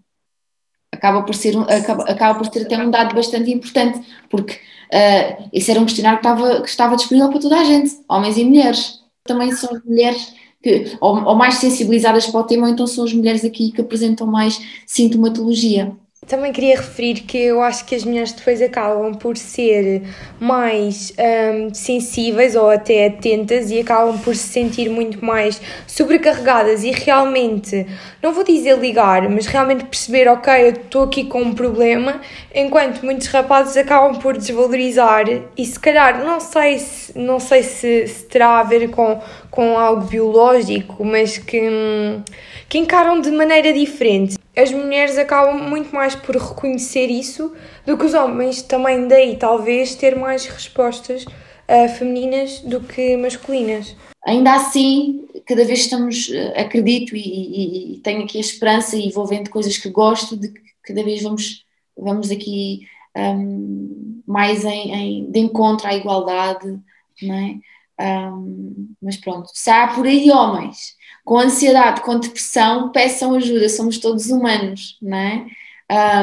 Acaba 0.97 1.21
por 1.23 1.35
ser 1.35 1.55
acaba, 1.57 2.03
acaba 2.03 2.39
por 2.39 2.47
ter 2.47 2.63
até 2.63 2.77
um 2.77 2.89
dado 2.89 3.15
bastante 3.15 3.51
importante, 3.51 4.01
porque 4.29 4.53
uh, 4.53 5.49
esse 5.53 5.71
era 5.71 5.79
um 5.79 5.85
questionário 5.85 6.19
que 6.19 6.27
estava, 6.27 6.61
que 6.61 6.69
estava 6.69 6.95
disponível 6.95 7.29
para 7.29 7.39
toda 7.39 7.59
a 7.59 7.63
gente, 7.63 7.97
homens 8.09 8.37
e 8.37 8.43
mulheres. 8.43 8.99
Também 9.23 9.51
são 9.51 9.81
mulheres 9.85 10.33
que, 10.61 10.97
ou, 10.99 11.23
ou 11.23 11.35
mais 11.35 11.55
sensibilizadas 11.55 12.27
para 12.27 12.41
o 12.41 12.43
tema, 12.43 12.67
ou 12.67 12.73
então 12.73 12.87
são 12.87 13.05
as 13.05 13.13
mulheres 13.13 13.45
aqui 13.45 13.71
que 13.71 13.81
apresentam 13.81 14.27
mais 14.27 14.59
sintomatologia. 14.85 15.95
Também 16.27 16.51
queria 16.51 16.75
referir 16.75 17.21
que 17.21 17.37
eu 17.37 17.61
acho 17.61 17.85
que 17.85 17.95
as 17.95 18.03
mulheres 18.03 18.33
depois 18.33 18.61
acabam 18.61 19.15
por 19.15 19.37
ser 19.37 20.03
mais 20.37 21.13
um, 21.17 21.73
sensíveis 21.73 22.53
ou 22.53 22.69
até 22.69 23.07
atentas 23.07 23.71
e 23.71 23.79
acabam 23.79 24.19
por 24.19 24.35
se 24.35 24.49
sentir 24.49 24.89
muito 24.89 25.23
mais 25.23 25.61
sobrecarregadas 25.87 26.83
e 26.83 26.91
realmente, 26.91 27.87
não 28.21 28.33
vou 28.33 28.43
dizer 28.43 28.77
ligar, 28.77 29.29
mas 29.29 29.45
realmente 29.45 29.85
perceber, 29.85 30.27
ok, 30.27 30.53
eu 30.63 30.69
estou 30.71 31.03
aqui 31.03 31.23
com 31.23 31.43
um 31.43 31.55
problema, 31.55 32.19
enquanto 32.53 33.05
muitos 33.05 33.27
rapazes 33.27 33.77
acabam 33.77 34.19
por 34.19 34.37
desvalorizar 34.37 35.23
e 35.57 35.65
se 35.65 35.79
calhar, 35.79 36.25
não 36.25 36.41
sei 36.41 36.77
se, 36.77 37.17
não 37.17 37.39
sei 37.39 37.63
se, 37.63 38.05
se 38.05 38.25
terá 38.25 38.59
a 38.59 38.63
ver 38.63 38.89
com, 38.89 39.21
com 39.49 39.77
algo 39.77 40.01
biológico, 40.01 41.05
mas 41.05 41.37
que, 41.37 41.69
hum, 41.69 42.21
que 42.67 42.77
encaram 42.79 43.21
de 43.21 43.31
maneira 43.31 43.71
diferente 43.71 44.36
as 44.57 44.71
mulheres 44.71 45.17
acabam 45.17 45.69
muito 45.69 45.93
mais 45.93 46.15
por 46.15 46.35
reconhecer 46.35 47.07
isso 47.07 47.53
do 47.85 47.95
que 47.95 48.05
os 48.05 48.13
homens, 48.15 48.63
também 48.63 49.07
daí 49.07 49.37
talvez 49.37 49.93
ter 49.93 50.15
mais 50.15 50.45
respostas 50.47 51.23
uh, 51.25 51.89
femininas 51.97 52.59
do 52.61 52.81
que 52.81 53.15
masculinas. 53.15 53.95
Ainda 54.25 54.55
assim, 54.55 55.27
cada 55.45 55.63
vez 55.63 55.81
estamos, 55.81 56.29
eh, 56.29 56.59
acredito 56.59 57.15
e, 57.15 57.19
e, 57.19 57.93
e, 57.93 57.99
tenho 57.99 58.23
aqui 58.23 58.37
a 58.37 58.41
esperança 58.41 58.97
e 58.97 59.09
vou 59.11 59.25
vendo 59.25 59.49
coisas 59.49 59.77
que 59.77 59.89
gosto 59.89 60.35
de 60.35 60.49
que 60.49 60.61
cada 60.83 61.01
vez 61.01 61.21
vamos, 61.21 61.63
vamos 61.95 62.29
aqui 62.29 62.81
um, 63.15 64.21
mais 64.27 64.65
em, 64.65 64.91
em, 64.93 65.31
de 65.31 65.39
encontro 65.39 65.87
à 65.87 65.93
igualdade, 65.93 66.77
não 67.21 67.35
é? 67.35 67.59
Um, 67.99 68.89
mas 69.01 69.15
pronto, 69.15 69.49
se 69.53 69.69
há 69.69 69.87
por 69.87 70.05
aí 70.05 70.29
homens 70.29 70.97
com 71.27 71.37
ansiedade, 71.37 71.99
com 71.99 72.17
depressão, 72.17 72.89
peçam 72.89 73.35
ajuda, 73.35 73.67
somos 73.67 73.97
todos 73.97 74.29
humanos, 74.29 74.97
não 75.01 75.17
é? 75.17 75.45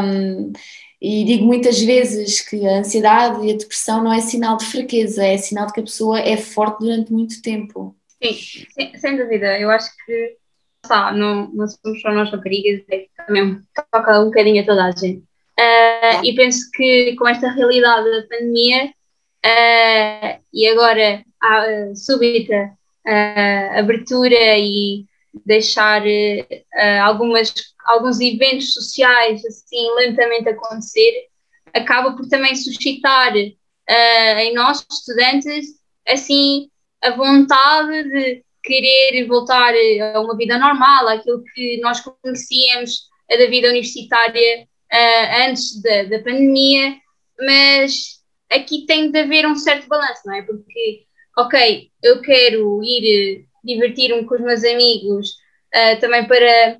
Um, 0.03 0.51
e 0.99 1.25
digo 1.25 1.45
muitas 1.45 1.79
vezes 1.79 2.41
que 2.41 2.67
a 2.67 2.79
ansiedade 2.79 3.47
e 3.47 3.53
a 3.53 3.57
depressão 3.57 4.03
não 4.03 4.11
é 4.11 4.23
sinal 4.23 4.57
de 4.57 4.65
fraqueza, 4.65 5.23
é 5.23 5.37
sinal 5.37 5.67
de 5.67 5.75
que 5.75 5.81
a 5.81 5.85
pessoa 5.85 6.19
é 6.19 6.39
forte 6.39 6.79
durante 6.79 7.13
muito 7.13 7.43
tempo. 7.43 7.95
Sim, 8.09 8.33
sem, 8.73 8.97
sem 8.97 9.17
dúvida. 9.19 9.61
Eu 9.61 9.71
acho 9.71 9.91
que 10.07 10.39
sabe, 10.87 11.19
não, 11.19 11.51
não 11.53 11.69
somos 11.69 12.01
só 12.01 12.11
nós 12.11 12.31
raparigas, 12.31 12.83
é 12.91 13.05
também 13.27 13.61
toca 13.93 14.23
um 14.23 14.25
bocadinho 14.25 14.63
a 14.63 14.67
toda 14.67 14.87
a 14.87 14.91
gente. 14.91 15.19
Uh, 15.19 16.25
e 16.25 16.35
penso 16.35 16.71
que 16.73 17.15
com 17.17 17.29
esta 17.29 17.51
realidade 17.51 18.11
da 18.11 18.27
pandemia 18.27 18.87
uh, 18.87 20.41
e 20.51 20.67
agora 20.67 21.23
uh, 21.45 21.95
súbita 21.95 22.73
uh, 23.07 23.79
abertura 23.79 24.59
e 24.59 25.05
deixar 25.45 26.03
uh, 26.03 27.03
algumas, 27.03 27.53
alguns 27.87 28.21
eventos 28.21 28.75
sociais 28.75 29.45
assim 29.45 29.95
lentamente 29.97 30.49
acontecer, 30.49 31.29
acaba 31.73 32.13
por 32.17 32.29
também 32.29 32.55
suscitar 32.55 33.35
uh, 33.35 34.39
em 34.39 34.55
nós, 34.55 34.87
estudantes, 34.91 35.67
assim, 36.07 36.69
a 37.03 37.11
vontade 37.11 38.05
de 38.05 38.45
querer 38.63 39.27
voltar 39.27 39.75
a 40.15 40.21
uma 40.21 40.37
vida 40.37 40.59
normal, 40.59 41.09
aquilo 41.09 41.43
que 41.55 41.79
nós 41.81 42.01
conhecíamos 42.01 43.09
da 43.29 43.47
vida 43.47 43.69
universitária 43.69 44.67
uh, 44.93 45.49
antes 45.49 45.81
da, 45.83 46.05
da 46.05 46.19
pandemia, 46.21 46.97
mas 47.39 48.21
aqui 48.51 48.87
tem 48.87 49.11
de 49.11 49.19
haver 49.19 49.47
um 49.47 49.57
certo 49.57 49.89
balanço, 49.89 50.23
não 50.25 50.35
é? 50.35 50.43
Porque 50.43 51.04
ok, 51.37 51.91
eu 52.03 52.21
quero 52.21 52.83
ir 52.83 53.47
divertir-me 53.65 54.25
com 54.25 54.35
os 54.35 54.41
meus 54.41 54.65
amigos, 54.65 55.31
uh, 55.75 56.01
também 56.01 56.27
para, 56.27 56.79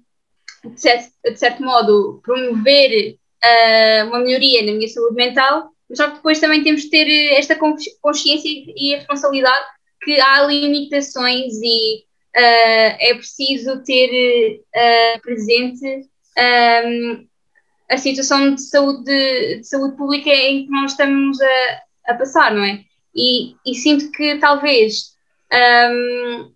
de 0.65 0.81
certo, 0.81 1.11
de 1.25 1.37
certo 1.37 1.63
modo, 1.63 2.21
promover 2.23 3.15
uh, 3.15 4.07
uma 4.09 4.19
melhoria 4.21 4.65
na 4.65 4.73
minha 4.73 4.89
saúde 4.89 5.15
mental, 5.15 5.71
mas 5.89 5.99
só 5.99 6.09
que 6.09 6.17
depois 6.17 6.41
também 6.41 6.63
temos 6.63 6.83
de 6.83 6.91
ter 6.91 7.33
esta 7.33 7.57
consciência 7.57 8.51
e 8.77 8.95
a 8.95 8.99
responsabilidade 8.99 9.67
que 10.03 10.21
há 10.21 10.43
limitações 10.43 11.55
e 11.63 12.05
uh, 12.37 12.97
é 13.01 13.15
preciso 13.15 13.83
ter 13.85 14.61
presente 15.23 16.07
um, 16.87 17.27
a 17.91 17.97
situação 17.97 18.55
de 18.55 18.63
saúde, 18.63 19.05
de 19.05 19.65
saúde 19.65 19.97
pública 19.97 20.31
em 20.31 20.65
que 20.65 20.71
nós 20.71 20.93
estamos 20.93 21.39
a, 21.41 21.83
a 22.13 22.15
passar, 22.15 22.53
não 22.53 22.65
é? 22.65 22.85
E, 23.15 23.55
e 23.65 23.75
sinto 23.75 24.11
que 24.11 24.39
talvez 24.39 25.15
um, 25.53 26.53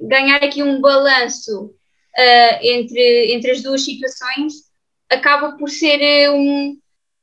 ganhar 0.00 0.42
aqui 0.42 0.62
um 0.62 0.80
balanço 0.80 1.66
uh, 1.66 2.58
entre, 2.62 3.32
entre 3.32 3.50
as 3.50 3.62
duas 3.62 3.84
situações 3.84 4.68
acaba 5.10 5.56
por 5.56 5.70
ser 5.70 6.00
eh, 6.02 6.30
um, 6.30 6.78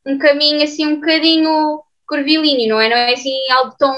um 0.06 0.18
caminho 0.18 0.64
assim 0.64 0.88
um 0.88 0.96
bocadinho 0.96 1.82
curvilíneo, 2.08 2.70
não 2.70 2.82
é? 2.82 2.90
Não 2.90 2.98
é 2.98 3.14
assim 3.14 3.36
algo 3.52 3.76
tão 3.78 3.96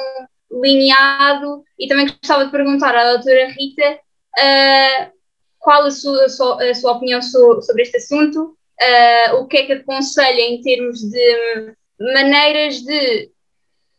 lineado 0.52 1.64
e 1.80 1.88
também 1.88 2.08
gostava 2.08 2.46
de 2.46 2.52
perguntar 2.52 2.96
à 2.96 3.14
doutora 3.14 3.48
Rita 3.48 3.94
uh, 3.94 5.12
qual 5.60 5.84
a 5.84 5.92
sua, 5.92 6.26
a 6.26 6.30
sua, 6.30 6.70
a 6.70 6.74
sua 6.74 6.92
opinião 6.94 7.22
sobre 7.22 7.82
este 7.82 7.98
assunto, 7.98 8.58
uh, 8.82 9.36
o 9.36 9.48
que 9.48 9.58
é 9.58 9.66
que 9.66 9.74
aconselha 9.74 10.42
em 10.42 10.62
termos 10.62 11.02
de 11.02 11.76
maneiras 12.00 12.82
de 12.82 13.32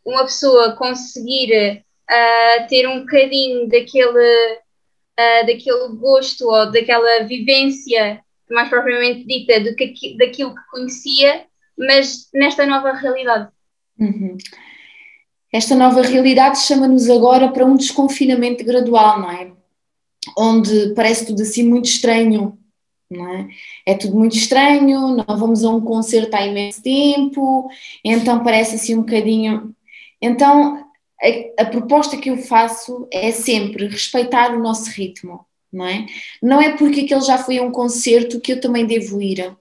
uma 0.05 0.23
pessoa 0.23 0.75
conseguir 0.75 1.83
uh, 2.09 2.67
ter 2.67 2.87
um 2.87 3.01
bocadinho 3.01 3.67
daquele, 3.67 4.53
uh, 5.19 5.45
daquele 5.45 5.89
gosto 5.97 6.47
ou 6.47 6.71
daquela 6.71 7.23
vivência 7.23 8.23
mais 8.49 8.69
propriamente 8.69 9.25
dita 9.25 9.59
do 9.59 9.75
que, 9.75 10.17
daquilo 10.17 10.55
que 10.55 10.61
conhecia, 10.71 11.45
mas 11.77 12.29
nesta 12.33 12.65
nova 12.65 12.93
realidade. 12.93 13.49
Uhum. 13.99 14.37
Esta 15.51 15.75
nova 15.75 16.01
realidade 16.01 16.59
chama-nos 16.59 17.09
agora 17.09 17.51
para 17.51 17.65
um 17.65 17.75
desconfinamento 17.75 18.63
gradual, 18.63 19.19
não 19.19 19.31
é? 19.31 19.51
Onde 20.37 20.93
parece 20.93 21.25
tudo 21.25 21.41
assim 21.41 21.63
muito 21.63 21.85
estranho, 21.85 22.57
não 23.09 23.27
é? 23.27 23.47
é 23.85 23.95
tudo 23.95 24.15
muito 24.15 24.35
estranho, 24.35 25.15
não 25.15 25.37
vamos 25.37 25.63
a 25.63 25.69
um 25.69 25.81
concerto 25.81 26.35
há 26.35 26.45
imenso 26.45 26.83
tempo, 26.83 27.67
então 28.03 28.43
parece 28.43 28.75
assim 28.75 28.95
um 28.95 29.01
bocadinho. 29.01 29.75
Então, 30.21 30.85
a, 31.21 31.63
a, 31.63 31.65
proposta 31.65 32.17
que 32.17 32.29
eu 32.29 32.37
faço 32.37 33.07
é 33.11 33.31
sempre 33.31 33.87
respeitar 33.87 34.53
o 34.53 34.61
nosso 34.61 34.89
ritmo, 34.91 35.45
não 35.71 35.85
é? 35.85 36.05
Não 36.41 36.61
é 36.61 36.75
porque 36.75 37.01
aquele 37.01 37.21
já 37.21 37.37
foi 37.37 37.57
a 37.57 37.63
um 37.63 37.71
concerto 37.71 38.39
que 38.39 38.53
eu 38.53 38.61
também 38.61 38.85
devo 38.85 39.21
ir. 39.21 39.55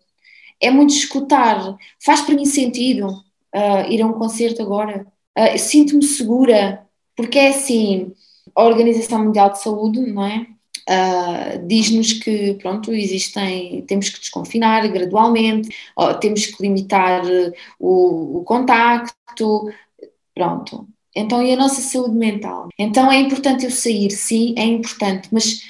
É 0.60 0.70
muito 0.70 0.94
escutar. 0.94 1.76
Faz 2.00 2.20
para 2.20 2.34
mim 2.34 2.44
sentido 2.44 3.08
uh, 3.08 3.90
ir 3.90 4.02
a 4.02 4.06
um 4.06 4.12
concerto 4.12 4.62
agora. 4.62 5.06
Uh, 5.36 5.58
Sinto-me 5.58 6.02
segura, 6.02 6.84
porque 7.16 7.38
é 7.38 7.48
assim, 7.48 8.12
a 8.54 8.64
Organização 8.64 9.24
Mundial 9.24 9.50
de 9.50 9.60
Saúde, 9.60 10.00
não 10.00 10.24
é? 10.24 10.46
Uh, 10.88 11.66
diz-nos 11.66 12.14
que 12.14 12.54
pronto 12.54 12.94
existem 12.94 13.82
temos 13.82 14.08
que 14.08 14.20
desconfinar 14.20 14.88
gradualmente 14.88 15.68
temos 16.18 16.46
que 16.46 16.62
limitar 16.62 17.22
o, 17.78 18.38
o 18.38 18.42
contacto 18.42 19.70
pronto 20.38 20.88
então, 21.18 21.42
e 21.42 21.52
a 21.52 21.56
nossa 21.56 21.80
saúde 21.80 22.14
mental? 22.14 22.68
Então, 22.78 23.10
é 23.10 23.18
importante 23.18 23.64
eu 23.64 23.70
sair, 23.72 24.10
sim, 24.10 24.54
é 24.56 24.64
importante, 24.64 25.28
mas, 25.32 25.62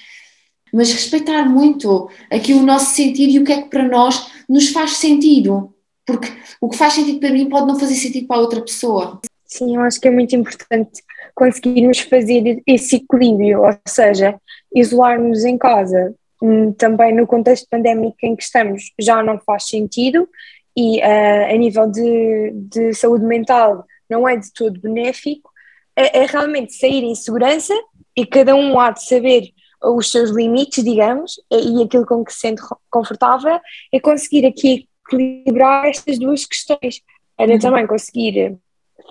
mas 0.73 0.93
respeitar 0.93 1.49
muito 1.49 2.11
aqui 2.31 2.53
o 2.53 2.63
nosso 2.63 2.95
sentido 2.95 3.31
e 3.31 3.39
o 3.39 3.45
que 3.45 3.53
é 3.53 3.63
que 3.63 3.71
para 3.71 3.89
nós 3.89 4.31
nos 4.47 4.69
faz 4.71 4.99
sentido. 4.99 5.73
Porque 6.05 6.29
o 6.61 6.69
que 6.69 6.77
faz 6.77 6.95
sentido 6.95 7.21
para 7.21 7.31
mim 7.31 7.49
pode 7.49 7.67
não 7.67 7.79
fazer 7.79 7.95
sentido 7.95 8.27
para 8.27 8.41
outra 8.41 8.61
pessoa. 8.61 9.21
Sim, 9.47 9.77
eu 9.77 9.81
acho 9.81 9.99
que 9.99 10.09
é 10.09 10.11
muito 10.11 10.37
importante 10.37 11.03
conseguirmos 11.35 12.01
fazer 12.01 12.63
esse 12.67 12.97
equilíbrio, 12.97 13.63
ou 13.63 13.75
seja, 13.87 14.39
isolar-nos 14.75 15.45
em 15.45 15.57
casa, 15.57 16.15
hum, 16.43 16.73
também 16.73 17.15
no 17.15 17.27
contexto 17.27 17.67
pandémico 17.71 18.19
em 18.23 18.37
que 18.37 18.43
estamos, 18.43 18.93
já 18.99 19.23
não 19.23 19.39
faz 19.39 19.69
sentido 19.69 20.29
e 20.77 20.99
uh, 20.99 21.55
a 21.55 21.57
nível 21.57 21.91
de, 21.91 22.53
de 22.55 22.93
saúde 22.93 23.25
mental 23.25 23.87
não 24.09 24.29
é 24.29 24.37
de 24.37 24.53
todo 24.53 24.81
benéfico, 24.81 25.51
é, 25.97 26.21
é 26.21 26.27
realmente 26.27 26.75
sair 26.75 27.03
em 27.03 27.15
segurança 27.15 27.75
e 28.17 28.27
cada 28.27 28.55
um 28.55 28.79
há 28.79 28.91
de 28.91 29.05
saber 29.05 29.53
os 29.83 30.11
seus 30.11 30.31
limites, 30.31 30.83
digamos, 30.83 31.41
e 31.51 31.83
aquilo 31.83 32.05
com 32.05 32.25
que 32.25 32.33
se 32.33 32.41
sente 32.41 32.63
confortável, 32.91 33.61
é 33.93 34.01
conseguir 34.01 34.45
aqui 34.45 34.89
equilibrar 35.07 35.87
estas 35.87 36.19
duas 36.19 36.45
questões. 36.45 37.01
Era 37.39 37.53
uhum. 37.53 37.59
também 37.59 37.87
conseguir 37.87 38.59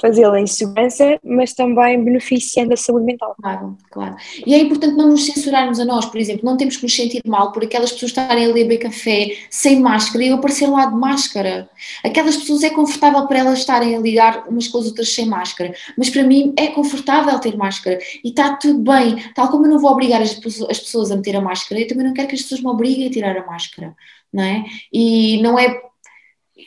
fazê-la 0.01 0.39
em 0.39 0.47
segurança, 0.47 1.19
mas 1.23 1.53
também 1.53 2.03
beneficiando 2.03 2.73
a 2.73 2.77
saúde 2.77 3.05
mental. 3.05 3.35
Claro, 3.41 3.77
claro. 3.91 4.15
E 4.45 4.53
é 4.53 4.59
importante 4.59 4.95
não 4.95 5.09
nos 5.09 5.25
censurarmos 5.25 5.79
a 5.79 5.85
nós, 5.85 6.05
por 6.05 6.19
exemplo, 6.19 6.45
não 6.45 6.57
temos 6.57 6.77
que 6.77 6.83
nos 6.83 6.95
sentir 6.95 7.21
mal 7.25 7.51
por 7.51 7.63
aquelas 7.63 7.91
pessoas 7.91 8.11
estarem 8.11 8.45
a 8.45 8.53
beber 8.53 8.77
café 8.77 9.35
sem 9.49 9.79
máscara 9.79 10.23
e 10.23 10.27
eu 10.27 10.35
aparecer 10.35 10.67
lá 10.67 10.85
de 10.85 10.95
máscara. 10.95 11.69
Aquelas 12.03 12.37
pessoas 12.37 12.63
é 12.63 12.69
confortável 12.69 13.25
para 13.27 13.39
elas 13.39 13.59
estarem 13.59 13.95
a 13.95 13.99
ligar 13.99 14.47
umas 14.47 14.67
com 14.67 14.77
as 14.77 14.85
outras 14.85 15.13
sem 15.13 15.25
máscara, 15.25 15.73
mas 15.97 16.09
para 16.09 16.23
mim 16.23 16.53
é 16.57 16.67
confortável 16.67 17.37
ter 17.39 17.57
máscara 17.57 17.97
e 18.23 18.29
está 18.29 18.55
tudo 18.55 18.79
bem. 18.79 19.23
Tal 19.33 19.49
como 19.49 19.65
eu 19.65 19.69
não 19.71 19.79
vou 19.79 19.91
obrigar 19.91 20.21
as, 20.21 20.39
as 20.69 20.79
pessoas 20.79 21.11
a 21.11 21.15
meter 21.15 21.35
a 21.35 21.41
máscara, 21.41 21.81
eu 21.81 21.87
também 21.87 22.05
não 22.05 22.13
quero 22.13 22.27
que 22.27 22.35
as 22.35 22.41
pessoas 22.41 22.61
me 22.61 22.67
obriguem 22.67 23.07
a 23.07 23.11
tirar 23.11 23.37
a 23.37 23.45
máscara, 23.45 23.95
não 24.31 24.43
é? 24.43 24.65
E 24.91 25.41
não 25.41 25.57
é 25.57 25.81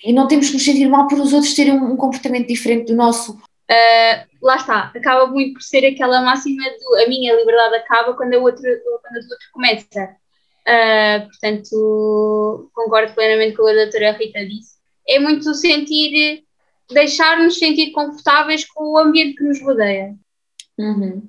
e 0.05 0.13
não 0.13 0.29
temos 0.29 0.49
que 0.49 0.55
nos 0.55 0.65
sentir 0.65 0.89
mal 0.89 1.09
por 1.09 1.19
os 1.19 1.33
outros 1.33 1.55
terem 1.55 1.75
um, 1.75 1.97
comportamento 1.97 2.47
diferente 2.47 2.87
do 2.87 2.97
nosso. 2.97 3.33
Uh, 3.33 4.27
lá 4.43 4.57
está, 4.57 4.93
acaba 4.95 5.27
muito 5.27 5.55
por 5.55 5.63
ser 5.63 5.85
aquela 5.85 6.23
máxima 6.23 6.63
do 6.63 6.97
a 6.97 7.09
minha 7.09 7.35
liberdade 7.37 7.77
acaba 7.77 8.15
quando 8.15 8.35
a 8.35 8.39
outra 8.39 8.69
quando 9.03 9.17
a 9.17 9.21
outra 9.21 9.39
começa. 9.53 10.17
Uh, 10.61 11.27
portanto, 11.27 12.71
concordo 12.73 13.15
plenamente 13.15 13.57
com 13.57 13.63
o 13.63 13.67
que 13.67 13.73
a 13.73 13.85
doutora 13.85 14.13
Rita 14.13 14.47
disse. 14.47 14.79
É 15.09 15.19
muito 15.19 15.53
sentir, 15.55 16.45
deixar-nos 16.91 17.59
sentir 17.59 17.91
confortáveis 17.93 18.65
com 18.67 18.93
o 18.93 18.99
ambiente 18.99 19.37
que 19.37 19.45
nos 19.45 19.61
rodeia. 19.61 20.15
Uhum. 20.79 21.29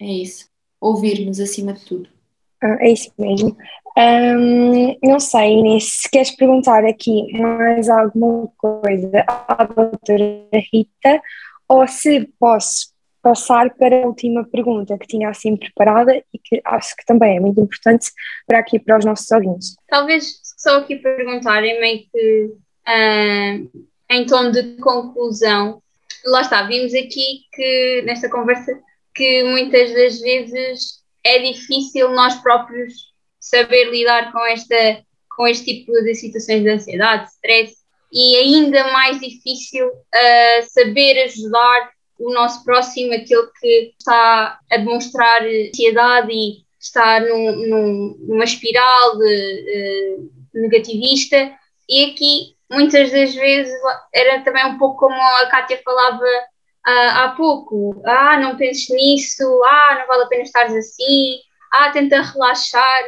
É 0.00 0.06
isso. 0.06 0.48
Ouvir-nos 0.80 1.40
acima 1.40 1.72
de 1.72 1.84
tudo. 1.84 2.08
Ah, 2.62 2.76
é 2.80 2.92
isso 2.92 3.12
mesmo. 3.18 3.56
Um, 3.98 4.96
não 5.02 5.18
sei, 5.18 5.54
Inês, 5.54 5.84
se 5.84 6.08
queres 6.08 6.30
perguntar 6.30 6.84
aqui 6.84 7.32
mais 7.36 7.88
alguma 7.88 8.46
coisa 8.56 9.24
à 9.26 9.64
doutora 9.64 10.46
Rita, 10.72 11.20
ou 11.68 11.84
se 11.88 12.28
posso 12.38 12.92
passar 13.20 13.74
para 13.74 14.04
a 14.04 14.06
última 14.06 14.44
pergunta 14.44 14.96
que 14.96 15.08
tinha 15.08 15.28
assim 15.28 15.56
preparada 15.56 16.14
e 16.32 16.38
que 16.38 16.60
acho 16.64 16.94
que 16.94 17.04
também 17.04 17.38
é 17.38 17.40
muito 17.40 17.60
importante 17.60 18.12
para 18.46 18.60
aqui 18.60 18.78
para 18.78 18.98
os 18.98 19.04
nossos 19.04 19.28
ouvintes. 19.32 19.74
Talvez 19.88 20.40
só 20.56 20.78
aqui 20.78 20.94
perguntarem 20.94 21.80
meio 21.80 22.04
que 22.12 22.44
uh, 22.86 23.84
em 24.10 24.26
tom 24.26 24.52
de 24.52 24.76
conclusão, 24.76 25.82
lá 26.24 26.42
está, 26.42 26.62
vimos 26.62 26.94
aqui 26.94 27.40
que 27.52 28.02
nesta 28.06 28.30
conversa 28.30 28.78
que 29.12 29.42
muitas 29.42 29.92
das 29.92 30.20
vezes 30.20 31.02
é 31.24 31.40
difícil 31.40 32.10
nós 32.12 32.36
próprios 32.36 33.07
saber 33.48 33.90
lidar 33.90 34.32
com, 34.32 34.44
esta, 34.46 35.02
com 35.36 35.46
este 35.46 35.64
tipo 35.64 35.92
de 35.92 36.14
situações 36.14 36.62
de 36.62 36.70
ansiedade, 36.70 37.30
stress, 37.30 37.74
e 38.12 38.36
ainda 38.36 38.90
mais 38.92 39.20
difícil 39.20 39.86
uh, 39.86 40.62
saber 40.68 41.24
ajudar 41.24 41.90
o 42.18 42.32
nosso 42.32 42.64
próximo, 42.64 43.12
aquele 43.12 43.46
que 43.60 43.94
está 43.98 44.58
a 44.70 44.76
demonstrar 44.76 45.42
ansiedade 45.42 46.32
e 46.32 46.64
está 46.80 47.20
num, 47.20 47.52
num, 47.68 48.16
numa 48.28 48.44
espiral 48.44 49.18
de, 49.18 50.18
uh, 50.18 50.38
negativista. 50.54 51.52
E 51.88 52.04
aqui, 52.06 52.56
muitas 52.70 53.10
das 53.10 53.34
vezes, 53.34 53.74
era 54.12 54.42
também 54.42 54.66
um 54.66 54.78
pouco 54.78 54.98
como 54.98 55.14
a 55.14 55.46
Kátia 55.46 55.80
falava 55.84 56.24
uh, 56.24 57.10
há 57.14 57.34
pouco: 57.36 58.02
ah, 58.04 58.38
não 58.40 58.56
penses 58.56 58.88
nisso, 58.88 59.44
ah, 59.64 59.96
não 60.00 60.06
vale 60.06 60.24
a 60.24 60.26
pena 60.26 60.42
estares 60.42 60.74
assim, 60.74 61.38
ah, 61.72 61.90
tenta 61.90 62.20
relaxar. 62.20 63.04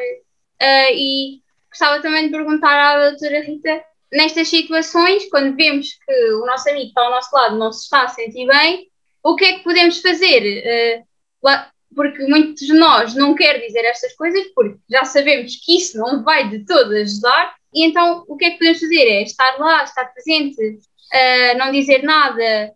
Uh, 0.60 0.92
e 0.94 1.40
gostava 1.70 2.02
também 2.02 2.26
de 2.26 2.30
perguntar 2.30 2.78
à 2.78 3.10
doutora 3.10 3.40
Rita, 3.40 3.82
nestas 4.12 4.48
situações, 4.48 5.28
quando 5.30 5.56
vemos 5.56 5.88
que 6.04 6.32
o 6.34 6.46
nosso 6.46 6.68
amigo 6.68 6.88
está 6.88 7.02
ao 7.02 7.10
nosso 7.10 7.34
lado, 7.34 7.58
não 7.58 7.72
se 7.72 7.84
está 7.84 8.02
a 8.02 8.08
sentir 8.08 8.46
bem, 8.46 8.88
o 9.22 9.36
que 9.36 9.44
é 9.44 9.52
que 9.54 9.64
podemos 9.64 10.00
fazer? 10.00 11.04
Uh, 11.42 11.50
porque 11.94 12.22
muitos 12.26 12.66
de 12.66 12.72
nós 12.72 13.14
não 13.14 13.34
querem 13.34 13.66
dizer 13.66 13.84
estas 13.84 14.14
coisas 14.14 14.44
porque 14.54 14.78
já 14.88 15.04
sabemos 15.04 15.56
que 15.56 15.76
isso 15.76 15.98
não 15.98 16.22
vai 16.22 16.48
de 16.48 16.64
todo 16.64 16.92
ajudar, 16.92 17.54
e 17.74 17.86
então 17.86 18.24
o 18.28 18.36
que 18.36 18.44
é 18.44 18.50
que 18.50 18.58
podemos 18.58 18.80
fazer? 18.80 19.02
É 19.02 19.22
estar 19.22 19.56
lá, 19.58 19.84
estar 19.84 20.04
presente, 20.06 20.60
uh, 20.62 21.58
não 21.58 21.72
dizer 21.72 22.02
nada, 22.02 22.72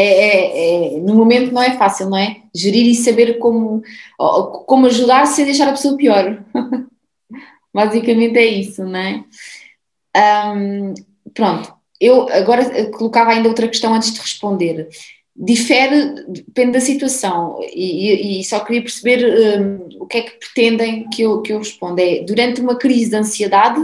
é, 0.00 0.04
é, 0.04 0.94
é, 0.94 1.00
no 1.00 1.12
momento 1.16 1.52
não 1.52 1.60
é 1.60 1.76
fácil, 1.76 2.08
não 2.08 2.16
é? 2.16 2.42
Gerir 2.54 2.86
e 2.86 2.94
saber 2.94 3.40
como, 3.40 3.82
como 4.16 4.86
ajudar 4.86 5.26
sem 5.26 5.44
deixar 5.44 5.66
a 5.66 5.72
pessoa 5.72 5.96
pior. 5.96 6.40
Basicamente 7.72 8.38
é 8.38 8.46
isso, 8.46 8.84
não 8.84 8.98
é? 8.98 9.24
Um, 10.54 10.94
pronto, 11.32 11.72
eu 12.00 12.28
agora 12.30 12.90
colocava 12.92 13.30
ainda 13.30 13.48
outra 13.48 13.68
questão 13.68 13.94
antes 13.94 14.12
de 14.12 14.20
responder. 14.20 14.88
Difere, 15.36 16.24
depende 16.28 16.72
da 16.72 16.80
situação, 16.80 17.60
e, 17.72 18.40
e 18.40 18.44
só 18.44 18.58
queria 18.60 18.82
perceber 18.82 19.60
um, 19.60 20.02
o 20.02 20.06
que 20.06 20.18
é 20.18 20.22
que 20.22 20.38
pretendem 20.38 21.08
que 21.08 21.22
eu, 21.22 21.42
que 21.42 21.52
eu 21.52 21.58
responda. 21.58 22.02
É 22.02 22.24
durante 22.24 22.60
uma 22.60 22.76
crise 22.76 23.10
de 23.10 23.16
ansiedade 23.16 23.80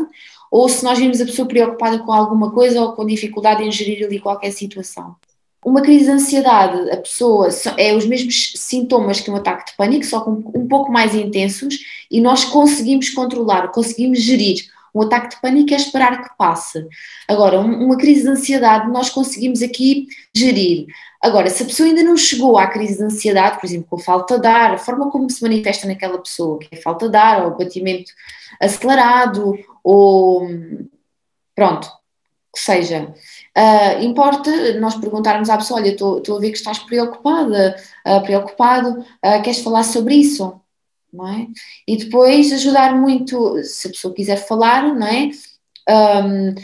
ou 0.51 0.69
se 0.69 0.85
nós 0.85 0.99
vimos 0.99 1.21
a 1.21 1.25
pessoa 1.25 1.49
preocupada 1.49 1.99
com 2.01 2.13
alguma 2.13 2.53
coisa 2.53 2.81
ou 2.81 2.93
com 2.93 3.07
dificuldade 3.07 3.63
em 3.63 3.71
gerir 3.71 4.07
ali 4.07 4.21
qualquer 4.21 4.53
situação. 4.53 5.17
Uma 5.65 5.81
crise 5.81 6.05
de 6.05 6.11
ansiedade, 6.11 6.91
a 6.91 6.97
pessoa 6.99 7.49
é 7.79 7.95
os 7.95 8.05
mesmos 8.07 8.53
sintomas 8.57 9.21
que 9.21 9.31
um 9.31 9.37
ataque 9.37 9.71
de 9.71 9.77
pânico, 9.77 10.05
só 10.05 10.21
com 10.21 10.33
um 10.55 10.69
pouco 10.69 10.93
mais 10.93 11.15
intensos, 11.15 11.79
e 12.11 12.21
nós 12.21 12.45
conseguimos 12.45 13.09
controlar, 13.11 13.69
conseguimos 13.69 14.21
gerir. 14.21 14.67
Um 14.95 15.03
ataque 15.03 15.35
de 15.35 15.41
pânico 15.41 15.73
é 15.73 15.77
esperar 15.77 16.23
que 16.23 16.37
passe. 16.37 16.87
Agora, 17.27 17.59
uma 17.59 17.97
crise 17.97 18.23
de 18.23 18.29
ansiedade, 18.29 18.93
nós 18.93 19.09
conseguimos 19.09 19.63
aqui 19.63 20.07
gerir. 20.37 20.87
Agora, 21.21 21.49
se 21.49 21.63
a 21.63 21.67
pessoa 21.67 21.89
ainda 21.89 22.03
não 22.03 22.17
chegou 22.17 22.59
à 22.59 22.67
crise 22.67 22.99
de 22.99 23.05
ansiedade, 23.05 23.59
por 23.59 23.67
exemplo, 23.67 23.87
com 23.89 23.99
falta 23.99 24.39
de 24.39 24.47
ar, 24.47 24.75
a 24.75 24.79
forma 24.79 25.11
como 25.11 25.29
se 25.31 25.43
manifesta 25.43 25.89
naquela 25.89 26.19
pessoa, 26.19 26.59
que 26.59 26.69
é 26.71 26.77
falta 26.77 27.09
de 27.09 27.17
ar, 27.17 27.47
ou 27.47 27.57
batimento 27.57 28.13
acelerado, 28.61 29.59
ou 29.83 30.47
pronto, 31.57 31.89
que 32.55 32.61
seja. 32.61 33.13
Uh, 33.57 34.03
importa 34.03 34.79
nós 34.81 34.95
perguntarmos 34.97 35.51
à 35.51 35.57
pessoa: 35.57 35.81
olha, 35.81 35.91
estou 35.91 36.37
a 36.37 36.41
ver 36.41 36.51
que 36.51 36.59
estás 36.59 36.79
preocupada, 36.79 37.77
uh, 38.07 38.23
preocupado, 38.23 39.01
uh, 39.01 39.43
queres 39.43 39.61
falar 39.61 39.83
sobre 39.83 40.15
isso? 40.15 40.61
Não 41.13 41.29
é? 41.29 41.47
E 41.87 41.97
depois 41.97 42.53
ajudar 42.53 42.95
muito, 42.97 43.63
se 43.63 43.87
a 43.87 43.91
pessoa 43.91 44.15
quiser 44.15 44.37
falar, 44.37 44.95
não 44.95 45.07
é? 45.07 45.31
Um, 45.89 46.55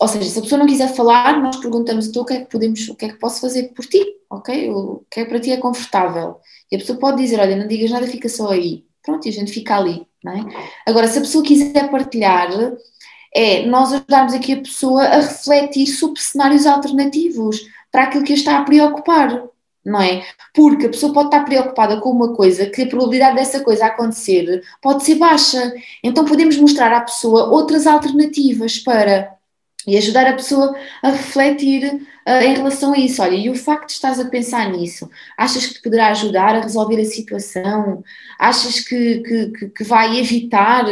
ou 0.00 0.08
seja, 0.08 0.28
se 0.28 0.38
a 0.38 0.42
pessoa 0.42 0.58
não 0.58 0.66
quiser 0.66 0.94
falar, 0.94 1.40
nós 1.42 1.56
perguntamos 1.56 2.06
então 2.06 2.22
o 2.22 2.24
que 2.24 2.34
é 2.34 2.40
que 2.40 2.50
podemos, 2.50 2.88
o 2.88 2.94
que 2.94 3.06
é 3.06 3.08
que 3.08 3.18
posso 3.18 3.40
fazer 3.40 3.68
por 3.74 3.84
ti, 3.84 4.04
ok? 4.30 4.70
O 4.70 5.04
que 5.10 5.20
é 5.20 5.24
que 5.24 5.30
para 5.30 5.40
ti 5.40 5.50
é 5.50 5.56
confortável? 5.56 6.36
E 6.70 6.76
a 6.76 6.78
pessoa 6.78 6.98
pode 6.98 7.18
dizer, 7.18 7.40
olha, 7.40 7.56
não 7.56 7.66
digas 7.66 7.90
nada, 7.90 8.06
fica 8.06 8.28
só 8.28 8.50
aí. 8.50 8.84
Pronto, 9.02 9.26
e 9.26 9.30
a 9.30 9.32
gente 9.32 9.52
fica 9.52 9.76
ali, 9.76 10.06
não 10.22 10.32
é? 10.32 10.44
Agora, 10.86 11.08
se 11.08 11.18
a 11.18 11.22
pessoa 11.22 11.42
quiser 11.42 11.90
partilhar, 11.90 12.50
é 13.34 13.66
nós 13.66 13.92
ajudarmos 13.92 14.34
aqui 14.34 14.52
a 14.54 14.60
pessoa 14.60 15.04
a 15.04 15.16
refletir 15.16 15.86
sobre 15.86 16.20
cenários 16.20 16.66
alternativos 16.66 17.60
para 17.90 18.04
aquilo 18.04 18.24
que 18.24 18.32
a 18.32 18.36
está 18.36 18.58
a 18.58 18.64
preocupar, 18.64 19.44
não 19.84 20.00
é? 20.00 20.24
Porque 20.54 20.86
a 20.86 20.90
pessoa 20.90 21.12
pode 21.12 21.28
estar 21.28 21.44
preocupada 21.44 22.00
com 22.00 22.10
uma 22.10 22.34
coisa 22.34 22.66
que 22.66 22.82
a 22.82 22.86
probabilidade 22.86 23.36
dessa 23.36 23.60
coisa 23.60 23.86
acontecer 23.86 24.62
pode 24.82 25.04
ser 25.04 25.16
baixa. 25.16 25.72
Então 26.02 26.24
podemos 26.24 26.56
mostrar 26.56 26.92
à 26.92 27.00
pessoa 27.00 27.48
outras 27.50 27.86
alternativas 27.86 28.78
para 28.78 29.38
e 29.86 29.96
ajudar 29.96 30.26
a 30.26 30.34
pessoa 30.34 30.76
a 31.02 31.10
refletir 31.10 31.94
uh, 32.26 32.42
em 32.42 32.54
relação 32.54 32.92
a 32.92 32.98
isso. 32.98 33.22
Olha, 33.22 33.36
e 33.36 33.48
o 33.48 33.54
facto 33.54 33.86
de 33.86 33.92
estás 33.94 34.20
a 34.20 34.26
pensar 34.26 34.70
nisso, 34.70 35.08
achas 35.36 35.66
que 35.66 35.74
te 35.74 35.82
poderá 35.82 36.08
ajudar 36.08 36.54
a 36.56 36.60
resolver 36.60 37.00
a 37.00 37.04
situação? 37.06 38.04
Achas 38.38 38.80
que, 38.80 39.20
que, 39.20 39.68
que 39.70 39.84
vai 39.84 40.18
evitar? 40.18 40.84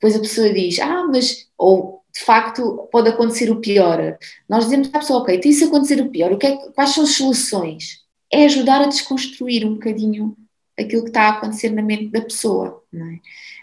Depois 0.00 0.16
a 0.16 0.20
pessoa 0.20 0.52
diz, 0.52 0.78
ah, 0.80 1.06
mas, 1.06 1.46
ou 1.58 2.00
de 2.12 2.24
facto 2.24 2.88
pode 2.90 3.10
acontecer 3.10 3.50
o 3.50 3.60
pior. 3.60 4.18
Nós 4.48 4.64
dizemos 4.64 4.88
à 4.92 4.98
pessoa, 4.98 5.20
ok, 5.20 5.38
tem 5.38 5.50
isso 5.50 5.66
acontecer 5.66 6.00
o 6.00 6.10
pior, 6.10 6.32
o 6.32 6.38
que 6.38 6.46
é, 6.46 6.56
quais 6.72 6.90
são 6.90 7.04
as 7.04 7.10
soluções? 7.10 8.00
É 8.32 8.44
ajudar 8.46 8.80
a 8.80 8.86
desconstruir 8.86 9.66
um 9.66 9.74
bocadinho 9.74 10.34
aquilo 10.78 11.02
que 11.02 11.10
está 11.10 11.24
a 11.24 11.30
acontecer 11.30 11.70
na 11.70 11.82
mente 11.82 12.08
da 12.08 12.22
pessoa, 12.22 12.82
é? 12.94 13.20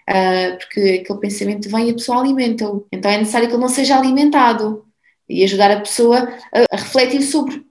Uh, 0.09 0.57
porque 0.57 1.01
aquele 1.01 1.19
pensamento 1.19 1.69
vem 1.69 1.88
e 1.88 1.91
a 1.91 1.93
pessoa 1.93 2.19
alimenta-o. 2.19 2.88
Então 2.93 3.11
é 3.11 3.17
necessário 3.17 3.47
que 3.47 3.53
ele 3.53 3.61
não 3.61 3.67
seja 3.67 3.97
alimentado 3.97 4.85
e 5.27 5.43
ajudar 5.43 5.69
a 5.69 5.81
pessoa 5.81 6.33
a 6.71 6.75
refletir 6.77 7.21
sobre 7.23 7.65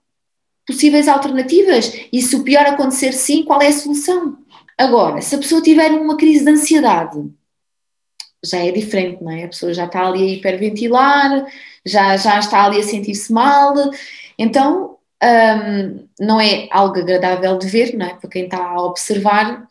possíveis 0.66 1.08
alternativas 1.08 1.92
e 2.12 2.20
se 2.20 2.36
o 2.36 2.42
pior 2.42 2.66
acontecer 2.66 3.12
sim, 3.12 3.42
qual 3.42 3.62
é 3.62 3.68
a 3.68 3.72
solução. 3.72 4.36
Agora, 4.76 5.22
se 5.22 5.34
a 5.34 5.38
pessoa 5.38 5.62
tiver 5.62 5.90
uma 5.92 6.18
crise 6.18 6.44
de 6.44 6.50
ansiedade, 6.50 7.24
já 8.48 8.58
é 8.58 8.70
diferente, 8.70 9.22
não 9.22 9.30
é? 9.30 9.44
A 9.44 9.48
pessoa 9.48 9.72
já 9.74 9.86
está 9.86 10.06
ali 10.06 10.22
a 10.22 10.32
hiperventilar, 10.34 11.46
já, 11.84 12.16
já 12.16 12.38
está 12.38 12.64
ali 12.64 12.80
a 12.80 12.82
sentir-se 12.82 13.32
mal, 13.32 13.74
então 14.38 14.96
um, 15.22 16.08
não 16.20 16.40
é 16.40 16.68
algo 16.70 16.98
agradável 16.98 17.58
de 17.58 17.66
ver, 17.68 17.96
não 17.96 18.06
é? 18.06 18.14
Para 18.14 18.30
quem 18.30 18.44
está 18.44 18.58
a 18.64 18.82
observar, 18.82 19.66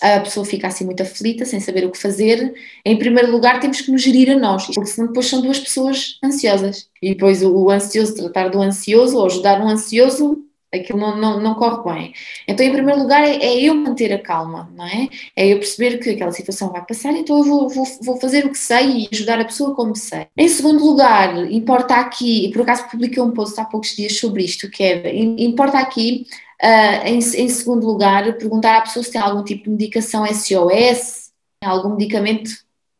a 0.00 0.20
pessoa 0.20 0.46
fica 0.46 0.66
assim 0.66 0.84
muito 0.84 1.02
aflita, 1.02 1.44
sem 1.44 1.60
saber 1.60 1.84
o 1.84 1.90
que 1.90 1.98
fazer. 1.98 2.54
Em 2.84 2.98
primeiro 2.98 3.30
lugar, 3.30 3.60
temos 3.60 3.82
que 3.82 3.90
nos 3.90 4.02
gerir 4.02 4.30
a 4.30 4.38
nós, 4.38 4.66
porque 4.66 4.86
senão 4.86 5.08
depois 5.08 5.26
são 5.26 5.42
duas 5.42 5.58
pessoas 5.58 6.18
ansiosas. 6.24 6.88
E 7.02 7.10
depois 7.14 7.42
o, 7.42 7.70
ansioso 7.70 8.14
tratar 8.14 8.48
do 8.48 8.62
ansioso 8.62 9.18
ou 9.18 9.26
ajudar 9.26 9.60
um 9.60 9.68
ansioso 9.68 10.42
aquilo 10.72 10.98
não, 10.98 11.16
não, 11.16 11.40
não 11.40 11.54
corre 11.54 11.92
bem. 11.92 12.14
Então, 12.46 12.64
em 12.64 12.72
primeiro 12.72 13.00
lugar, 13.00 13.22
é, 13.24 13.36
é, 13.36 13.60
eu 13.62 13.74
manter 13.74 14.12
a 14.12 14.18
calma, 14.18 14.70
não 14.76 14.86
é? 14.86 15.08
É 15.36 15.48
eu 15.48 15.58
perceber 15.58 15.98
que 15.98 16.10
aquela 16.10 16.32
situação 16.32 16.70
vai 16.70 16.84
passar, 16.84 17.12
então 17.12 17.38
eu 17.38 17.44
vou, 17.44 17.68
vou, 17.68 17.84
vou 18.02 18.20
fazer 18.20 18.46
o 18.46 18.50
que 18.50 18.58
sei 18.58 19.02
e 19.02 19.08
ajudar 19.12 19.40
a 19.40 19.44
pessoa 19.44 19.74
como 19.74 19.96
sei. 19.96 20.26
Em 20.36 20.48
segundo 20.48 20.84
lugar, 20.84 21.50
importa 21.50 21.96
aqui, 21.96 22.46
e 22.46 22.52
por 22.52 22.62
acaso 22.62 22.88
publiquei 22.88 23.22
um 23.22 23.32
post 23.32 23.60
há 23.60 23.64
poucos 23.64 23.94
dias 23.96 24.16
sobre 24.16 24.44
isto, 24.44 24.70
que 24.70 24.82
é, 24.82 25.14
importa 25.14 25.78
aqui, 25.78 26.26
uh, 26.62 27.06
em, 27.06 27.18
em 27.18 27.48
segundo 27.48 27.86
lugar, 27.86 28.32
perguntar 28.34 28.78
à 28.78 28.80
pessoa 28.82 29.02
se 29.02 29.10
tem 29.10 29.20
algum 29.20 29.42
tipo 29.42 29.64
de 29.64 29.70
medicação 29.70 30.24
SOS, 30.26 31.30
algum 31.62 31.96
medicamento 31.96 32.50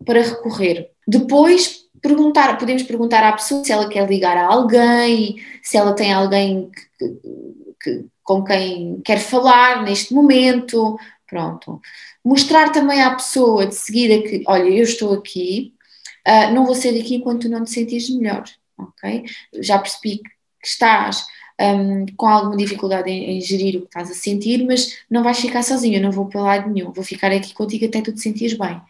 para 0.04 0.22
recorrer. 0.22 0.90
Depois, 1.06 1.79
perguntar, 2.00 2.58
podemos 2.58 2.82
perguntar 2.82 3.22
à 3.22 3.32
pessoa 3.32 3.64
se 3.64 3.72
ela 3.72 3.88
quer 3.88 4.08
ligar 4.08 4.36
a 4.36 4.46
alguém, 4.46 5.36
se 5.62 5.76
ela 5.76 5.94
tem 5.94 6.12
alguém 6.12 6.70
que, 6.98 7.08
que, 7.82 8.04
com 8.22 8.44
quem 8.44 9.00
quer 9.02 9.18
falar 9.18 9.82
neste 9.82 10.14
momento, 10.14 10.98
pronto. 11.26 11.80
Mostrar 12.24 12.70
também 12.70 13.02
à 13.02 13.14
pessoa 13.14 13.66
de 13.66 13.74
seguida 13.74 14.22
que, 14.22 14.42
olha, 14.46 14.68
eu 14.68 14.84
estou 14.84 15.14
aqui, 15.14 15.74
uh, 16.26 16.52
não 16.52 16.66
vou 16.66 16.74
sair 16.74 16.98
daqui 16.98 17.16
enquanto 17.16 17.48
não 17.48 17.64
te 17.64 17.70
sentires 17.70 18.10
melhor, 18.10 18.44
ok? 18.78 19.24
Já 19.60 19.78
percebi 19.78 20.18
que 20.18 20.66
estás 20.66 21.24
um, 21.60 22.06
com 22.16 22.26
alguma 22.26 22.56
dificuldade 22.56 23.10
em, 23.10 23.36
em, 23.36 23.40
gerir 23.40 23.76
o 23.76 23.80
que 23.82 23.86
estás 23.86 24.10
a 24.10 24.14
sentir, 24.14 24.64
mas 24.64 24.98
não 25.10 25.22
vais 25.22 25.38
ficar 25.38 25.62
sozinho, 25.62 25.96
eu 25.96 26.02
não 26.02 26.10
vou 26.10 26.26
para 26.26 26.40
lado 26.40 26.70
nenhum, 26.70 26.92
vou 26.92 27.04
ficar 27.04 27.30
aqui 27.30 27.52
contigo 27.52 27.84
até 27.84 28.00
tu 28.00 28.12
te 28.12 28.20
sentires 28.20 28.56
bem. 28.56 28.80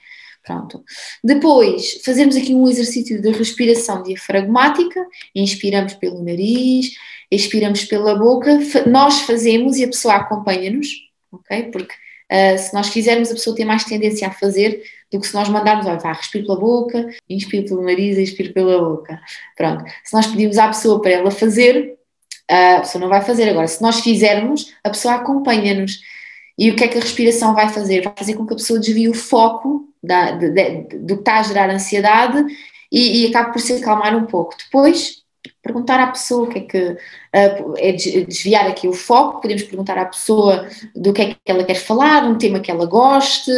Pronto. 0.44 0.82
Depois, 1.22 2.00
fazemos 2.04 2.34
aqui 2.34 2.54
um 2.54 2.66
exercício 2.66 3.20
de 3.20 3.30
respiração 3.30 4.02
diafragmática, 4.02 5.06
inspiramos 5.34 5.94
pelo 5.94 6.24
nariz, 6.24 6.92
expiramos 7.30 7.84
pela 7.84 8.16
boca, 8.16 8.58
nós 8.86 9.20
fazemos 9.20 9.76
e 9.76 9.84
a 9.84 9.88
pessoa 9.88 10.14
acompanha-nos, 10.14 10.88
ok? 11.30 11.64
Porque 11.64 11.94
uh, 11.94 12.58
se 12.58 12.72
nós 12.72 12.88
fizermos, 12.88 13.30
a 13.30 13.34
pessoa 13.34 13.54
tem 13.54 13.66
mais 13.66 13.84
tendência 13.84 14.28
a 14.28 14.32
fazer 14.32 14.82
do 15.12 15.20
que 15.20 15.26
se 15.26 15.34
nós 15.34 15.48
mandarmos, 15.48 15.86
olha, 15.86 15.98
vá, 15.98 16.12
respire 16.12 16.44
pela 16.44 16.58
boca, 16.58 17.08
inspire 17.28 17.68
pelo 17.68 17.82
nariz, 17.82 18.16
expire 18.16 18.52
pela 18.52 18.78
boca. 18.78 19.20
Pronto. 19.56 19.84
Se 20.04 20.14
nós 20.14 20.26
pedimos 20.26 20.56
à 20.56 20.68
pessoa 20.68 21.02
para 21.02 21.10
ela 21.10 21.30
fazer, 21.30 21.98
a 22.48 22.80
pessoa 22.80 23.00
não 23.02 23.08
vai 23.08 23.20
fazer. 23.20 23.48
Agora, 23.48 23.66
se 23.66 23.82
nós 23.82 24.00
fizermos, 24.00 24.72
a 24.82 24.90
pessoa 24.90 25.14
acompanha-nos. 25.14 26.00
E 26.58 26.70
o 26.70 26.76
que 26.76 26.84
é 26.84 26.88
que 26.88 26.98
a 26.98 27.00
respiração 27.00 27.54
vai 27.54 27.68
fazer? 27.68 28.02
Vai 28.02 28.14
fazer 28.16 28.34
com 28.34 28.46
que 28.46 28.52
a 28.52 28.56
pessoa 28.56 28.78
desvie 28.78 29.08
o 29.08 29.14
foco 29.14 29.88
da, 30.02 30.32
de, 30.32 30.50
de, 30.50 30.98
do 30.98 31.16
que 31.16 31.22
está 31.22 31.38
a 31.38 31.42
gerar 31.42 31.70
ansiedade 31.70 32.44
e, 32.90 33.22
e 33.22 33.26
acabe 33.28 33.52
por 33.52 33.60
se 33.60 33.74
acalmar 33.74 34.16
um 34.16 34.26
pouco. 34.26 34.56
Depois, 34.64 35.19
perguntar 35.62 36.00
à 36.00 36.06
pessoa 36.06 36.44
o 36.44 36.48
que 36.48 36.58
é 36.58 36.62
que 36.62 36.78
uh, 36.78 37.74
é 37.76 37.92
desviar 37.92 38.66
aqui 38.66 38.88
o 38.88 38.92
foco, 38.92 39.40
podemos 39.40 39.62
perguntar 39.62 39.98
à 39.98 40.04
pessoa 40.06 40.66
do 40.94 41.12
que 41.12 41.22
é 41.22 41.34
que 41.34 41.38
ela 41.44 41.64
quer 41.64 41.74
falar, 41.74 42.24
um 42.24 42.38
tema 42.38 42.60
que 42.60 42.70
ela 42.70 42.86
goste, 42.86 43.50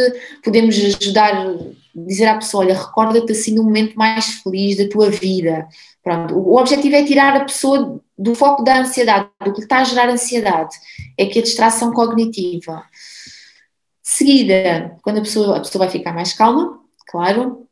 podemos 0.43 0.75
ajudar, 0.77 1.47
dizer 1.95 2.27
à 2.27 2.35
pessoa, 2.35 2.65
olha, 2.65 2.77
recorda-te 2.77 3.31
assim 3.31 3.55
do 3.55 3.63
momento 3.63 3.95
mais 3.95 4.25
feliz 4.41 4.77
da 4.77 4.87
tua 4.89 5.09
vida. 5.09 5.67
Pronto, 6.03 6.37
o 6.37 6.57
objetivo 6.57 6.95
é 6.95 7.03
tirar 7.03 7.35
a 7.37 7.45
pessoa 7.45 8.01
do 8.17 8.35
foco 8.35 8.63
da 8.63 8.79
ansiedade, 8.79 9.29
do 9.43 9.53
que 9.53 9.61
está 9.61 9.79
a 9.79 9.83
gerar 9.85 10.09
ansiedade, 10.09 10.75
é 11.17 11.25
que 11.25 11.39
a 11.39 11.41
distração 11.41 11.93
cognitiva. 11.93 12.83
Seguida, 14.01 14.97
quando 15.01 15.19
a 15.19 15.21
pessoa, 15.21 15.57
a 15.57 15.59
pessoa 15.61 15.85
vai 15.85 15.89
ficar 15.89 16.13
mais 16.13 16.33
calma, 16.33 16.79
claro, 17.07 17.62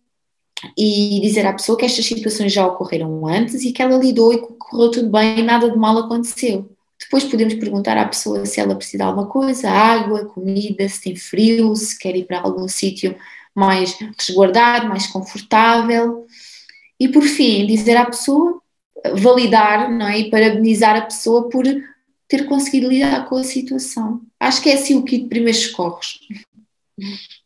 e 0.78 1.20
dizer 1.22 1.46
à 1.46 1.54
pessoa 1.54 1.78
que 1.78 1.86
estas 1.86 2.06
situações 2.06 2.54
já 2.54 2.66
ocorreram 2.66 3.28
antes 3.28 3.64
e 3.64 3.72
que 3.72 3.82
ela 3.82 3.98
lidou 3.98 4.34
e 4.34 4.42
que 4.42 4.54
correu 4.54 4.92
tudo 4.92 5.10
bem 5.10 5.44
nada 5.44 5.70
de 5.70 5.78
mal 5.78 5.98
aconteceu. 5.98 6.70
Depois 7.00 7.24
podemos 7.24 7.56
perguntar 7.56 7.98
à 7.98 8.08
pessoa 8.08 8.46
se 8.46 8.60
ela 8.60 8.76
precisa 8.76 8.98
de 8.98 9.04
alguma 9.04 9.28
coisa, 9.28 9.70
água, 9.70 10.26
comida, 10.26 10.88
se 10.88 11.02
tem 11.02 11.16
frio, 11.16 11.76
se 11.76 11.98
quer 11.98 12.16
ir 12.16 12.26
para 12.26 12.42
algum 12.42 12.68
sítio 12.68 13.16
mais 13.56 13.98
resguardado, 14.18 14.88
mais 14.88 15.08
confortável. 15.08 16.26
E 17.00 17.08
por 17.08 17.24
fim, 17.24 17.66
dizer 17.66 17.98
à 17.98 18.06
pessoa, 18.06 18.62
validar 19.16 19.92
não 19.92 20.08
é? 20.08 20.20
e 20.20 20.30
parabenizar 20.30 20.96
a 20.96 21.02
pessoa 21.02 21.50
por 21.50 21.66
ter 22.28 22.46
conseguido 22.46 22.88
lidar 22.88 23.28
com 23.28 23.36
a 23.36 23.44
situação. 23.44 24.22
Acho 24.40 24.62
que 24.62 24.70
é 24.70 24.76
assim 24.76 24.96
o 24.96 25.04
kit 25.04 25.24
de 25.24 25.30
primeiros 25.30 25.64
socorros. 25.64 26.20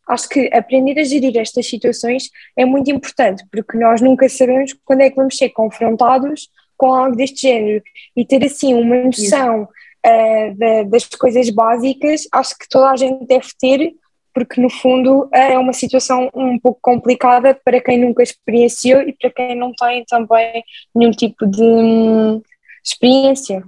Acho 0.08 0.30
que 0.30 0.50
aprender 0.54 1.00
a 1.00 1.04
gerir 1.04 1.36
estas 1.38 1.68
situações 1.68 2.30
é 2.56 2.66
muito 2.66 2.92
importante, 2.92 3.44
porque 3.52 3.78
nós 3.78 4.02
nunca 4.02 4.30
sabemos 4.30 4.74
quando 4.86 5.02
é 5.02 5.10
que 5.10 5.16
vamos 5.16 5.38
ser 5.38 5.50
confrontados 5.50 6.50
com 6.78 6.94
algo 6.94 7.16
deste 7.16 7.44
género 7.44 7.84
e 8.16 8.26
ter 8.26 8.44
assim 8.44 8.74
uma 8.74 8.96
noção 9.04 9.64
uh, 9.64 10.58
da, 10.58 10.84
das 10.84 11.06
coisas 11.06 11.50
básicas, 11.50 12.28
acho 12.32 12.58
que 12.58 12.70
toda 12.70 12.92
a 12.92 12.96
gente 12.96 13.26
deve 13.26 13.48
ter, 13.60 13.94
porque 14.34 14.60
no 14.60 14.70
fundo 14.70 15.30
é 15.32 15.58
uma 15.58 15.72
situação 15.72 16.30
um 16.36 16.60
pouco 16.60 16.80
complicada 16.82 17.58
para 17.64 17.80
quem 17.80 17.98
nunca 17.98 18.22
experienciou 18.22 19.02
e 19.02 19.14
para 19.14 19.32
quem 19.32 19.56
não 19.56 19.72
tem 19.74 20.04
também 20.06 20.62
nenhum 20.94 21.12
tipo 21.12 21.48
de 21.48 21.64
hum, 21.64 22.42
experiência. 22.84 23.64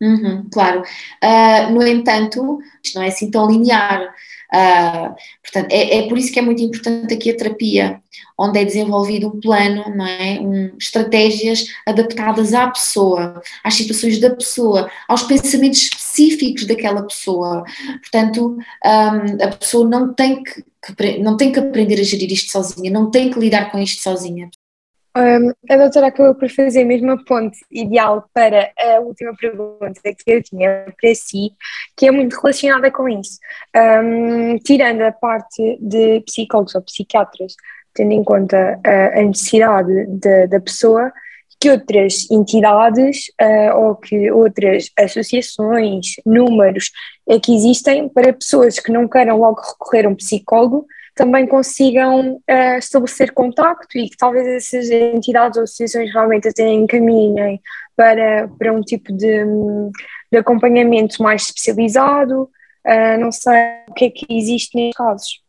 Uhum, 0.00 0.48
claro. 0.52 0.82
Uh, 1.22 1.72
no 1.72 1.86
entanto, 1.86 2.58
isto 2.82 2.96
não 2.96 3.04
é 3.04 3.08
assim 3.08 3.30
tão 3.30 3.48
linear. 3.48 4.12
Uh, 4.52 5.14
portanto, 5.42 5.72
é, 5.72 5.98
é, 5.98 6.08
por 6.08 6.18
isso 6.18 6.30
que 6.30 6.38
é 6.38 6.42
muito 6.42 6.62
importante 6.62 7.14
aqui 7.14 7.30
a 7.30 7.36
terapia, 7.36 8.02
onde 8.38 8.58
é 8.58 8.64
desenvolvido 8.64 9.28
um 9.28 9.40
plano, 9.40 9.84
não 9.96 10.06
é? 10.06 10.38
Um, 10.40 10.76
estratégias 10.78 11.64
adaptadas 11.86 12.52
à 12.52 12.68
pessoa, 12.68 13.40
às 13.64 13.74
situações 13.74 14.20
da 14.20 14.28
pessoa, 14.28 14.90
aos 15.08 15.22
pensamentos 15.22 15.80
específicos 15.82 16.66
daquela 16.66 17.02
pessoa. 17.02 17.64
Portanto, 18.00 18.58
um, 18.84 19.44
a 19.44 19.48
pessoa 19.56 19.88
não 19.88 20.12
tem 20.12 20.42
que, 20.42 20.62
que, 20.94 21.18
não 21.18 21.36
tem 21.36 21.50
que 21.50 21.58
aprender 21.58 21.98
a 21.98 22.04
gerir 22.04 22.30
isto 22.30 22.52
sozinha, 22.52 22.90
não 22.90 23.10
tem 23.10 23.30
que 23.30 23.38
lidar 23.38 23.70
com 23.70 23.78
isto 23.78 24.02
sozinha. 24.02 24.50
Um, 25.14 25.50
a 25.70 25.76
doutora 25.76 26.06
acabou 26.06 26.34
por 26.34 26.48
fazer 26.48 26.86
a 26.90 27.16
ponte 27.24 27.58
ideal 27.70 28.24
para 28.32 28.72
a 28.78 29.00
última 29.00 29.34
pergunta 29.36 30.00
que 30.02 30.32
eu 30.32 30.42
tinha 30.42 30.86
para 30.98 31.14
si, 31.14 31.52
que 31.94 32.06
é 32.06 32.10
muito 32.10 32.34
relacionada 32.40 32.90
com 32.90 33.08
isso. 33.08 33.38
Um, 33.76 34.56
tirando 34.58 35.02
a 35.02 35.12
parte 35.12 35.78
de 35.80 36.20
psicólogos 36.22 36.74
ou 36.74 36.82
psiquiatras, 36.82 37.54
tendo 37.92 38.12
em 38.12 38.24
conta 38.24 38.80
a, 38.84 39.20
a 39.20 39.22
necessidade 39.22 40.06
de, 40.06 40.46
da 40.46 40.60
pessoa, 40.60 41.12
que 41.60 41.70
outras 41.70 42.28
entidades 42.30 43.28
uh, 43.40 43.76
ou 43.76 43.94
que 43.94 44.32
outras 44.32 44.90
associações, 44.98 46.14
números 46.26 46.90
é 47.28 47.38
que 47.38 47.54
existem 47.54 48.08
para 48.08 48.32
pessoas 48.32 48.80
que 48.80 48.90
não 48.90 49.06
queiram 49.06 49.38
logo 49.38 49.60
recorrer 49.60 50.06
a 50.06 50.08
um 50.08 50.14
psicólogo, 50.16 50.86
também 51.14 51.46
consigam 51.46 52.36
uh, 52.36 52.78
estabelecer 52.78 53.32
contacto 53.32 53.98
e 53.98 54.08
que 54.08 54.16
talvez 54.16 54.46
essas 54.46 54.90
entidades 54.90 55.56
ou 55.56 55.64
associações 55.64 56.12
realmente 56.12 56.48
até 56.48 56.68
encaminhem 56.68 57.60
para, 57.96 58.48
para 58.58 58.72
um 58.72 58.80
tipo 58.80 59.12
de, 59.12 59.44
de 60.30 60.38
acompanhamento 60.38 61.22
mais 61.22 61.42
especializado. 61.42 62.48
Uh, 62.84 63.20
não 63.20 63.30
sei 63.30 63.52
o 63.88 63.94
que 63.94 64.06
é 64.06 64.10
que 64.10 64.26
existe 64.30 64.74
nestes 64.74 64.96
casos. 64.96 65.40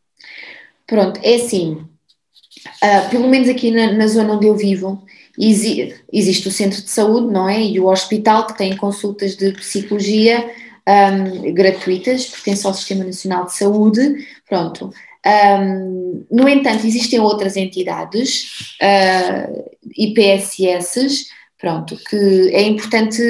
Pronto, 0.85 1.19
é 1.23 1.35
assim, 1.35 1.73
uh, 1.73 3.09
pelo 3.09 3.27
menos 3.29 3.47
aqui 3.47 3.71
na, 3.71 3.93
na, 3.93 4.07
zona 4.07 4.33
onde 4.33 4.47
eu 4.47 4.55
vivo, 4.55 5.03
exi 5.39 5.95
existe 6.11 6.47
o 6.47 6.51
centro 6.51 6.81
de 6.81 6.89
saúde, 6.89 7.33
não 7.33 7.49
é? 7.49 7.59
E 7.59 7.79
o 7.79 7.87
hospital 7.87 8.47
que 8.47 8.57
tem 8.57 8.75
consultas 8.75 9.35
de 9.35 9.53
psicologia 9.53 10.45
um, 10.87 11.53
gratuitas, 11.53 12.25
pertence 12.25 12.67
ao 12.67 12.73
Sistema 12.73 13.03
Nacional 13.03 13.45
de 13.45 13.53
Saúde, 13.53 14.27
pronto. 14.47 14.93
Um, 15.25 16.25
no 16.29 16.49
entanto, 16.49 16.85
existem 16.85 17.19
outras 17.19 17.55
entidades, 17.55 18.75
uh, 18.81 19.71
IPSS, 19.97 21.27
pronto, 21.57 21.97
que 22.09 22.49
é 22.53 22.61
importante 22.63 23.21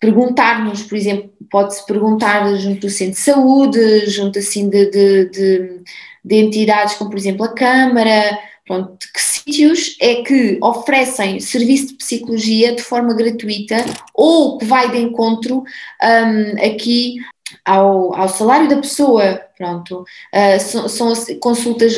perguntar-nos, 0.00 0.82
por 0.82 0.96
exemplo, 0.96 1.32
pode-se 1.48 1.86
perguntar 1.86 2.52
junto 2.56 2.80
do 2.80 2.90
centro 2.90 3.14
de 3.14 3.20
saúde, 3.20 4.06
junto 4.06 4.38
assim 4.40 4.68
de, 4.68 4.90
de, 4.90 5.30
de, 5.30 5.82
de 6.24 6.36
entidades 6.36 6.94
como, 6.94 7.10
por 7.10 7.18
exemplo, 7.18 7.44
a 7.44 7.54
Câmara, 7.54 8.38
pronto, 8.66 8.98
que 9.14 9.22
sítios 9.22 9.96
é 10.00 10.22
que 10.22 10.58
oferecem 10.60 11.38
serviço 11.38 11.88
de 11.88 11.94
psicologia 11.94 12.74
de 12.74 12.82
forma 12.82 13.14
gratuita 13.14 13.84
ou 14.14 14.58
que 14.58 14.64
vai 14.64 14.90
de 14.90 14.98
encontro 14.98 15.62
um, 16.02 16.64
aqui 16.64 17.16
ao, 17.64 18.14
ao 18.14 18.28
salário 18.28 18.68
da 18.68 18.76
pessoa, 18.76 19.40
pronto, 19.56 20.00
uh, 20.00 20.60
são, 20.60 20.88
são, 20.88 21.12
consultas 21.40 21.94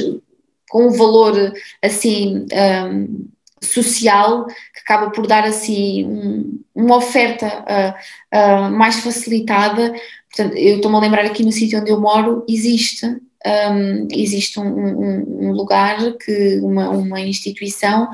com 0.69 0.89
um 0.89 0.91
valor 0.91 1.53
assim 1.83 2.47
um, 2.91 3.29
social 3.63 4.47
que 4.47 4.81
acaba 4.85 5.11
por 5.11 5.27
dar 5.27 5.45
assim 5.45 6.05
um, 6.05 6.61
uma 6.75 6.97
oferta 6.97 7.47
uh, 7.47 8.37
uh, 8.37 8.71
mais 8.71 8.97
facilitada. 8.97 9.95
Portanto, 10.29 10.57
eu 10.57 10.77
estou-me 10.77 10.97
a 10.97 11.01
lembrar 11.01 11.25
aqui 11.25 11.45
no 11.45 11.53
sítio 11.53 11.81
onde 11.81 11.91
eu 11.91 12.01
moro, 12.01 12.45
existe 12.49 13.07
um, 13.47 14.09
existe 14.11 14.59
um, 14.59 15.49
um, 15.49 15.53
lugar, 15.53 15.99
que, 16.15 16.59
uma, 16.63 16.89
uma 16.91 17.21
instituição 17.21 18.09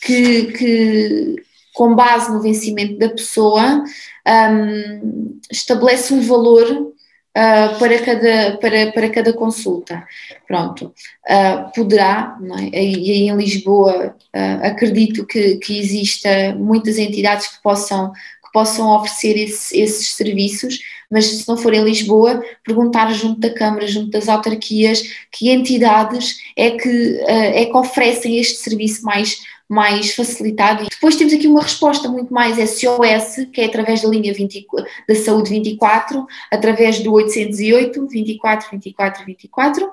que, 0.00 0.44
que, 0.52 1.36
com 1.76 1.94
base 1.94 2.32
no 2.32 2.40
vencimento 2.40 2.98
da 2.98 3.10
pessoa, 3.10 3.84
um, 4.26 5.38
estabelece 5.50 6.12
um 6.12 6.22
valor 6.22 6.94
Uh, 7.36 7.78
para, 7.78 7.98
cada, 7.98 8.56
para, 8.56 8.92
para 8.92 9.10
cada 9.10 9.30
consulta. 9.34 10.02
Pronto, 10.48 10.86
uh, 10.86 11.70
poderá, 11.74 12.34
é? 12.72 12.82
e 12.82 13.10
aí 13.10 13.28
em 13.28 13.36
Lisboa 13.36 14.16
uh, 14.34 14.66
acredito 14.66 15.26
que, 15.26 15.56
que 15.56 15.78
exista 15.78 16.54
muitas 16.58 16.96
entidades 16.96 17.48
que 17.48 17.62
possam, 17.62 18.10
que 18.10 18.50
possam 18.54 18.88
oferecer 18.88 19.36
esse, 19.36 19.78
esses 19.78 20.14
serviços, 20.14 20.78
mas 21.10 21.26
se 21.26 21.46
não 21.46 21.58
for 21.58 21.74
em 21.74 21.84
Lisboa, 21.84 22.42
perguntar 22.64 23.12
junto 23.12 23.38
da 23.38 23.52
Câmara, 23.52 23.86
junto 23.86 24.12
das 24.12 24.30
autarquias, 24.30 25.02
que 25.30 25.50
entidades 25.50 26.38
é 26.56 26.70
que, 26.70 27.20
é 27.28 27.66
que 27.66 27.76
oferecem 27.76 28.38
este 28.38 28.56
serviço 28.56 29.04
mais 29.04 29.42
mais 29.68 30.14
facilitado. 30.14 30.84
E 30.84 30.88
depois 30.88 31.16
temos 31.16 31.32
aqui 31.32 31.46
uma 31.46 31.62
resposta 31.62 32.08
muito 32.08 32.32
mais 32.32 32.56
SOS, 32.56 33.48
que 33.52 33.60
é 33.60 33.66
através 33.66 34.02
da 34.02 34.08
linha 34.08 34.32
20, 34.32 34.66
da 35.08 35.14
saúde 35.14 35.50
24, 35.50 36.26
através 36.52 37.00
do 37.00 37.12
808 37.12 38.06
24 38.06 38.70
24 38.70 39.24
24, 39.24 39.90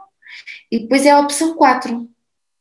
e 0.71 0.80
depois 0.80 1.05
é 1.05 1.11
a 1.11 1.19
opção 1.19 1.55
4. 1.55 2.07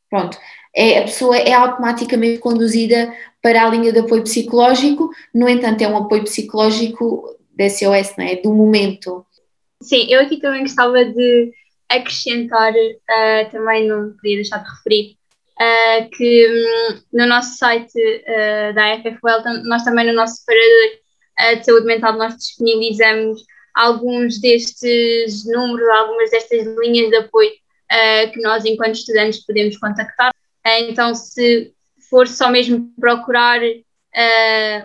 Pronto. 0.08 0.38
É, 0.74 1.00
a 1.00 1.02
pessoa 1.02 1.36
é 1.36 1.52
automaticamente 1.52 2.38
conduzida 2.38 3.14
para 3.42 3.62
a 3.64 3.68
linha 3.68 3.92
de 3.92 3.98
apoio 3.98 4.22
psicológico, 4.22 5.10
no 5.34 5.48
entanto, 5.48 5.82
é 5.82 5.88
um 5.88 5.96
apoio 5.96 6.24
psicológico 6.24 7.36
da 7.54 7.68
SOS, 7.68 8.16
não 8.16 8.24
é? 8.24 8.36
Do 8.36 8.52
momento. 8.52 9.26
Sim, 9.82 10.06
eu 10.08 10.20
aqui 10.20 10.38
também 10.38 10.62
gostava 10.62 11.04
de 11.04 11.52
acrescentar, 11.88 12.72
uh, 12.72 13.50
também 13.50 13.86
não 13.86 14.12
podia 14.12 14.36
deixar 14.36 14.58
de 14.58 14.70
referir, 14.70 15.16
uh, 15.60 16.08
que 16.10 16.48
um, 16.48 17.18
no 17.18 17.26
nosso 17.26 17.56
site 17.56 17.96
uh, 17.96 18.74
da 18.74 18.98
FFWell, 18.98 19.62
nós 19.64 19.84
também 19.84 20.06
no 20.06 20.14
nosso 20.14 20.36
separador 20.36 20.98
uh, 21.40 21.58
de 21.58 21.64
saúde 21.64 21.86
mental, 21.86 22.12
nós 22.14 22.36
disponibilizamos 22.36 23.42
alguns 23.74 24.40
destes 24.40 25.46
números, 25.46 25.88
algumas 25.88 26.30
destas 26.30 26.66
linhas 26.78 27.10
de 27.10 27.16
apoio 27.16 27.50
que 28.32 28.40
nós, 28.40 28.64
enquanto 28.64 28.94
estudantes, 28.94 29.44
podemos 29.44 29.76
contactar. 29.76 30.32
então, 30.64 31.14
se 31.14 31.74
for 32.08 32.26
só 32.26 32.50
mesmo 32.50 32.90
procurar 32.98 33.60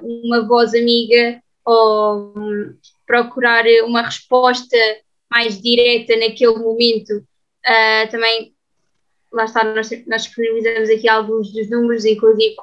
uma 0.01 0.45
voz 0.45 0.73
amiga 0.73 1.41
ou 1.63 2.33
um, 2.35 2.75
procurar 3.05 3.63
uma 3.85 4.01
resposta 4.01 4.77
mais 5.31 5.61
direta 5.61 6.17
naquele 6.17 6.57
momento, 6.57 7.23
também 8.11 8.53
lá 9.31 9.45
está, 9.45 9.63
nós, 9.63 9.89
nós 10.07 10.23
disponibilizamos 10.23 10.89
aqui 10.89 11.07
alguns 11.07 11.51
dos 11.51 11.69
números, 11.69 12.05
inclusive 12.05 12.55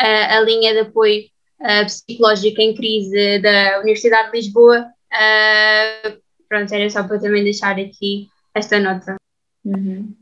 uh, 0.00 0.36
a 0.36 0.40
linha 0.40 0.72
de 0.72 0.80
apoio 0.80 1.24
uh, 1.60 1.84
psicológico 1.84 2.60
em 2.60 2.74
crise 2.74 3.38
da 3.40 3.80
Universidade 3.80 4.30
de 4.30 4.36
Lisboa. 4.38 4.86
Uh, 5.12 6.18
pronto, 6.48 6.72
era 6.72 6.88
só 6.90 7.02
para 7.02 7.20
também 7.20 7.44
deixar 7.44 7.78
aqui 7.78 8.28
esta 8.54 8.78
nota. 8.78 9.16
Uhum. 9.64 10.14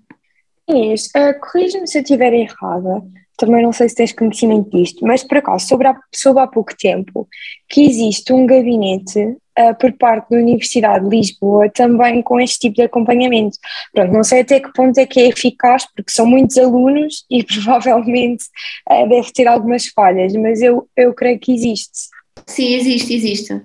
Inês, 0.68 1.06
uh, 1.16 1.38
corrija-me 1.40 1.86
se 1.86 1.98
eu 1.98 2.02
estiver 2.02 2.32
errada, 2.32 3.02
também 3.36 3.62
não 3.62 3.72
sei 3.72 3.88
se 3.88 3.94
tens 3.94 4.12
conhecimento 4.12 4.70
disto, 4.70 5.04
mas 5.06 5.22
por 5.22 5.38
acaso, 5.38 5.66
sobre 5.66 5.88
sobre 6.14 6.42
há 6.42 6.46
pouco 6.46 6.76
tempo, 6.76 7.26
que 7.68 7.82
existe 7.82 8.32
um 8.32 8.46
gabinete 8.46 9.36
uh, 9.58 9.74
por 9.78 9.92
parte 9.94 10.30
da 10.30 10.36
Universidade 10.36 11.08
de 11.08 11.16
Lisboa 11.16 11.68
também 11.70 12.22
com 12.22 12.40
este 12.40 12.60
tipo 12.60 12.76
de 12.76 12.82
acompanhamento. 12.82 13.58
Pronto, 13.92 14.12
não 14.12 14.24
sei 14.24 14.40
até 14.40 14.60
que 14.60 14.72
ponto 14.72 14.98
é 14.98 15.06
que 15.06 15.20
é 15.20 15.28
eficaz, 15.28 15.86
porque 15.94 16.12
são 16.12 16.26
muitos 16.26 16.56
alunos 16.56 17.24
e 17.30 17.42
provavelmente 17.42 18.44
uh, 18.90 19.08
deve 19.08 19.32
ter 19.32 19.46
algumas 19.46 19.86
falhas, 19.88 20.32
mas 20.34 20.62
eu, 20.62 20.88
eu 20.96 21.12
creio 21.14 21.38
que 21.38 21.52
existe. 21.52 22.08
Sim, 22.46 22.74
existe, 22.74 23.14
existe. 23.14 23.62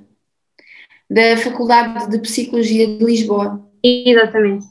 Da 1.09 1.37
Faculdade 1.37 2.09
de 2.09 2.19
Psicologia 2.19 2.87
de 2.87 3.03
Lisboa. 3.03 3.63
Exatamente. 3.83 4.65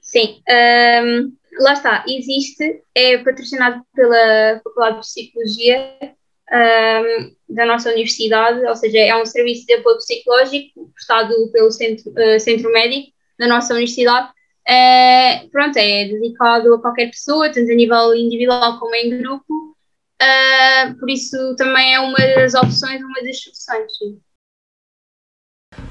Sim. 0.00 0.40
Um, 0.48 1.32
lá 1.60 1.72
está, 1.72 2.04
existe, 2.06 2.82
é 2.94 3.18
patrocinado 3.18 3.82
pela 3.94 4.60
Faculdade 4.62 5.00
de 5.00 5.06
Psicologia 5.06 6.14
um, 6.52 7.54
da 7.54 7.64
nossa 7.66 7.90
universidade, 7.90 8.64
ou 8.64 8.76
seja, 8.76 8.98
é 8.98 9.16
um 9.16 9.26
serviço 9.26 9.66
de 9.66 9.74
apoio 9.74 9.96
psicológico 9.98 10.90
prestado 10.94 11.50
pelo 11.52 11.70
centro, 11.70 12.10
uh, 12.10 12.40
centro 12.40 12.72
médico 12.72 13.12
da 13.38 13.46
nossa 13.46 13.74
universidade. 13.74 14.28
Uh, 14.68 15.48
pronto, 15.50 15.76
é 15.76 16.04
dedicado 16.06 16.74
a 16.74 16.80
qualquer 16.80 17.10
pessoa, 17.10 17.50
tanto 17.50 17.70
a 17.70 17.74
nível 17.74 18.14
individual 18.14 18.78
como 18.78 18.94
em 18.94 19.18
grupo, 19.18 19.76
uh, 20.22 20.98
por 20.98 21.08
isso 21.10 21.56
também 21.56 21.94
é 21.94 22.00
uma 22.00 22.18
das 22.18 22.54
opções, 22.54 23.00
uma 23.00 23.22
das 23.22 23.40
soluções. 23.40 23.96
Sim. 23.98 24.20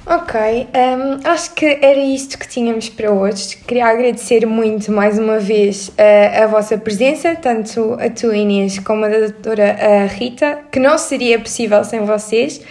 Ok, 0.05 0.39
um, 0.39 1.27
acho 1.29 1.53
que 1.53 1.65
era 1.81 1.99
isto 1.99 2.39
que 2.39 2.47
tínhamos 2.47 2.89
para 2.89 3.11
hoje. 3.11 3.57
Queria 3.57 3.85
agradecer 3.87 4.45
muito 4.45 4.91
mais 4.91 5.19
uma 5.19 5.39
vez 5.39 5.89
uh, 5.89 6.43
a 6.43 6.47
vossa 6.47 6.77
presença, 6.77 7.35
tanto 7.35 7.93
a 7.99 8.09
tua 8.09 8.35
Inês 8.35 8.79
como 8.79 9.05
a 9.05 9.09
da 9.09 9.19
doutora 9.19 9.75
uh, 9.77 10.17
Rita, 10.17 10.59
que 10.71 10.79
não 10.79 10.97
seria 10.97 11.37
possível 11.39 11.83
sem 11.83 11.99
vocês. 12.01 12.61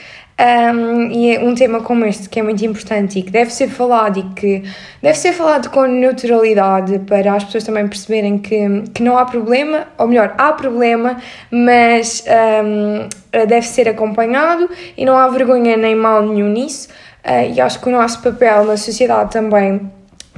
Um, 0.41 1.11
e 1.11 1.35
é 1.35 1.41
um 1.41 1.53
tema 1.53 1.81
como 1.81 2.05
este 2.05 2.29
que 2.29 2.39
é 2.39 2.43
muito 2.45 2.64
importante 2.64 3.18
e 3.18 3.22
que 3.24 3.31
deve 3.31 3.53
ser 3.53 3.68
falado 3.68 4.20
e 4.20 4.22
que 4.35 4.62
deve 5.03 5.18
ser 5.18 5.33
falado 5.33 5.68
com 5.68 5.83
neutralidade 5.83 7.01
para 7.01 7.35
as 7.35 7.43
pessoas 7.43 7.64
também 7.64 7.89
perceberem 7.89 8.39
que, 8.39 8.85
que 8.95 9.03
não 9.03 9.18
há 9.18 9.24
problema, 9.24 9.89
ou 9.99 10.07
melhor, 10.07 10.37
há 10.39 10.53
problema, 10.53 11.16
mas 11.51 12.24
um, 12.64 13.09
deve 13.33 13.66
ser 13.66 13.89
acompanhado 13.89 14.70
e 14.97 15.05
não 15.05 15.16
há 15.16 15.29
vergonha 15.29 15.76
nem 15.76 15.97
mal 15.97 16.22
nenhum 16.22 16.49
nisso. 16.49 16.89
Uh, 17.29 17.55
e 17.55 17.61
acho 17.61 17.79
que 17.79 17.89
o 17.89 17.93
nosso 17.93 18.22
papel 18.22 18.64
na 18.64 18.79
sociedade 18.79 19.31
também 19.31 19.93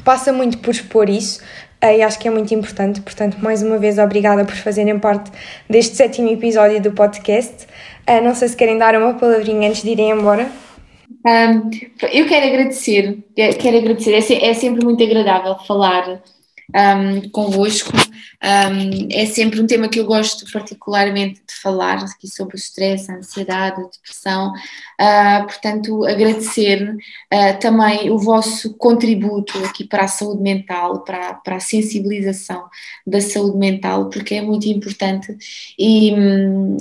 passa 0.04 0.32
muito 0.32 0.58
por 0.58 0.70
expor 0.70 1.08
isso. 1.08 1.40
Uh, 1.82 1.96
e 1.98 2.02
acho 2.02 2.18
que 2.18 2.26
é 2.26 2.30
muito 2.30 2.52
importante. 2.52 3.00
Portanto, 3.00 3.36
mais 3.40 3.62
uma 3.62 3.78
vez, 3.78 3.96
obrigada 3.96 4.44
por 4.44 4.56
fazerem 4.56 4.98
parte 4.98 5.30
deste 5.68 5.96
sétimo 5.96 6.28
episódio 6.28 6.82
do 6.82 6.90
podcast. 6.90 7.66
Uh, 8.08 8.24
não 8.24 8.34
sei 8.34 8.48
se 8.48 8.56
querem 8.56 8.76
dar 8.76 8.96
uma 8.96 9.14
palavrinha 9.14 9.68
antes 9.68 9.82
de 9.82 9.90
irem 9.90 10.10
embora. 10.10 10.50
Um, 11.24 11.70
eu 12.12 12.26
quero 12.26 12.46
agradecer, 12.46 13.18
quero 13.34 13.76
agradecer, 13.76 14.14
é, 14.14 14.48
é 14.48 14.54
sempre 14.54 14.84
muito 14.84 15.02
agradável 15.02 15.56
falar 15.66 16.22
um, 16.74 17.28
convosco. 17.30 17.92
Um, 18.42 19.08
é 19.12 19.26
sempre 19.26 19.60
um 19.60 19.66
tema 19.66 19.88
que 19.88 20.00
eu 20.00 20.06
gosto 20.06 20.50
particularmente 20.50 21.40
de 21.46 21.54
falar 21.62 21.98
aqui 21.98 22.26
sobre 22.26 22.56
o 22.56 22.58
stress, 22.58 23.10
a 23.10 23.16
ansiedade, 23.16 23.80
a 23.80 23.84
depressão. 23.84 24.52
Uh, 25.00 25.44
portanto, 25.44 26.04
agradecer 26.06 26.90
uh, 26.90 27.58
também 27.60 28.10
o 28.10 28.18
vosso 28.18 28.74
contributo 28.74 29.58
aqui 29.64 29.84
para 29.84 30.04
a 30.04 30.08
saúde 30.08 30.42
mental, 30.42 31.00
para, 31.04 31.34
para 31.34 31.56
a 31.56 31.60
sensibilização 31.60 32.64
da 33.06 33.20
saúde 33.20 33.58
mental, 33.58 34.08
porque 34.08 34.36
é 34.36 34.42
muito 34.42 34.66
importante 34.68 35.36
e, 35.78 36.12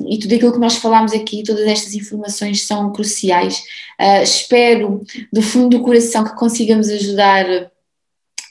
e 0.07 0.19
tudo 0.19 0.35
aquilo 0.35 0.53
que 0.53 0.59
nós 0.59 0.77
falamos 0.77 1.11
aqui, 1.11 1.43
todas 1.43 1.67
estas 1.67 1.93
informações 1.93 2.65
são 2.65 2.91
cruciais. 2.93 3.63
Uh, 3.99 4.23
espero 4.23 5.03
do 5.31 5.41
fundo 5.41 5.77
do 5.77 5.83
coração 5.83 6.23
que 6.23 6.35
consigamos 6.35 6.89
ajudar 6.89 7.69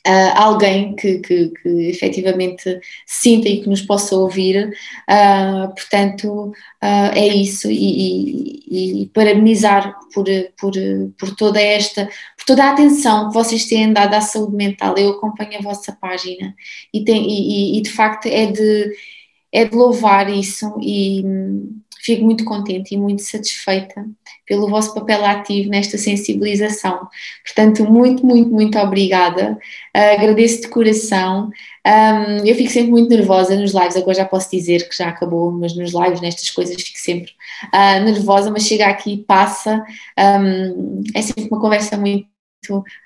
uh, 0.07 0.33
alguém 0.35 0.95
que, 0.95 1.19
que, 1.19 1.49
que 1.49 1.69
efetivamente 1.89 2.81
sinta 3.07 3.49
e 3.49 3.61
que 3.61 3.69
nos 3.69 3.83
possa 3.83 4.17
ouvir. 4.17 4.69
Uh, 5.09 5.69
portanto, 5.75 6.53
uh, 6.83 7.13
é 7.15 7.27
isso, 7.27 7.71
e, 7.71 8.63
e, 8.69 9.03
e, 9.03 9.07
parabenizar 9.07 9.95
por, 10.13 10.27
por, 10.59 10.73
por 11.19 11.37
toda 11.37 11.61
esta, 11.61 12.07
por 12.37 12.45
toda 12.47 12.65
a 12.65 12.71
atenção 12.73 13.29
que 13.29 13.35
vocês 13.35 13.67
têm 13.67 13.93
dado 13.93 14.15
à 14.15 14.21
saúde 14.21 14.57
mental. 14.57 14.95
Eu 14.97 15.11
acompanho 15.11 15.59
a 15.59 15.63
vossa 15.63 15.93
página 15.93 16.55
e, 16.93 17.05
tem, 17.05 17.77
e, 17.77 17.81
de 17.81 17.91
facto 17.91 18.27
é 18.27 18.47
de, 18.47 18.93
é 19.53 19.65
de 19.65 19.75
louvar 19.75 20.29
isso 20.31 20.75
e 20.81 21.23
fico 22.09 22.25
muito 22.25 22.45
contente 22.45 22.95
e 22.95 22.99
muito 22.99 23.23
satisfeita 23.23 24.07
pelo 24.47 24.69
vosso 24.69 24.95
papel 24.95 25.25
ativo 25.25 25.69
nesta 25.69 25.99
sensibilização. 25.99 27.07
Portanto, 27.45 27.85
muito, 27.85 28.25
muito, 28.25 28.51
muito 28.51 28.79
obrigada. 28.79 29.59
Uh, 29.95 30.15
agradeço 30.15 30.63
de 30.63 30.69
coração. 30.69 31.51
Um, 31.87 32.47
eu 32.47 32.55
fico 32.55 32.71
sempre 32.71 32.91
muito 32.91 33.11
nervosa 33.11 33.55
nos 33.57 33.73
lives, 33.73 33.97
agora 33.97 34.15
já 34.15 34.25
posso 34.25 34.51
dizer 34.51 34.89
que 34.89 34.97
já 34.97 35.09
acabou, 35.09 35.53
mas 35.53 35.77
nos 35.77 35.93
lives, 35.93 36.21
nestas 36.21 36.51
coisas, 36.51 36.81
fico 36.81 36.99
sempre 36.99 37.33
uh, 37.75 38.05
nervosa, 38.05 38.51
mas 38.51 38.63
chega 38.63 38.87
aqui 38.87 39.13
e 39.13 39.19
passa. 39.19 39.85
Um, 40.19 41.03
é 41.15 41.21
sempre 41.21 41.49
uma 41.51 41.61
conversa 41.61 41.97
muito 41.97 42.27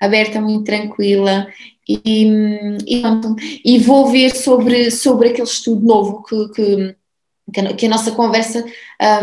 aberta, 0.01 0.41
muito 0.41 0.63
tranquila 0.63 1.47
e, 1.87 2.01
e, 2.87 3.03
e, 3.65 3.79
vou 3.79 4.07
ver 4.07 4.35
sobre, 4.35 4.89
sobre 4.89 5.29
aquele 5.29 5.47
estudo 5.47 5.85
novo 5.85 6.23
que, 6.23 6.49
que 6.49 6.95
que 7.51 7.85
a, 7.85 7.89
nossa 7.89 8.11
conversa 8.11 8.65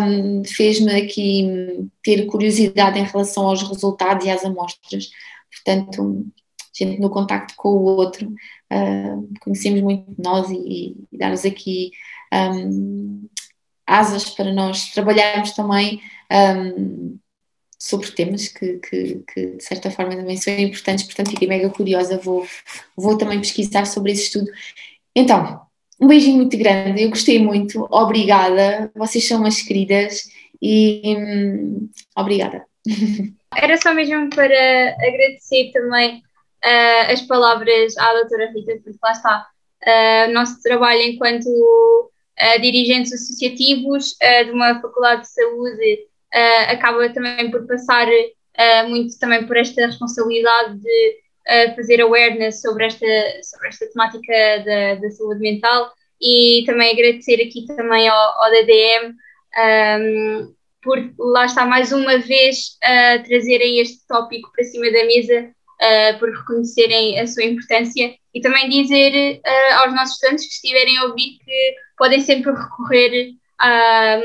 um, 0.03 0.45
fez-me 0.45 0.95
aqui 0.95 1.89
ter 2.03 2.27
curiosidade 2.27 2.99
em 2.99 3.05
relação 3.05 3.47
aos 3.47 3.63
resultados 3.63 4.27
e 4.27 4.31
às 4.31 4.45
amostras. 4.45 5.11
Portanto, 5.51 6.27
gente 6.73 7.01
no 7.01 7.11
contacto 7.11 7.55
com 7.57 7.71
o 7.71 7.83
outro, 7.83 8.29
uh, 8.29 9.29
conhecemos 9.41 9.81
muito 9.81 10.11
de 10.11 10.23
nós 10.23 10.51
e, 10.51 10.97
e 11.13 11.17
dar-nos 11.17 11.45
aqui 11.45 11.91
um, 12.33 13.29
asas 13.87 14.31
para 14.31 14.53
nós 14.53 14.91
trabalharmos 14.93 15.53
também 15.53 16.01
um, 16.31 17.19
sobre 17.79 18.11
temas 18.13 18.49
que, 18.49 18.79
que, 18.79 19.25
que, 19.33 19.47
de 19.57 19.65
certa 19.65 19.91
forma 19.91 20.15
também 20.15 20.37
são 20.37 20.55
importantes, 20.59 21.05
portanto 21.05 21.31
fiquei 21.31 21.49
mega 21.49 21.71
curiosa, 21.71 22.19
vou, 22.19 22.47
vou 22.97 23.17
também 23.17 23.41
pesquisar 23.41 23.87
sobre 23.87 24.13
esse 24.13 24.25
estudo. 24.25 24.51
Então, 25.15 25.63
um 26.01 26.07
beijinho 26.07 26.37
muito 26.39 26.57
grande, 26.57 27.03
eu 27.03 27.11
gostei 27.11 27.39
muito, 27.39 27.87
obrigada, 27.91 28.91
vocês 28.95 29.27
são 29.27 29.39
umas 29.39 29.61
queridas 29.61 30.25
e 30.61 31.03
hum, 31.05 31.91
obrigada. 32.17 32.65
Era 33.55 33.77
só 33.77 33.93
mesmo 33.93 34.31
para 34.31 34.97
agradecer 35.01 35.71
também 35.73 36.23
uh, 36.65 37.13
as 37.13 37.21
palavras 37.23 37.97
à 37.99 38.13
doutora 38.15 38.51
Rita, 38.53 38.81
porque 38.83 38.99
lá 39.03 39.13
está, 39.13 39.47
uh, 39.87 40.31
o 40.31 40.33
nosso 40.33 40.63
trabalho 40.63 41.03
enquanto 41.03 41.47
uh, 41.47 42.61
dirigentes 42.61 43.13
associativos 43.13 44.17
de 44.45 44.51
uma 44.53 44.81
faculdade 44.81 45.23
de 45.23 45.29
saúde 45.29 46.07
acaba 46.69 47.11
também 47.11 47.51
por 47.51 47.67
passar 47.67 48.07
muito 48.89 49.19
também 49.19 49.45
por 49.47 49.57
esta 49.57 49.87
responsabilidade 49.87 50.79
de 50.79 51.17
a 51.51 51.75
fazer 51.75 52.01
awareness 52.01 52.63
sobre 52.63 52.87
esta, 52.87 53.07
sobre 53.43 53.69
esta 53.69 53.87
temática 53.91 54.33
da, 54.65 54.95
da 54.95 55.11
saúde 55.11 55.41
mental 55.41 55.93
e 56.21 56.63
também 56.67 56.93
agradecer 56.93 57.43
aqui 57.43 57.67
também 57.67 58.09
ao, 58.09 58.45
ao 58.45 58.51
DDM 58.51 59.15
um, 59.59 60.55
por 60.83 60.99
lá 61.19 61.45
está 61.45 61.67
mais 61.67 61.93
uma 61.93 62.19
vez 62.19 62.79
uh, 62.85 63.23
trazerem 63.25 63.81
este 63.81 64.07
tópico 64.07 64.51
para 64.53 64.65
cima 64.65 64.91
da 64.91 65.05
mesa, 65.05 65.51
uh, 65.51 66.19
por 66.19 66.31
reconhecerem 66.31 67.19
a 67.19 67.27
sua 67.27 67.45
importância 67.45 68.15
e 68.33 68.41
também 68.41 68.69
dizer 68.69 69.41
uh, 69.41 69.75
aos 69.81 69.95
nossos 69.95 70.15
estudantes 70.15 70.47
que 70.47 70.55
estiverem 70.55 70.99
a 70.99 71.05
ouvir 71.05 71.39
que 71.45 71.75
podem 71.99 72.21
sempre 72.21 72.53
recorrer 72.53 73.33
à, 73.59 74.21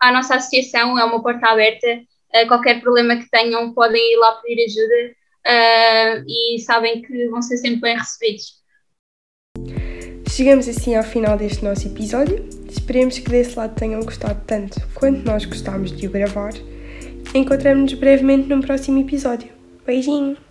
à 0.00 0.12
nossa 0.12 0.36
associação, 0.36 0.98
é 0.98 1.04
uma 1.04 1.22
porta 1.22 1.48
aberta, 1.48 2.00
qualquer 2.48 2.80
problema 2.80 3.16
que 3.16 3.28
tenham 3.28 3.74
podem 3.74 4.00
ir 4.00 4.16
lá 4.16 4.36
pedir 4.36 4.64
ajuda 4.64 5.19
uh, 5.46 6.24
e 6.26 6.58
sabem 6.60 7.02
que 7.02 7.28
vão 7.28 7.42
ser 7.42 7.56
sempre 7.58 7.80
bem 7.80 7.96
recebidos. 7.96 8.60
Chegamos 10.28 10.68
assim 10.68 10.94
ao 10.94 11.02
final 11.02 11.36
deste 11.36 11.64
nosso 11.64 11.86
episódio. 11.88 12.48
Esperemos 12.68 13.18
que 13.18 13.28
desse 13.28 13.56
lado 13.58 13.74
tenham 13.74 14.00
gostado 14.00 14.40
tanto 14.46 14.80
quanto 14.94 15.24
nós 15.24 15.44
gostámos 15.44 15.92
de 15.94 16.06
o 16.06 16.10
gravar. 16.10 16.52
Encontramos-nos 17.34 17.94
brevemente 17.94 18.48
num 18.48 18.60
próximo 18.60 19.00
episódio. 19.00 19.50
Beijinho! 19.84 20.49